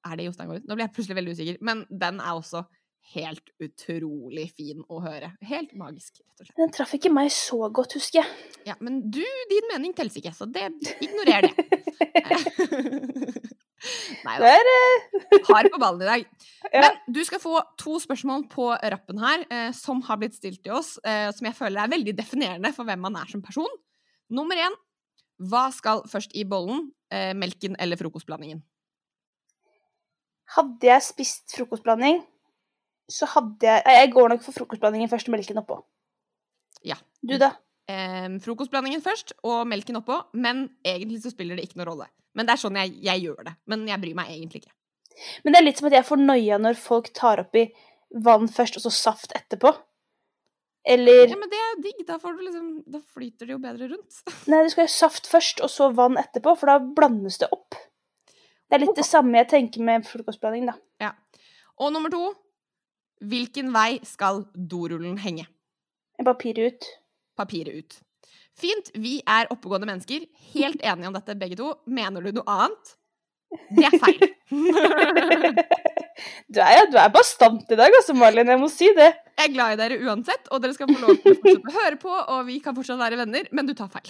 er 0.05 0.15
det 0.15 0.27
Jostein 0.27 0.51
Gaarder? 0.51 0.67
Nå 0.67 0.75
blir 0.75 0.85
jeg 0.85 0.93
plutselig 0.93 1.17
veldig 1.17 1.33
usikker. 1.33 1.57
Men 1.61 1.85
den 1.89 2.19
er 2.21 2.37
også 2.37 2.63
helt 3.15 3.53
utrolig 3.63 4.49
fin 4.57 4.83
å 4.91 4.99
høre. 5.01 5.31
Helt 5.47 5.73
magisk, 5.79 6.19
rett 6.19 6.41
og 6.41 6.45
slett. 6.45 6.57
Den 6.59 6.73
traff 6.75 6.93
ikke 6.97 7.11
meg 7.13 7.31
så 7.31 7.69
godt, 7.73 7.95
husker 7.97 8.21
jeg. 8.21 8.47
Ja, 8.67 8.75
men 8.83 8.99
du, 9.09 9.23
din 9.49 9.69
mening 9.71 9.95
teller 9.95 10.11
ikke, 10.21 10.35
så 10.35 10.45
det, 10.51 10.67
ignorer 11.01 11.47
det. 11.47 11.53
Nei 14.25 14.37
da. 14.41 14.53
Hard 15.49 15.69
på 15.73 15.81
ballen 15.81 16.05
i 16.05 16.11
dag. 16.11 16.27
Ja. 16.67 16.81
Men 16.83 17.13
du 17.15 17.21
skal 17.23 17.39
få 17.39 17.61
to 17.79 17.93
spørsmål 18.03 18.41
på 18.51 18.65
rappen 18.75 19.21
her 19.21 19.45
eh, 19.47 19.69
som 19.71 20.01
har 20.03 20.17
blitt 20.19 20.33
stilt 20.35 20.59
til 20.65 20.73
oss, 20.75 20.97
eh, 21.07 21.29
som 21.31 21.47
jeg 21.47 21.55
føler 21.55 21.79
er 21.79 21.93
veldig 21.93 22.13
definerende 22.17 22.73
for 22.75 22.83
hvem 22.83 22.99
man 23.05 23.15
er 23.15 23.29
som 23.31 23.39
person. 23.45 23.71
Nummer 24.35 24.59
én 24.59 24.75
hva 25.37 25.67
skal 25.73 26.01
først 26.09 26.33
i 26.35 26.43
bollen? 26.49 26.89
Eh, 27.13 27.31
melken 27.37 27.77
eller 27.79 27.99
frokostblandingen? 27.99 28.63
Hadde 30.57 30.89
jeg 30.89 31.05
spist 31.05 31.53
frokostblanding, 31.55 32.19
så 33.11 33.27
hadde 33.31 33.67
jeg 33.67 33.83
Jeg 33.85 34.11
går 34.11 34.29
nok 34.33 34.43
for 34.43 34.55
frokostblandingen 34.55 35.09
først 35.11 35.29
og 35.29 35.35
melken 35.35 35.61
oppå. 35.61 35.79
Ja. 36.83 36.97
Du, 37.21 37.37
da? 37.37 37.53
Eh, 37.87 38.27
frokostblandingen 38.43 39.03
først 39.03 39.33
og 39.43 39.67
melken 39.67 39.99
oppå, 40.01 40.19
men 40.33 40.67
egentlig 40.83 41.21
så 41.23 41.31
spiller 41.31 41.55
det 41.55 41.67
ikke 41.67 41.79
noen 41.79 41.91
rolle. 41.91 42.09
Men 42.37 42.47
det 42.47 42.53
er 42.53 42.61
sånn 42.61 42.77
jeg, 42.77 42.93
jeg, 43.01 43.25
gjør 43.25 43.49
det. 43.49 43.55
Men 43.71 43.83
jeg 43.89 44.03
bryr 44.03 44.17
meg 44.19 44.31
egentlig 44.35 44.63
ikke. 44.63 44.73
Men 45.43 45.53
det 45.53 45.59
er 45.59 45.65
litt 45.65 45.79
som 45.81 45.89
at 45.89 45.97
jeg 45.97 46.05
får 46.05 46.21
noia 46.21 46.59
når 46.61 46.77
folk 46.77 47.09
tar 47.17 47.41
oppi 47.41 47.65
vann 48.23 48.47
først, 48.51 48.77
og 48.77 48.85
så 48.85 48.93
saft 48.93 49.33
etterpå. 49.35 49.73
Eller 50.87 51.25
Ja, 51.27 51.35
men 51.35 51.49
det 51.51 51.59
er 51.59 51.81
digg. 51.83 52.03
Da, 52.07 52.15
liksom, 52.21 52.69
da 52.87 53.01
flyter 53.01 53.49
det 53.49 53.57
jo 53.57 53.59
bedre 53.63 53.89
rundt. 53.91 54.21
Nei, 54.51 54.61
du 54.63 54.71
skal 54.71 54.85
ha 54.85 54.93
saft 54.93 55.27
først, 55.27 55.59
og 55.65 55.73
så 55.73 55.89
vann 55.97 56.19
etterpå, 56.21 56.53
for 56.59 56.71
da 56.71 56.77
blandes 56.79 57.41
det 57.41 57.49
opp. 57.51 57.75
Det 58.67 58.77
er 58.77 58.83
litt 58.83 58.99
det 58.99 59.07
samme 59.07 59.39
jeg 59.41 59.49
tenker 59.51 59.83
med 59.83 60.07
frokostblanding, 60.07 60.69
da. 60.69 60.77
Ja. 61.03 61.13
Og 61.81 61.93
nummer 61.95 62.13
to 62.13 62.25
Hvilken 63.17 63.71
vei 63.73 63.97
skal 64.05 64.43
dorullen 64.53 65.15
henge? 65.23 65.47
Papiret 66.21 66.69
ut. 66.69 66.89
Papiret 67.37 67.79
ut. 67.81 67.95
Fint, 68.57 68.89
vi 68.97 69.19
er 69.21 69.49
oppegående 69.53 69.87
mennesker. 69.89 70.23
Helt 70.55 70.81
enige 70.81 71.09
om 71.09 71.17
dette, 71.17 71.35
begge 71.37 71.57
to. 71.59 71.75
Mener 71.93 72.25
du 72.25 72.39
noe 72.39 72.47
annet? 72.49 72.95
Det 73.77 73.85
er 73.85 73.97
feil. 74.01 74.23
du 76.53 76.59
er, 76.63 76.87
du 76.89 76.97
er 76.97 77.11
bastant 77.13 77.69
i 77.69 77.77
dag, 77.77 77.93
altså, 77.99 78.15
Malin. 78.17 78.49
Jeg 78.49 78.61
må 78.61 78.69
si 78.73 78.89
det. 78.97 79.11
Jeg 79.37 79.45
er 79.45 79.53
glad 79.53 79.75
i 79.75 79.79
dere 79.83 79.99
uansett, 80.01 80.49
og 80.49 80.63
dere 80.63 80.73
skal 80.73 80.89
få 80.89 80.97
lov 81.03 81.21
til 81.21 81.35
å 81.35 81.37
fortsette 81.37 81.71
å 81.71 81.77
høre 81.77 82.01
på, 82.01 82.17
og 82.17 82.41
vi 82.49 82.57
kan 82.63 82.75
fortsatt 82.77 82.99
være 82.99 83.21
venner, 83.21 83.45
men 83.53 83.69
du 83.69 83.75
tar 83.77 83.93
feil. 83.93 84.09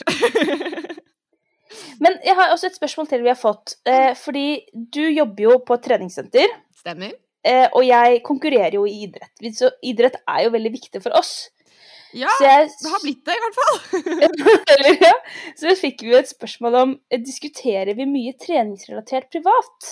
men 2.03 2.17
jeg 2.23 2.39
har 2.39 2.55
også 2.55 2.71
et 2.71 2.79
spørsmål 2.79 3.11
til 3.11 3.27
vi 3.27 3.33
har 3.33 3.41
fått. 3.41 3.75
Eh, 3.89 4.13
fordi 4.17 4.47
du 4.71 5.03
jobber 5.03 5.49
jo 5.49 5.59
på 5.67 5.75
et 5.75 5.85
treningssenter. 5.89 6.55
Stemmer. 6.79 7.11
Eh, 7.43 7.67
og 7.67 7.83
jeg 7.85 8.23
konkurrerer 8.25 8.79
jo 8.79 8.87
i 8.87 9.01
idrett. 9.05 9.35
Så 9.59 9.75
idrett 9.85 10.17
er 10.23 10.47
jo 10.47 10.55
veldig 10.55 10.75
viktig 10.79 11.03
for 11.03 11.19
oss. 11.19 11.49
Ja, 12.15 12.31
jeg, 12.41 12.69
det 12.81 12.91
har 12.91 13.03
blitt 13.03 13.23
det, 13.27 13.35
i 13.35 13.43
hvert 13.43 13.57
fall. 13.57 13.79
eller, 14.73 14.99
ja. 15.01 15.13
Så 15.59 15.73
fikk 15.79 16.03
vi 16.07 16.15
et 16.17 16.29
spørsmål 16.29 16.77
om 16.81 16.93
eh, 17.11 17.21
diskuterer 17.23 17.97
vi 17.97 18.07
mye 18.09 18.35
treningsrelatert 18.39 19.27
privat. 19.33 19.89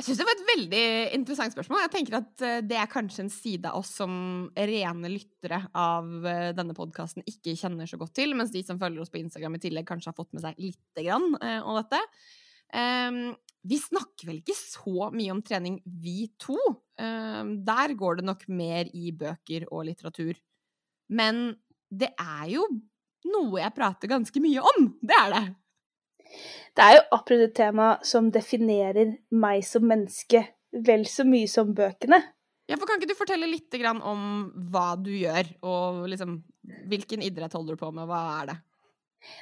Jeg 0.00 0.06
syns 0.06 0.20
det 0.22 0.26
var 0.26 0.38
et 0.38 0.48
veldig 0.48 0.84
interessant 1.18 1.54
spørsmål. 1.54 1.82
Jeg 1.84 1.92
tenker 1.94 2.18
at 2.22 2.44
eh, 2.46 2.58
Det 2.66 2.78
er 2.80 2.90
kanskje 2.90 3.26
en 3.26 3.32
side 3.32 3.70
av 3.70 3.78
oss 3.82 3.92
som 4.00 4.12
rene 4.56 5.12
lyttere 5.12 5.62
av 5.76 6.10
eh, 6.26 6.50
denne 6.56 6.76
podkasten 6.76 7.26
ikke 7.28 7.54
kjenner 7.60 7.90
så 7.90 8.00
godt 8.00 8.16
til, 8.18 8.34
mens 8.38 8.54
de 8.54 8.64
som 8.66 8.80
følger 8.80 9.04
oss 9.04 9.12
på 9.12 9.22
Instagram 9.22 9.60
i 9.60 9.64
tillegg 9.68 9.88
kanskje 9.88 10.10
har 10.10 10.18
fått 10.18 10.32
med 10.34 10.46
seg 10.46 10.58
lite 10.58 11.06
grann 11.06 11.34
om 11.36 11.76
dette. 11.78 12.02
Um, 12.70 13.32
vi 13.66 13.76
snakker 13.82 14.28
vel 14.28 14.38
ikke 14.40 14.54
så 14.56 15.10
mye 15.12 15.32
om 15.34 15.40
trening, 15.44 15.80
vi 15.84 16.30
to. 16.40 16.56
Um, 17.00 17.58
der 17.66 17.96
går 17.98 18.20
det 18.20 18.26
nok 18.28 18.46
mer 18.48 18.88
i 18.94 19.10
bøker 19.12 19.66
og 19.70 19.88
litteratur. 19.90 20.38
Men 21.10 21.42
det 21.90 22.12
er 22.14 22.46
jo 22.54 22.66
noe 23.30 23.60
jeg 23.60 23.76
prater 23.76 24.10
ganske 24.10 24.42
mye 24.42 24.62
om. 24.72 24.92
Det 25.02 25.16
er 25.16 25.34
det. 25.34 25.44
Det 26.78 26.86
er 26.86 26.96
jo 26.96 27.06
akkurat 27.16 27.46
et 27.48 27.56
tema 27.58 27.88
som 28.06 28.30
definerer 28.32 29.16
meg 29.34 29.64
som 29.66 29.86
menneske 29.90 30.44
vel 30.86 31.02
så 31.10 31.26
mye 31.26 31.50
som 31.50 31.72
bøkene. 31.74 32.20
Ja, 32.70 32.78
for 32.78 32.86
Kan 32.86 33.00
ikke 33.00 33.10
du 33.10 33.18
fortelle 33.18 33.48
litt 33.50 33.74
om 34.06 34.20
hva 34.70 34.94
du 34.94 35.10
gjør, 35.10 35.48
og 35.66 36.04
liksom, 36.12 36.36
hvilken 36.86 37.24
idrett 37.26 37.56
holder 37.58 37.74
du 37.74 37.80
på 37.80 37.90
med? 37.90 38.06
Hva 38.06 38.20
er 38.36 38.52
det? 38.52 38.56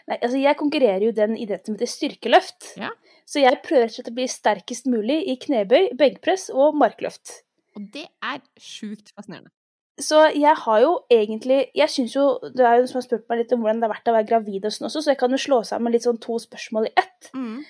Nei, 0.08 0.16
altså 0.16 0.38
Jeg 0.40 0.58
konkurrerer 0.58 1.04
jo 1.04 1.12
den 1.14 1.36
idretten 1.36 1.70
som 1.70 1.76
heter 1.76 1.92
styrkeløft. 1.92 2.72
Ja. 2.80 2.88
Så 3.28 3.44
jeg 3.44 3.60
prøver 3.66 3.92
å 3.92 4.16
bli 4.16 4.24
sterkest 4.32 4.88
mulig 4.88 5.20
i 5.28 5.36
knebøy, 5.36 5.92
benkpress 6.00 6.48
og 6.54 6.78
markløft. 6.80 7.42
Og 7.76 7.84
det 7.92 8.06
er 8.24 8.40
sjukt 8.56 9.12
fascinerende. 9.12 9.52
Så 9.98 10.20
jeg 10.30 10.54
har 10.62 10.80
jo 10.82 10.92
egentlig 11.10 11.72
Jeg 11.74 11.90
syns 11.90 12.12
jo 12.14 12.24
Det 12.42 12.62
er 12.62 12.76
jo 12.76 12.84
noen 12.84 12.90
som 12.90 13.00
har 13.00 13.06
spurt 13.08 13.24
meg 13.30 13.40
litt 13.40 13.52
om 13.54 13.64
hvordan 13.64 13.80
det 13.80 13.88
har 13.88 13.94
vært 13.96 14.10
å 14.10 14.14
være 14.14 14.28
gravid 14.30 14.68
og 14.68 14.74
sånn 14.74 14.86
også, 14.86 15.02
så 15.02 15.12
jeg 15.12 15.20
kan 15.20 15.34
jo 15.34 15.40
slå 15.42 15.60
sammen 15.66 15.94
litt 15.94 16.06
sånn 16.06 16.20
to 16.22 16.38
spørsmål 16.42 16.86
i 16.86 16.92
ett. 17.02 17.30
Mm. 17.34 17.62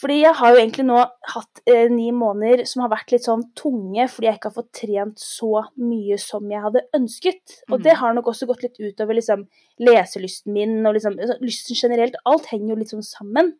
Fordi 0.00 0.16
jeg 0.22 0.32
har 0.38 0.52
jo 0.54 0.60
egentlig 0.60 0.84
nå 0.88 0.98
hatt 1.34 1.60
eh, 1.68 1.90
ni 1.92 2.08
måneder 2.16 2.62
som 2.68 2.84
har 2.84 2.92
vært 2.92 3.12
litt 3.12 3.26
sånn 3.26 3.42
tunge 3.58 4.06
fordi 4.08 4.30
jeg 4.30 4.38
ikke 4.38 4.48
har 4.48 4.56
fått 4.56 4.70
trent 4.78 5.20
så 5.20 5.64
mye 5.76 6.16
som 6.22 6.46
jeg 6.48 6.62
hadde 6.64 6.86
ønsket. 6.96 7.56
Mm. 7.66 7.74
Og 7.74 7.82
det 7.84 7.96
har 8.00 8.14
nok 8.16 8.30
også 8.32 8.48
gått 8.48 8.64
litt 8.64 8.80
utover 8.80 9.18
liksom 9.18 9.44
leselysten 9.82 10.54
min 10.56 10.78
og 10.88 10.96
liksom 10.96 11.18
altså, 11.18 11.36
lysten 11.44 11.76
generelt. 11.76 12.16
Alt 12.30 12.48
henger 12.52 12.72
jo 12.72 12.78
litt 12.80 12.94
sånn 12.94 13.04
sammen. 13.04 13.52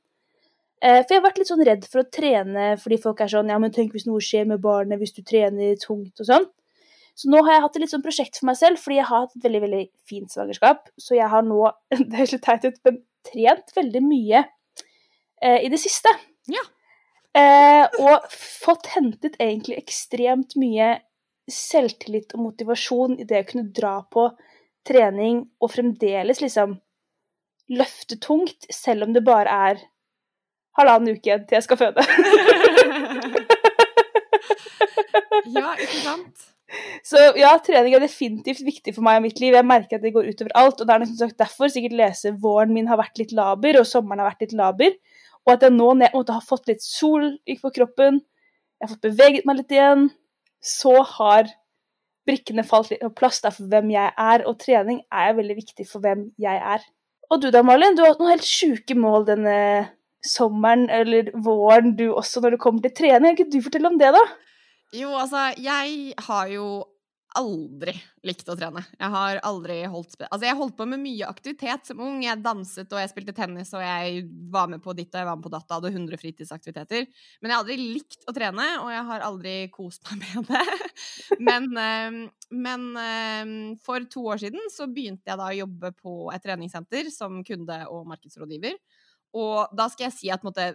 Eh, 0.80 1.02
for 1.02 1.12
jeg 1.12 1.20
har 1.20 1.26
vært 1.26 1.42
litt 1.42 1.50
sånn 1.50 1.66
redd 1.66 1.84
for 1.90 2.00
å 2.00 2.08
trene 2.08 2.70
fordi 2.80 3.02
folk 3.02 3.20
er 3.20 3.34
sånn 3.34 3.52
Ja, 3.52 3.58
men 3.60 3.74
tenk 3.74 3.92
hvis 3.92 4.08
noe 4.08 4.24
skjer 4.24 4.48
med 4.48 4.62
barnet 4.64 5.02
hvis 5.02 5.12
du 5.18 5.20
trener 5.26 5.76
tungt 5.82 6.24
og 6.24 6.30
sånn. 6.30 6.48
Så 7.20 7.28
nå 7.28 7.42
har 7.44 7.52
jeg 7.52 7.62
hatt 7.66 7.74
et 7.76 7.82
litt 7.82 7.92
sånn 7.92 8.04
prosjekt 8.04 8.38
for 8.40 8.48
meg 8.48 8.56
selv, 8.56 8.80
fordi 8.80 8.96
jeg 8.96 9.08
har 9.10 9.26
hatt 9.26 9.36
et 9.36 9.44
veldig 9.44 9.60
veldig 9.66 9.82
fint 10.08 10.32
svangerskap. 10.32 10.86
Så 10.96 11.18
jeg 11.18 11.28
har 11.28 11.44
nå 11.44 11.60
det 11.98 12.22
er 12.24 12.32
litt 12.32 12.46
teit 12.46 12.64
ut, 12.64 12.78
men 12.88 13.00
trent 13.28 13.74
veldig 13.76 14.00
mye 14.06 14.44
eh, 15.42 15.58
i 15.66 15.68
det 15.72 15.80
siste. 15.82 16.12
Ja. 16.48 16.62
Eh, 17.36 17.84
og 18.00 18.24
fått 18.32 18.88
hentet 18.94 19.36
egentlig 19.36 19.76
ekstremt 19.82 20.56
mye 20.58 20.94
selvtillit 21.50 22.32
og 22.36 22.44
motivasjon 22.46 23.18
i 23.20 23.26
det 23.28 23.44
å 23.44 23.48
kunne 23.50 23.74
dra 23.74 23.98
på 24.08 24.30
trening 24.86 25.42
og 25.60 25.72
fremdeles 25.74 26.40
liksom 26.40 26.78
løfte 27.70 28.16
tungt, 28.22 28.66
selv 28.72 29.04
om 29.06 29.12
det 29.14 29.22
bare 29.26 29.50
er 29.68 29.82
halvannen 30.78 31.14
uke 31.14 31.28
igjen 31.28 31.44
til 31.44 31.58
jeg 31.58 31.66
skal 31.66 31.78
føde. 31.84 32.02
ja, 35.58 35.68
ikke 35.76 36.00
sant? 36.00 36.48
Så 37.06 37.20
ja, 37.38 37.50
trening 37.64 37.94
er 37.96 38.02
definitivt 38.04 38.62
viktig 38.66 38.94
for 38.96 39.04
meg 39.06 39.18
i 39.18 39.24
mitt 39.26 39.40
liv. 39.42 39.56
Jeg 39.56 39.66
merker 39.66 39.98
at 39.98 40.04
det 40.04 40.12
går 40.14 40.30
utover 40.30 40.54
alt. 40.58 40.80
Og 40.80 40.88
det 40.88 40.94
er 40.94 41.02
nesten 41.04 41.32
derfor 41.38 41.72
sikkert 41.72 41.96
lese 41.98 42.34
våren 42.42 42.74
min 42.74 42.90
har 42.90 43.00
vært 43.00 43.18
litt 43.20 43.34
laber, 43.36 43.80
og 43.80 43.88
sommeren 43.88 44.22
har 44.22 44.32
vært 44.32 44.46
litt 44.46 44.56
laber. 44.58 44.94
Og 45.46 45.54
at 45.54 45.64
jeg 45.66 45.74
nå 45.74 45.88
når 45.98 46.14
måtte 46.14 46.36
har 46.36 46.46
fått 46.46 46.68
litt 46.70 46.84
sol 46.84 47.32
på 47.48 47.72
kroppen, 47.74 48.20
jeg 48.80 48.86
har 48.86 48.94
fått 48.94 49.08
beveget 49.08 49.48
meg 49.48 49.58
litt 49.58 49.74
igjen, 49.74 50.06
så 50.64 51.00
har 51.16 51.50
brikkene 52.28 52.64
falt 52.64 52.92
litt 52.92 53.02
på 53.02 53.12
plass 53.18 53.40
for 53.42 53.66
hvem 53.72 53.90
jeg 53.92 54.12
er. 54.12 54.44
Og 54.48 54.58
trening 54.60 55.02
er 55.10 55.36
veldig 55.36 55.56
viktig 55.58 55.88
for 55.88 56.04
hvem 56.04 56.28
jeg 56.40 56.60
er. 56.76 56.84
Og 57.30 57.42
du 57.42 57.50
da, 57.54 57.62
Malin, 57.62 57.96
du 57.96 58.02
har 58.02 58.14
hatt 58.14 58.22
noen 58.22 58.34
helt 58.34 58.46
sjuke 58.46 58.96
mål 58.98 59.26
denne 59.28 59.56
sommeren 60.26 60.88
eller 60.92 61.30
våren 61.44 61.94
du 61.96 62.10
også 62.10 62.42
når 62.42 62.56
det 62.56 62.62
kommer 62.62 62.84
til 62.84 62.96
trening. 62.96 63.36
Kan 63.36 63.46
ikke 63.46 63.56
du 63.56 63.64
fortelle 63.64 63.90
om 63.90 63.98
det, 64.00 64.10
da? 64.16 64.24
Jo, 64.94 65.12
altså, 65.14 65.50
jeg 65.60 66.14
har 66.26 66.48
jo 66.50 66.64
aldri 67.38 67.92
likt 68.26 68.48
å 68.50 68.56
trene. 68.58 68.82
Jeg 68.98 69.12
har 69.12 69.38
aldri 69.46 69.76
holdt 69.90 70.16
Altså, 70.26 70.42
jeg 70.48 70.58
holdt 70.58 70.74
på 70.78 70.86
med 70.90 70.98
mye 71.02 71.28
aktivitet 71.30 71.86
som 71.86 72.00
ung. 72.02 72.18
Jeg 72.24 72.42
danset, 72.42 72.90
og 72.90 72.98
jeg 72.98 73.12
spilte 73.12 73.34
tennis, 73.36 73.70
og 73.76 73.84
jeg 73.84 74.24
var 74.50 74.66
med 74.72 74.82
på 74.82 74.94
ditt 74.98 75.14
og 75.14 75.20
jeg 75.20 75.28
var 75.28 75.38
med 75.38 75.46
på 75.46 75.52
datt. 75.54 75.70
hadde 75.70 75.92
100 75.92 76.18
fritidsaktiviteter. 76.18 77.06
Men 77.40 77.52
jeg 77.52 77.54
har 77.54 77.62
aldri 77.62 77.78
likt 77.78 78.26
å 78.26 78.34
trene, 78.34 78.66
og 78.82 78.90
jeg 78.90 79.06
har 79.12 79.26
aldri 79.28 79.54
kost 79.74 80.10
meg 80.10 80.26
med 80.26 80.50
det. 80.50 80.90
men, 81.48 81.70
ehm, 81.84 82.20
men 82.50 82.90
ehm, 83.04 83.56
for 83.84 84.10
to 84.10 84.26
år 84.34 84.42
siden 84.42 84.66
så 84.74 84.90
begynte 84.90 85.30
jeg 85.30 85.38
da 85.38 85.52
å 85.52 85.60
jobbe 85.62 85.94
på 86.02 86.16
et 86.34 86.42
treningssenter 86.44 87.14
som 87.14 87.44
kunde- 87.46 87.84
og 87.94 88.10
markedsrådgiver. 88.10 88.74
Og 89.38 89.70
da 89.76 89.86
skal 89.92 90.08
jeg 90.08 90.18
si 90.18 90.34
at 90.34 90.42
måte, 90.42 90.72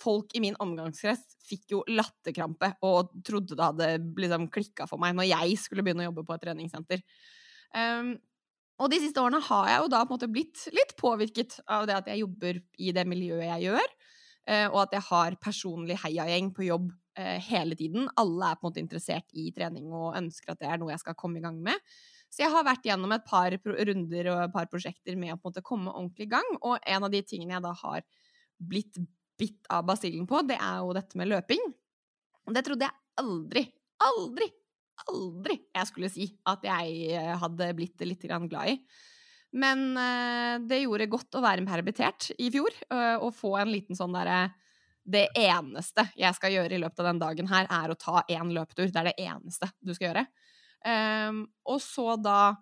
folk 0.00 0.34
i 0.36 0.42
min 0.42 0.56
omgangskrets 0.62 1.36
fikk 1.46 1.74
jo 1.74 1.82
latterkrampe 1.90 2.72
og 2.86 3.12
trodde 3.26 3.56
det 3.56 3.66
hadde 3.66 3.90
liksom 4.22 4.48
klikka 4.52 4.86
for 4.90 5.02
meg 5.02 5.16
når 5.18 5.30
jeg 5.30 5.58
skulle 5.60 5.84
begynne 5.86 6.04
å 6.04 6.10
jobbe 6.10 6.26
på 6.28 6.36
et 6.36 6.44
treningssenter. 6.46 7.02
Um, 7.74 8.14
og 8.80 8.88
de 8.92 9.00
siste 9.02 9.20
årene 9.20 9.42
har 9.44 9.66
jeg 9.68 9.82
jo 9.82 9.90
da 9.92 10.04
på 10.04 10.14
en 10.14 10.16
måte 10.16 10.30
blitt 10.32 10.62
litt 10.72 10.94
påvirket 11.00 11.58
av 11.68 11.84
det 11.88 11.98
at 11.98 12.08
jeg 12.10 12.22
jobber 12.22 12.62
i 12.80 12.94
det 12.96 13.04
miljøet 13.08 13.46
jeg 13.46 13.68
gjør, 13.68 13.92
uh, 14.50 14.68
og 14.70 14.78
at 14.86 14.96
jeg 14.96 15.06
har 15.10 15.36
personlig 15.42 15.98
heiagjeng 16.04 16.54
på 16.56 16.68
jobb 16.70 16.88
uh, 17.18 17.36
hele 17.50 17.76
tiden. 17.78 18.08
Alle 18.20 18.52
er 18.52 18.56
på 18.56 18.64
en 18.64 18.70
måte 18.70 18.84
interessert 18.84 19.28
i 19.36 19.50
trening 19.56 19.92
og 19.92 20.16
ønsker 20.18 20.54
at 20.54 20.62
det 20.62 20.70
er 20.70 20.80
noe 20.80 20.94
jeg 20.94 21.04
skal 21.04 21.18
komme 21.18 21.42
i 21.42 21.44
gang 21.44 21.60
med. 21.66 21.90
Så 22.30 22.44
jeg 22.44 22.54
har 22.54 22.62
vært 22.62 22.84
gjennom 22.86 23.10
et 23.14 23.24
par 23.26 23.54
runder 23.58 24.28
og 24.30 24.44
et 24.44 24.52
par 24.54 24.68
prosjekter 24.70 25.16
med 25.18 25.34
å 25.34 25.38
på 25.38 25.48
en 25.48 25.50
måte 25.50 25.66
komme 25.66 25.90
ordentlig 25.90 26.28
i 26.28 26.34
gang. 26.36 26.50
Og 26.62 26.78
en 26.78 27.06
av 27.06 27.10
de 27.10 27.24
tingene 27.26 27.56
jeg 27.56 27.64
da 27.64 27.72
har 27.82 28.04
blitt 28.70 29.00
bitt 29.40 29.68
av 29.72 29.86
basillen 29.88 30.26
på, 30.28 30.42
det 30.46 30.58
er 30.60 30.80
jo 30.84 30.94
dette 30.96 31.18
med 31.18 31.30
løping. 31.32 31.62
Det 32.50 32.64
trodde 32.66 32.86
jeg 32.86 33.22
aldri, 33.22 33.64
aldri, 34.04 34.48
aldri 35.08 35.56
jeg 35.76 35.88
skulle 35.88 36.10
si 36.12 36.26
at 36.50 36.64
jeg 36.66 37.16
eh, 37.16 37.32
hadde 37.40 37.72
blitt 37.78 38.04
litt 38.06 38.26
glad 38.26 38.74
i. 38.74 38.76
Men 39.50 39.96
uh, 39.98 40.62
det 40.62 40.84
gjorde 40.84 41.10
godt 41.10 41.36
å 41.38 41.42
være 41.42 41.66
permittert 41.66 42.30
i 42.38 42.50
fjor 42.54 42.74
uh, 42.92 43.18
og 43.18 43.34
få 43.34 43.56
en 43.58 43.72
liten 43.72 43.98
sånn 43.98 44.14
derre 44.14 44.52
Det 45.02 45.24
eneste 45.34 46.04
jeg 46.14 46.36
skal 46.36 46.54
gjøre 46.54 46.76
i 46.76 46.82
løpet 46.84 47.02
av 47.02 47.08
den 47.10 47.22
dagen 47.22 47.50
her, 47.50 47.66
er 47.66 47.90
å 47.90 47.98
ta 47.98 48.22
én 48.30 48.52
løpetur. 48.54 48.92
Det 48.92 49.00
er 49.00 49.10
det 49.10 49.26
eneste 49.26 49.70
du 49.80 49.94
skal 49.96 50.10
gjøre. 50.10 50.26
Um, 50.86 51.44
og 51.66 51.80
så 51.82 52.14
da 52.20 52.54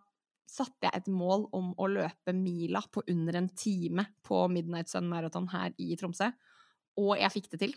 satte 0.49 0.89
jeg 0.89 1.03
et 1.03 1.11
mål 1.13 1.45
om 1.55 1.75
å 1.77 1.91
løpe 1.93 2.33
mila 2.33 2.81
på 2.91 3.05
under 3.13 3.37
en 3.43 3.51
time 3.53 4.07
på 4.25 4.47
Midnight 4.49 4.89
Sun 4.89 5.11
Marathon 5.11 5.51
her 5.53 5.75
i 5.77 5.93
Tromsø 6.01 6.31
og 6.99 7.15
jeg 7.21 7.35
fikk 7.35 7.53
det 7.55 7.63
til. 7.63 7.77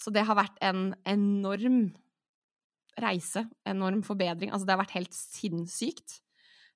Så 0.00 0.10
det 0.14 0.24
har 0.26 0.36
vært 0.38 0.58
en 0.64 0.88
enorm 1.06 1.86
reise, 3.00 3.44
enorm 3.66 4.02
forbedring. 4.06 4.52
Altså, 4.52 4.66
det 4.66 4.74
har 4.74 4.82
vært 4.82 4.96
helt 4.98 5.14
sinnssykt. 5.14 6.20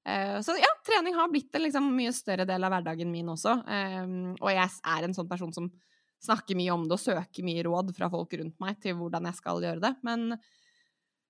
Uh, 0.08 0.38
så 0.44 0.54
ja, 0.58 0.70
trening 0.86 1.16
har 1.18 1.30
blitt 1.32 1.54
en 1.54 1.66
liksom, 1.66 1.90
mye 1.94 2.14
større 2.16 2.46
del 2.48 2.64
av 2.64 2.72
hverdagen 2.72 3.10
min 3.12 3.28
også. 3.34 3.58
Um, 3.66 4.32
og 4.38 4.50
jeg 4.54 4.64
er 4.66 5.06
en 5.06 5.16
sånn 5.16 5.30
person 5.30 5.52
som 5.54 5.68
snakker 6.24 6.58
mye 6.58 6.74
om 6.74 6.86
det 6.88 6.96
og 6.96 7.02
søker 7.02 7.46
mye 7.46 7.62
råd 7.66 7.92
fra 7.94 8.08
folk 8.10 8.32
rundt 8.40 8.56
meg 8.62 8.78
til 8.82 8.96
hvordan 8.98 9.28
jeg 9.30 9.38
skal 9.38 9.62
gjøre 9.62 9.84
det. 9.84 9.92
Men 10.06 10.32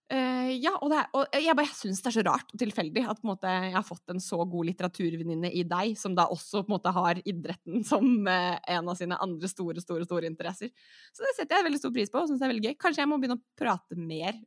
Uh, 0.08 0.54
ja, 0.56 0.70
og, 0.80 0.92
er, 0.96 1.08
og, 1.12 1.34
jeg 1.36 1.52
bare 1.58 1.68
syns 1.76 1.98
det 2.00 2.08
er 2.08 2.14
så 2.14 2.22
rart 2.24 2.54
og 2.54 2.60
tilfeldig 2.62 3.02
at 3.12 3.18
måte, 3.28 3.50
jeg 3.66 3.74
har 3.74 3.84
fått 3.84 4.14
en 4.14 4.22
så 4.24 4.38
god 4.40 4.70
litteraturvenninne 4.70 5.50
i 5.52 5.66
deg, 5.68 5.98
som 6.00 6.14
da 6.16 6.24
også 6.32 6.62
måte, 6.70 6.94
har 6.96 7.20
idretten 7.28 7.84
som 7.84 8.06
uh, 8.24 8.54
en 8.56 8.88
av 8.88 8.96
sine 8.96 9.18
andre 9.20 9.50
store, 9.52 9.84
store 9.84 10.08
store 10.08 10.30
interesser. 10.30 10.72
Så 11.12 11.26
det 11.26 11.34
setter 11.36 11.58
jeg 11.58 11.68
veldig 11.68 11.82
stor 11.82 11.92
pris 11.92 12.14
på 12.14 12.22
og 12.22 12.30
syns 12.30 12.40
det 12.40 12.48
er 12.48 12.54
veldig 12.54 12.70
gøy. 12.70 12.78
Kanskje 12.80 13.04
jeg 13.04 13.10
må 13.10 13.20
begynne 13.20 13.36
å 13.36 13.44
prate 13.60 14.00
mer 14.00 14.40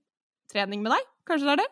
trening 0.52 0.82
med 0.82 0.96
deg? 0.96 1.14
Kanskje 1.30 1.52
det 1.52 1.56
er 1.60 1.64
det? 1.64 1.70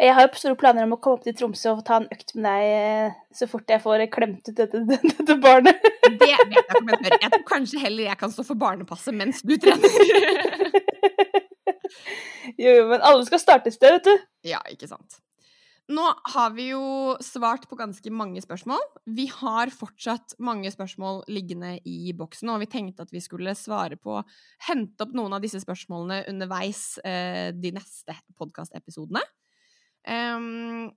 Jeg 0.00 0.14
har 0.16 0.24
jo 0.24 0.30
store 0.40 0.58
planer 0.58 0.88
om 0.88 0.96
å 0.96 0.98
komme 0.98 1.20
opp 1.20 1.26
til 1.26 1.34
Tromsø 1.38 1.76
og 1.76 1.84
ta 1.86 2.00
en 2.00 2.08
økt 2.10 2.32
med 2.34 2.48
deg 2.48 2.70
eh, 2.72 3.18
så 3.36 3.46
fort 3.46 3.68
jeg 3.70 3.82
får 3.84 4.02
klemt 4.10 4.48
ut 4.48 4.56
dette, 4.58 4.80
dette 5.12 5.36
barnet. 5.42 5.78
Det 6.02 6.16
vet 6.18 6.40
jeg 6.40 6.64
ikke 6.64 6.80
om 6.80 6.90
jeg 6.90 7.02
tør. 7.04 7.16
Jeg 7.20 7.32
tror 7.34 7.44
kanskje 7.52 7.82
heller 7.84 8.08
jeg 8.08 8.18
kan 8.24 8.34
stå 8.34 8.46
for 8.48 8.58
barnepasset 8.58 9.14
mens 9.14 9.44
du 9.46 9.54
trener. 9.62 9.86
jo, 12.60 12.70
jo, 12.70 12.86
men 12.90 13.04
alle 13.04 13.26
skal 13.28 13.42
starte 13.42 13.70
et 13.70 13.76
sted, 13.76 13.98
vet 13.98 14.08
du. 14.08 14.24
Ja, 14.52 14.62
ikke 14.70 14.88
sant. 14.90 15.20
Nå 15.92 16.04
har 16.34 16.52
vi 16.54 16.68
jo 16.70 17.16
svart 17.24 17.64
på 17.68 17.76
ganske 17.76 18.12
mange 18.14 18.40
spørsmål. 18.44 18.80
Vi 19.10 19.26
har 19.32 19.72
fortsatt 19.74 20.36
mange 20.38 20.70
spørsmål 20.70 21.24
liggende 21.32 21.74
i 21.88 22.14
boksen, 22.16 22.52
og 22.52 22.62
vi 22.62 22.70
tenkte 22.70 23.02
at 23.02 23.12
vi 23.12 23.22
skulle 23.24 23.54
svare 23.58 23.98
på 23.98 24.20
Hente 24.68 25.04
opp 25.04 25.14
noen 25.16 25.34
av 25.34 25.42
disse 25.42 25.60
spørsmålene 25.64 26.22
underveis 26.30 27.00
eh, 27.02 27.50
de 27.56 27.74
neste 27.74 28.14
podkastepisodene. 28.38 29.24
Um, 30.06 30.90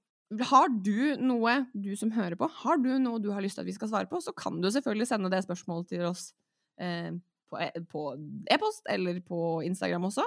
har 0.46 0.70
du 0.70 1.18
noe, 1.22 1.58
du 1.74 1.93
som 1.98 2.14
hører 2.14 2.38
på, 2.38 2.48
har 2.64 2.80
du 2.82 2.96
noe 3.02 3.22
du 3.22 3.32
har 3.34 3.43
lyst 3.46 3.60
til 3.60 3.66
at 3.66 3.70
vi 3.70 3.76
skal 3.76 3.91
svare 3.91 4.10
på, 4.10 4.22
så 4.22 4.34
kan 4.38 4.62
du 4.62 4.70
selvfølgelig 4.74 5.10
sende 5.10 5.34
det 5.34 5.43
spørsmålet 5.46 5.91
til 5.91 6.06
oss 6.08 6.30
eh, 6.82 7.14
på 7.50 8.06
e-post 8.54 8.89
eller 8.89 9.22
på 9.26 9.62
Instagram 9.66 10.10
også. 10.10 10.26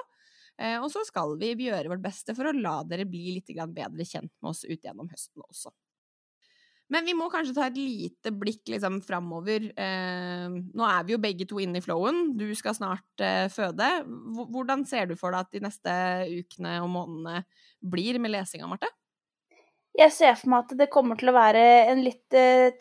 Eh, 0.59 0.79
og 0.83 0.91
så 0.91 1.05
skal 1.07 1.37
vi 1.39 1.53
gjøre 1.69 1.91
vårt 1.93 2.03
beste 2.03 2.35
for 2.37 2.51
å 2.51 2.57
la 2.57 2.81
dere 2.87 3.07
bli 3.09 3.37
litt 3.37 3.53
bedre 3.53 4.07
kjent 4.07 4.33
med 4.43 4.51
oss 4.51 4.65
ut 4.67 4.83
gjennom 4.83 5.11
høsten 5.11 5.45
også. 5.45 5.73
Men 6.89 7.05
vi 7.05 7.13
må 7.13 7.27
kanskje 7.29 7.53
ta 7.53 7.67
et 7.69 7.77
lite 7.77 8.33
blikk 8.33 8.71
liksom 8.73 9.03
framover. 9.05 9.69
Eh, 9.77 10.47
nå 10.49 10.87
er 10.89 11.03
vi 11.05 11.15
jo 11.15 11.21
begge 11.21 11.47
to 11.47 11.61
inne 11.61 11.83
i 11.83 11.85
flowen. 11.85 12.33
Du 12.41 12.47
skal 12.57 12.75
snart 12.79 13.25
eh, 13.25 13.47
føde. 13.53 13.91
Hvordan 14.49 14.87
ser 14.89 15.11
du 15.11 15.15
for 15.21 15.37
deg 15.37 15.45
at 15.45 15.53
de 15.53 15.63
neste 15.67 15.97
ukene 16.33 16.79
og 16.81 16.89
månedene 16.95 17.45
blir 17.85 18.19
med 18.23 18.33
lesinga, 18.33 18.71
Marte? 18.71 18.89
Jeg 19.99 20.15
ser 20.15 20.37
for 20.39 20.55
meg 20.55 20.65
at 20.65 20.79
det 20.79 20.93
kommer 20.95 21.19
til 21.19 21.31
å 21.31 21.37
være 21.37 21.63
en 21.91 22.01
litt 22.07 22.35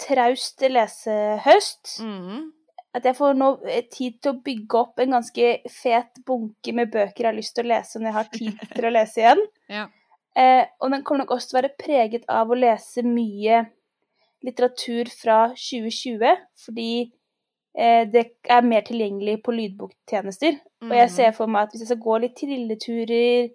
traust 0.06 0.64
lesehøst. 0.64 1.98
Mm 2.06 2.54
at 2.98 3.06
jeg 3.08 3.18
får 3.18 3.38
nå 3.38 3.52
eh, 3.70 3.86
tid 3.94 4.18
til 4.22 4.34
å 4.34 4.42
bygge 4.46 4.80
opp 4.80 5.02
en 5.04 5.16
ganske 5.18 5.52
fet 5.72 6.22
bunke 6.28 6.74
med 6.76 6.92
bøker 6.94 7.24
jeg 7.24 7.30
har 7.30 7.38
lyst 7.38 7.56
til 7.58 7.68
å 7.68 7.72
lese 7.74 8.02
når 8.02 8.10
jeg 8.10 8.18
har 8.18 8.30
tid 8.34 8.66
til 8.74 8.90
å 8.90 8.94
lese 8.98 9.24
igjen. 9.24 9.46
Ja. 9.68 9.90
Eh, 10.38 10.64
og 10.80 10.92
den 10.94 11.02
kommer 11.04 11.26
nok 11.26 11.34
også 11.34 11.50
til 11.50 11.58
å 11.58 11.62
være 11.64 11.78
preget 11.82 12.28
av 12.30 12.52
å 12.54 12.58
lese 12.58 13.02
mye 13.04 13.64
litteratur 14.46 15.10
fra 15.10 15.38
2020, 15.58 16.44
fordi 16.62 16.92
eh, 17.74 18.04
det 18.14 18.24
er 18.54 18.68
mer 18.68 18.86
tilgjengelig 18.88 19.40
på 19.46 19.56
lydboktjenester. 19.58 20.60
Mm. 20.84 20.92
Og 20.92 20.96
jeg 21.00 21.14
ser 21.16 21.34
mm. 21.34 21.38
for 21.40 21.52
meg 21.52 21.66
at 21.66 21.74
hvis 21.74 21.84
jeg 21.84 21.92
skal 21.92 22.04
gå 22.06 22.20
litt 22.22 22.38
trilleturer, 22.38 23.50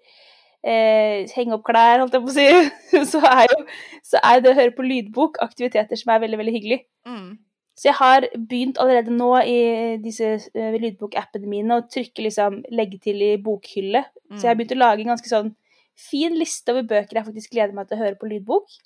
eh, 0.66 1.30
henge 1.36 1.56
opp 1.56 1.64
klær, 1.70 2.02
holdt 2.02 2.18
jeg 2.18 2.26
på 2.26 2.32
å 2.32 2.36
si, 2.36 3.06
så 3.14 3.22
er 3.30 3.46
jo 3.46 3.62
så 4.10 4.20
er 4.26 4.42
det 4.42 4.50
å 4.50 4.58
høre 4.58 4.74
på 4.76 4.86
lydbok 4.86 5.38
aktiviteter 5.44 5.98
som 6.00 6.12
er 6.14 6.26
veldig, 6.26 6.42
veldig 6.42 6.56
hyggelig. 6.58 6.82
Mm. 7.08 7.30
Så 7.78 7.88
jeg 7.88 7.96
har 7.96 8.26
begynt 8.36 8.78
allerede 8.82 9.14
nå 9.14 9.30
i 9.48 9.58
disse 10.02 10.34
uh, 10.52 10.74
lydbokappene 10.76 11.48
mine 11.48 11.78
å 11.78 11.86
trykke 11.88 12.26
liksom 12.26 12.60
legge 12.74 13.00
til 13.02 13.22
i 13.24 13.32
bokhylle. 13.40 14.04
Mm. 14.28 14.36
Så 14.36 14.44
jeg 14.44 14.50
har 14.50 14.56
mm. 14.56 14.60
begynt 14.60 14.76
å 14.76 14.82
lage 14.82 15.04
en 15.04 15.12
ganske 15.14 15.32
sånn 15.32 15.52
fin 15.98 16.34
liste 16.36 16.72
over 16.72 16.88
bøker 16.88 17.18
jeg 17.18 17.28
faktisk 17.28 17.54
gleder 17.54 17.76
meg 17.76 17.88
til 17.88 17.98
å 17.98 18.04
høre 18.04 18.18
på 18.20 18.28
lydbok. 18.30 18.76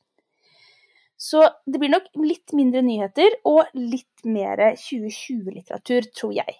Så 1.16 1.40
det 1.64 1.80
blir 1.80 1.92
nok 1.92 2.10
litt 2.20 2.52
mindre 2.56 2.82
nyheter 2.84 3.38
og 3.48 3.72
litt 3.74 4.26
mer 4.28 4.60
2020-litteratur, 4.76 6.10
tror 6.12 6.34
jeg. 6.36 6.58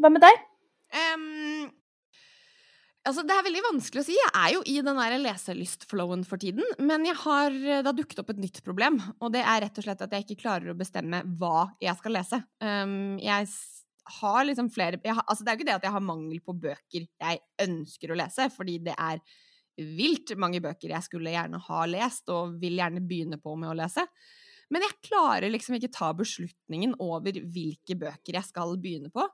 Hva 0.00 0.10
med 0.12 0.24
deg? 0.24 0.38
Um, 0.92 1.68
Altså, 3.02 3.24
det 3.26 3.34
er 3.34 3.46
veldig 3.48 3.62
vanskelig 3.64 4.02
å 4.04 4.06
si. 4.06 4.14
Jeg 4.14 4.30
er 4.38 4.50
jo 4.54 4.60
i 4.70 4.76
den 4.78 4.98
der 5.00 5.16
leselystflowen 5.18 6.22
for 6.26 6.38
tiden. 6.42 6.62
Men 6.78 7.06
har, 7.24 7.50
det 7.50 7.82
har 7.88 7.96
dukket 7.98 8.20
opp 8.22 8.30
et 8.30 8.42
nytt 8.44 8.60
problem, 8.62 9.00
og 9.18 9.32
det 9.34 9.42
er 9.42 9.64
rett 9.64 9.80
og 9.80 9.86
slett 9.86 10.04
at 10.06 10.14
jeg 10.14 10.26
ikke 10.26 10.42
klarer 10.44 10.70
å 10.70 10.78
bestemme 10.78 11.24
hva 11.40 11.66
jeg 11.82 11.98
skal 11.98 12.14
lese. 12.14 12.38
Um, 12.62 13.16
jeg 13.18 13.48
har 14.22 14.44
liksom 14.46 14.70
flere 14.74 14.98
har, 15.02 15.24
altså 15.26 15.44
Det 15.44 15.50
er 15.50 15.56
jo 15.56 15.60
ikke 15.60 15.70
det 15.70 15.78
at 15.80 15.86
jeg 15.86 15.94
har 15.94 16.04
mangel 16.04 16.40
på 16.42 16.54
bøker 16.58 17.04
jeg 17.06 17.42
ønsker 17.62 18.12
å 18.12 18.18
lese, 18.18 18.48
fordi 18.54 18.78
det 18.86 18.94
er 18.98 19.22
vilt 19.82 20.34
mange 20.38 20.60
bøker 20.62 20.94
jeg 20.94 21.06
skulle 21.06 21.34
gjerne 21.34 21.58
ha 21.66 21.82
lest, 21.90 22.30
og 22.30 22.54
vil 22.62 22.78
gjerne 22.78 23.02
begynne 23.02 23.40
på 23.42 23.56
med 23.58 23.72
å 23.72 23.76
lese. 23.82 24.06
Men 24.72 24.86
jeg 24.86 25.00
klarer 25.10 25.50
liksom 25.50 25.76
ikke 25.76 25.92
ta 25.92 26.12
beslutningen 26.16 26.94
over 27.02 27.34
hvilke 27.34 27.98
bøker 27.98 28.38
jeg 28.38 28.46
skal 28.46 28.78
begynne 28.80 29.10
på. 29.12 29.26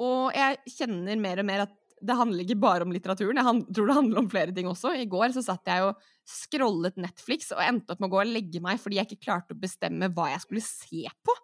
Og 0.00 0.30
jeg 0.32 0.76
kjenner 0.78 1.18
mer 1.20 1.42
og 1.42 1.48
mer 1.48 1.66
at 1.66 1.74
det 2.00 2.16
handler 2.16 2.44
ikke 2.44 2.60
bare 2.60 2.86
om 2.86 2.92
litteraturen, 2.94 3.38
jeg 3.40 3.74
tror 3.76 3.90
det 3.90 3.96
handler 3.96 4.22
om 4.22 4.28
flere 4.32 4.54
ting 4.56 4.68
også. 4.70 4.94
I 4.96 5.08
går 5.10 5.34
så 5.34 5.42
satt 5.44 5.68
jeg 5.68 5.84
og 5.84 6.04
scrollet 6.28 6.98
Netflix 7.00 7.50
og 7.54 7.62
endte 7.64 7.94
opp 7.94 8.00
med 8.00 8.08
å 8.08 8.14
gå 8.14 8.20
og 8.22 8.30
legge 8.30 8.62
meg 8.64 8.80
fordi 8.80 9.00
jeg 9.00 9.08
ikke 9.08 9.26
klarte 9.26 9.56
å 9.56 9.60
bestemme 9.60 10.08
hva 10.14 10.30
jeg 10.32 10.44
skulle 10.44 10.64
se 10.64 11.02
på. 11.26 11.34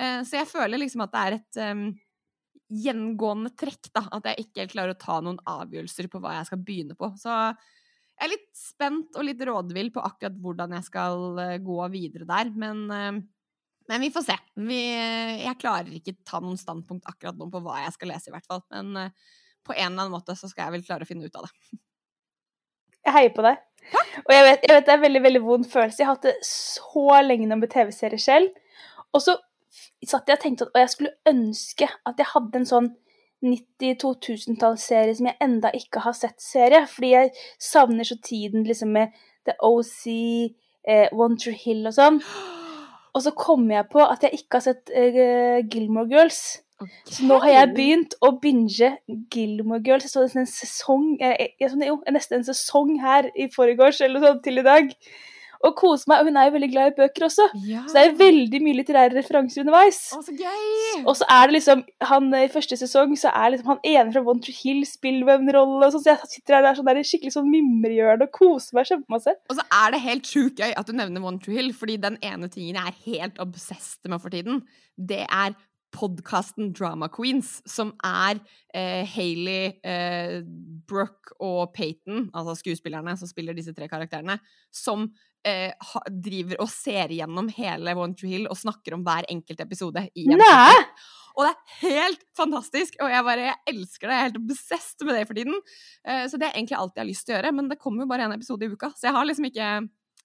Eh, 0.00 0.20
så 0.26 0.40
jeg 0.40 0.50
føler 0.50 0.82
liksom 0.82 1.04
at 1.04 1.14
det 1.14 1.22
er 1.22 1.36
et 1.38 1.60
um, 1.70 1.86
gjengående 2.84 3.52
trekk, 3.58 3.92
da. 3.94 4.06
At 4.16 4.28
jeg 4.30 4.46
ikke 4.46 4.64
helt 4.64 4.74
klarer 4.74 4.96
å 4.96 5.00
ta 5.00 5.20
noen 5.22 5.38
avgjørelser 5.48 6.10
på 6.12 6.20
hva 6.22 6.38
jeg 6.38 6.50
skal 6.50 6.64
begynne 6.66 6.98
på. 6.98 7.12
Så 7.20 7.30
jeg 7.30 8.26
er 8.26 8.34
litt 8.34 8.50
spent 8.58 9.16
og 9.18 9.26
litt 9.26 9.40
rådvill 9.42 9.88
på 9.94 10.02
akkurat 10.04 10.36
hvordan 10.42 10.76
jeg 10.78 10.88
skal 10.90 11.24
uh, 11.38 11.54
gå 11.62 11.78
videre 11.94 12.28
der. 12.28 12.50
Men, 12.58 12.84
uh, 12.90 13.22
men 13.88 14.04
vi 14.04 14.10
får 14.12 14.26
se. 14.26 14.36
Vi, 14.58 14.82
jeg 15.44 15.60
klarer 15.62 15.96
ikke 15.96 16.18
ta 16.26 16.42
noen 16.42 16.60
standpunkt 16.60 17.08
akkurat 17.08 17.38
nå 17.38 17.48
på 17.52 17.64
hva 17.64 17.80
jeg 17.86 17.96
skal 17.96 18.12
lese, 18.12 18.28
i 18.28 18.36
hvert 18.36 18.50
fall. 18.50 18.64
Men 18.74 19.08
på 19.64 19.74
en 19.74 19.86
eller 19.86 20.04
annen 20.04 20.14
måte 20.14 20.36
så 20.38 20.50
skal 20.50 20.68
jeg 20.68 20.76
vel 20.76 20.86
klare 20.86 21.06
å 21.06 21.08
finne 21.08 21.28
ut 21.28 21.38
av 21.40 21.46
det. 21.48 21.78
Jeg 23.04 23.16
heier 23.18 23.32
på 23.36 23.44
deg. 23.44 23.60
Takk. 23.92 24.12
Og 24.24 24.32
jeg 24.32 24.44
vet, 24.46 24.62
jeg 24.64 24.76
vet, 24.76 24.84
det 24.86 24.92
er 24.92 24.98
en 24.98 25.04
veldig 25.04 25.22
veldig 25.26 25.42
vond 25.44 25.66
følelse. 25.68 26.00
Jeg 26.00 26.08
har 26.08 26.16
hatt 26.16 26.28
det 26.28 26.36
så 26.48 27.18
lenge 27.24 27.48
nå 27.50 27.58
med 27.60 27.72
TV-serier 27.72 28.22
selv. 28.22 28.54
Og 29.14 29.22
så 29.22 29.36
satt 30.04 30.28
jeg 30.28 30.38
og 30.38 30.42
tenkte 30.42 30.68
at 30.70 30.80
jeg 30.84 30.92
skulle 30.92 31.16
ønske 31.28 31.88
at 32.08 32.20
jeg 32.20 32.30
hadde 32.32 32.60
en 32.60 32.68
sånn 32.68 32.90
90-2000-tallsserie 33.44 35.16
som 35.18 35.28
jeg 35.28 35.40
enda 35.44 35.72
ikke 35.76 36.04
har 36.06 36.16
sett 36.16 36.40
serie. 36.42 36.84
Fordi 36.90 37.12
jeg 37.12 37.32
savner 37.60 38.08
så 38.08 38.16
tiden 38.24 38.64
liksom 38.68 38.94
med 38.96 39.14
The 39.44 39.56
OC, 39.60 40.04
eh, 40.88 41.08
One 41.12 41.36
True 41.40 41.56
Hill 41.58 41.84
og 41.90 41.96
sånn. 41.98 42.20
Og 43.14 43.22
så 43.22 43.30
kom 43.38 43.68
jeg 43.70 43.86
på 43.92 44.02
at 44.02 44.24
jeg 44.26 44.40
ikke 44.40 44.58
har 44.58 44.64
sett 44.64 44.90
eh, 44.90 45.60
Gilmore 45.70 46.10
Girls. 46.10 46.40
Okay. 46.84 47.18
Så 47.18 47.28
nå 47.28 47.40
har 47.44 47.54
jeg 47.56 47.74
begynt 47.76 48.16
å 48.24 48.32
binge 48.42 48.94
Gilmore 49.32 49.82
Girls. 49.84 50.06
Jeg 50.06 50.14
så 50.14 50.24
nesten 50.24 50.44
en 50.44 50.50
sesong 50.50 51.06
jeg, 51.20 51.52
jeg, 51.60 51.76
jo, 51.88 52.00
nesten 52.14 52.40
en 52.40 52.48
sesong 52.48 52.98
her 53.02 53.30
i 53.34 53.50
forgårs 53.52 54.02
eller 54.04 54.20
noe 54.20 54.34
sånt 54.34 54.44
til 54.46 54.62
i 54.62 54.66
dag. 54.66 54.92
Og 55.64 55.72
kose 55.78 56.08
meg. 56.10 56.20
Og 56.20 56.28
hun 56.28 56.36
er 56.36 56.48
jo 56.48 56.54
veldig 56.58 56.68
glad 56.72 56.90
i 56.90 56.94
bøker 56.98 57.24
også, 57.24 57.46
ja. 57.64 57.84
så 57.88 57.96
det 57.96 58.02
er 58.04 58.16
veldig 58.18 58.58
mye 58.64 58.78
litterære 58.80 59.16
referanser 59.16 59.62
underveis. 59.62 60.00
Å, 60.12 60.20
så 60.26 60.34
gøy! 60.36 61.04
Og 61.04 61.14
så 61.16 61.28
er 61.32 61.48
det 61.48 61.56
liksom 61.56 61.84
han 62.10 62.28
I 62.36 62.50
første 62.52 62.76
sesong 62.80 63.14
så 63.20 63.32
er 63.32 63.54
liksom 63.54 63.72
han 63.72 63.80
ene 63.94 64.12
fra 64.12 64.24
One 64.28 64.44
Tree 64.44 64.58
Hill 64.58 64.82
spiller 64.88 65.38
en 65.38 65.48
rolle, 65.56 65.88
så 65.94 66.02
jeg 66.04 66.20
sitter 66.28 66.58
her 66.58 66.66
der, 66.68 66.76
sånn 66.76 66.90
der 66.90 67.00
skikkelig 67.08 67.36
sånn 67.38 67.48
mimrehjørne 67.52 68.28
og 68.28 68.36
koser 68.36 68.76
meg 68.76 68.90
kjempemasse. 68.90 69.36
Og 69.48 69.60
så 69.60 69.64
er 69.80 69.94
det 69.94 70.02
helt 70.04 70.28
sjukt 70.28 70.60
gøy 70.60 70.74
at 70.76 70.90
du 70.90 70.96
nevner 71.00 71.24
One 71.24 71.40
Tree 71.40 71.56
Hill, 71.56 71.72
fordi 71.76 71.96
den 72.02 72.20
ene 72.20 72.50
tingen 72.52 72.76
jeg 72.76 72.92
er 72.92 73.00
helt 73.08 73.40
obsessed 73.42 74.04
med 74.10 74.20
for 74.20 74.34
tiden, 74.34 74.66
det 75.00 75.24
er 75.24 75.56
podkasten 75.94 76.72
Drama 76.74 77.08
Queens, 77.12 77.56
som 77.70 77.92
er 78.04 78.40
eh, 78.74 79.06
Hayley, 79.14 79.76
eh, 79.86 80.40
Brooke 80.88 81.36
og 81.38 81.72
Peyton, 81.76 82.28
altså 82.34 82.56
skuespillerne 82.58 83.16
som 83.20 83.30
spiller 83.30 83.56
disse 83.56 83.74
tre 83.76 83.88
karakterene, 83.90 84.38
som 84.74 85.06
eh, 85.46 85.70
ha, 85.70 86.04
driver 86.10 86.64
og 86.64 86.70
ser 86.72 87.14
gjennom 87.14 87.50
hele 87.56 87.94
One 87.98 88.18
Tree 88.18 88.36
Hill 88.36 88.48
og 88.50 88.58
snakker 88.60 88.96
om 88.96 89.04
hver 89.06 89.28
enkelt 89.32 89.62
episode. 89.64 90.08
i 90.14 90.26
en 90.26 90.42
Nei! 90.42 90.72
Og 91.34 91.42
det 91.42 91.50
er 91.50 91.78
helt 91.80 92.20
fantastisk, 92.38 92.94
og 93.02 93.10
jeg 93.10 93.26
bare 93.26 93.48
jeg 93.48 93.72
elsker 93.72 94.06
det. 94.06 94.14
Jeg 94.14 94.22
er 94.22 94.28
helt 94.28 94.36
obsessed 94.38 95.02
med 95.02 95.16
det 95.18 95.24
for 95.26 95.38
tiden. 95.38 95.56
Eh, 96.06 96.24
så 96.30 96.38
det 96.38 96.46
er 96.48 96.54
egentlig 96.54 96.78
alt 96.78 96.94
jeg 96.94 97.02
har 97.02 97.10
lyst 97.10 97.26
til 97.26 97.34
å 97.34 97.38
gjøre, 97.40 97.54
men 97.58 97.70
det 97.70 97.80
kommer 97.82 98.04
jo 98.04 98.10
bare 98.12 98.28
én 98.28 98.34
episode 98.36 98.66
i 98.66 98.70
uka, 98.70 98.92
så 98.94 99.08
jeg 99.08 99.16
har 99.16 99.26
liksom 99.26 99.48
ikke 99.50 99.70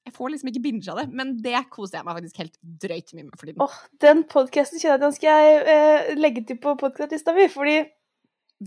jeg 0.09 0.15
får 0.17 0.33
liksom 0.33 0.51
ikke 0.51 0.63
binge 0.65 0.89
av 0.91 0.99
det, 0.99 1.07
men 1.15 1.37
det 1.43 1.61
koser 1.73 1.99
jeg 1.99 2.07
meg 2.07 2.19
faktisk 2.19 2.41
helt 2.41 2.57
drøyt 2.83 3.15
mye 3.15 3.27
med 3.27 3.37
for 3.37 3.45
tiden. 3.45 3.63
Åh, 3.63 3.79
den 4.03 4.25
podkasten 4.33 4.81
kjenner 4.81 4.95
jeg 4.95 4.99
at 4.99 5.05
den 5.05 5.15
skal 5.15 5.45
jeg 5.45 5.63
eh, 5.75 6.11
legge 6.19 6.43
til 6.49 6.59
på 6.61 6.75
podkastlista 6.81 7.35
mi, 7.37 7.47
fordi 7.53 7.79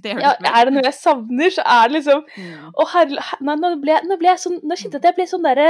ja, 0.09 0.33
er 0.41 0.65
det 0.65 0.73
noe 0.73 0.87
jeg 0.87 0.97
savner, 0.97 1.53
så 1.53 1.65
er 1.69 1.91
det 1.91 1.99
liksom 1.99 2.23
mm. 2.25 2.69
oh, 2.81 2.93
herre 2.95 3.25
Nå, 3.45 3.57
nå, 3.61 3.75
ble, 3.83 3.99
nå 4.09 4.17
ble 4.17 4.31
jeg 4.31 4.41
sånn 4.41 4.55
Nå 4.65 4.79
kjente 4.81 4.97
jeg 4.97 5.03
at 5.03 5.09
jeg 5.11 5.17
ble 5.19 5.27
sånn 5.29 5.45
derre 5.45 5.67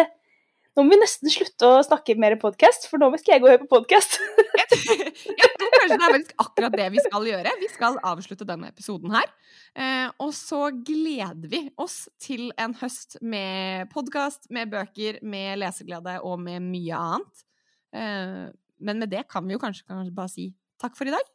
nå 0.72 0.84
må 0.84 0.94
vi 0.94 1.00
nesten 1.02 1.28
slutte 1.32 1.68
å 1.68 1.80
snakke 1.84 2.14
mer 2.20 2.38
podkast, 2.40 2.86
for 2.88 3.00
nå 3.00 3.10
skal 3.20 3.34
jeg 3.34 3.42
gå 3.42 3.48
og 3.48 3.52
høre 3.52 3.64
på 3.66 3.70
podkast. 3.74 4.16
jeg, 4.72 5.50
tror 5.60 5.72
kanskje 5.74 5.98
det 6.00 6.06
er 6.08 6.22
akkurat 6.40 6.76
det 6.80 6.86
vi 6.94 7.02
skal 7.04 7.28
gjøre. 7.28 7.52
Vi 7.60 7.68
skal 7.74 7.98
avslutte 8.08 8.46
denne 8.48 8.70
episoden 8.72 9.12
her. 9.12 9.28
Eh, 9.76 10.08
og 10.24 10.32
så 10.36 10.70
gleder 10.72 11.50
vi 11.52 11.66
oss 11.80 12.06
til 12.22 12.48
en 12.60 12.76
høst 12.80 13.18
med 13.20 13.92
podkast, 13.92 14.48
med 14.48 14.72
bøker, 14.72 15.20
med 15.20 15.60
leseglede 15.60 16.18
og 16.24 16.40
med 16.40 16.64
mye 16.64 17.02
annet. 17.02 17.44
Eh, 17.92 18.46
men 18.82 19.04
med 19.04 19.12
det 19.12 19.26
kan 19.30 19.44
vi 19.44 19.58
jo 19.58 19.60
kanskje, 19.62 19.84
kanskje 19.90 20.16
bare 20.16 20.32
si 20.32 20.48
takk 20.80 20.96
for 20.96 21.10
i 21.10 21.12
dag. 21.12 21.28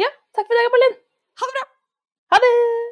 Ja, 0.00 0.08
takk 0.32 0.48
for 0.48 0.56
i 0.56 0.64
dag, 0.64 0.72
Malin. 0.72 0.96
Ha 1.42 1.50
det 1.52 1.58
bra. 1.58 1.68
Ha 2.32 2.42
det. 2.46 2.89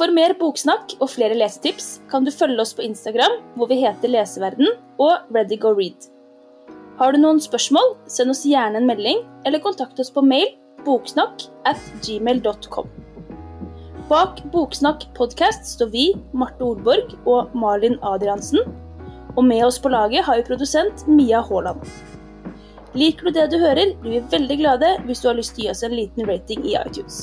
For 0.00 0.08
mer 0.16 0.32
boksnakk 0.40 0.94
og 1.04 1.10
flere 1.12 1.34
lesetips 1.36 1.98
kan 2.08 2.24
du 2.24 2.30
følge 2.32 2.62
oss 2.62 2.70
på 2.72 2.80
Instagram, 2.86 3.34
hvor 3.52 3.68
vi 3.68 3.76
heter 3.82 4.08
Leseverden, 4.08 4.70
og 4.96 5.26
Ready 5.28 5.58
Go 5.60 5.74
Read. 5.76 6.06
Har 6.96 7.12
du 7.12 7.18
noen 7.20 7.36
spørsmål, 7.44 7.98
send 8.08 8.32
oss 8.32 8.46
gjerne 8.48 8.80
en 8.80 8.86
melding, 8.88 9.20
eller 9.44 9.60
kontakt 9.60 10.00
oss 10.00 10.08
på 10.14 10.22
mail 10.24 10.54
boksnakk 10.86 11.44
at 11.68 11.82
gmail.com. 12.06 12.88
Bak 14.08 14.40
Boksnakk 14.54 15.04
podkast 15.18 15.68
står 15.74 15.90
vi, 15.92 16.04
Marte 16.32 16.64
Olborg 16.64 17.12
og 17.28 17.52
Malin 17.52 17.98
Adriansen. 18.00 18.64
Og 19.36 19.44
med 19.44 19.66
oss 19.66 19.76
på 19.84 19.92
laget 19.92 20.24
har 20.24 20.40
vi 20.40 20.46
produsent 20.48 21.04
Mia 21.12 21.42
Haaland. 21.44 21.84
Liker 22.96 23.28
du 23.28 23.36
det 23.36 23.50
du 23.52 23.58
hører, 23.60 23.92
blir 24.00 24.16
vi 24.16 24.24
veldig 24.32 24.58
glade 24.64 24.94
hvis 25.04 25.20
du 25.20 25.28
har 25.28 25.36
lyst 25.36 25.58
til 25.58 25.66
å 25.66 25.68
gi 25.68 25.70
oss 25.76 25.84
en 25.84 25.98
liten 25.98 26.24
rating 26.24 26.64
i 26.64 26.78
iTunes. 26.80 27.20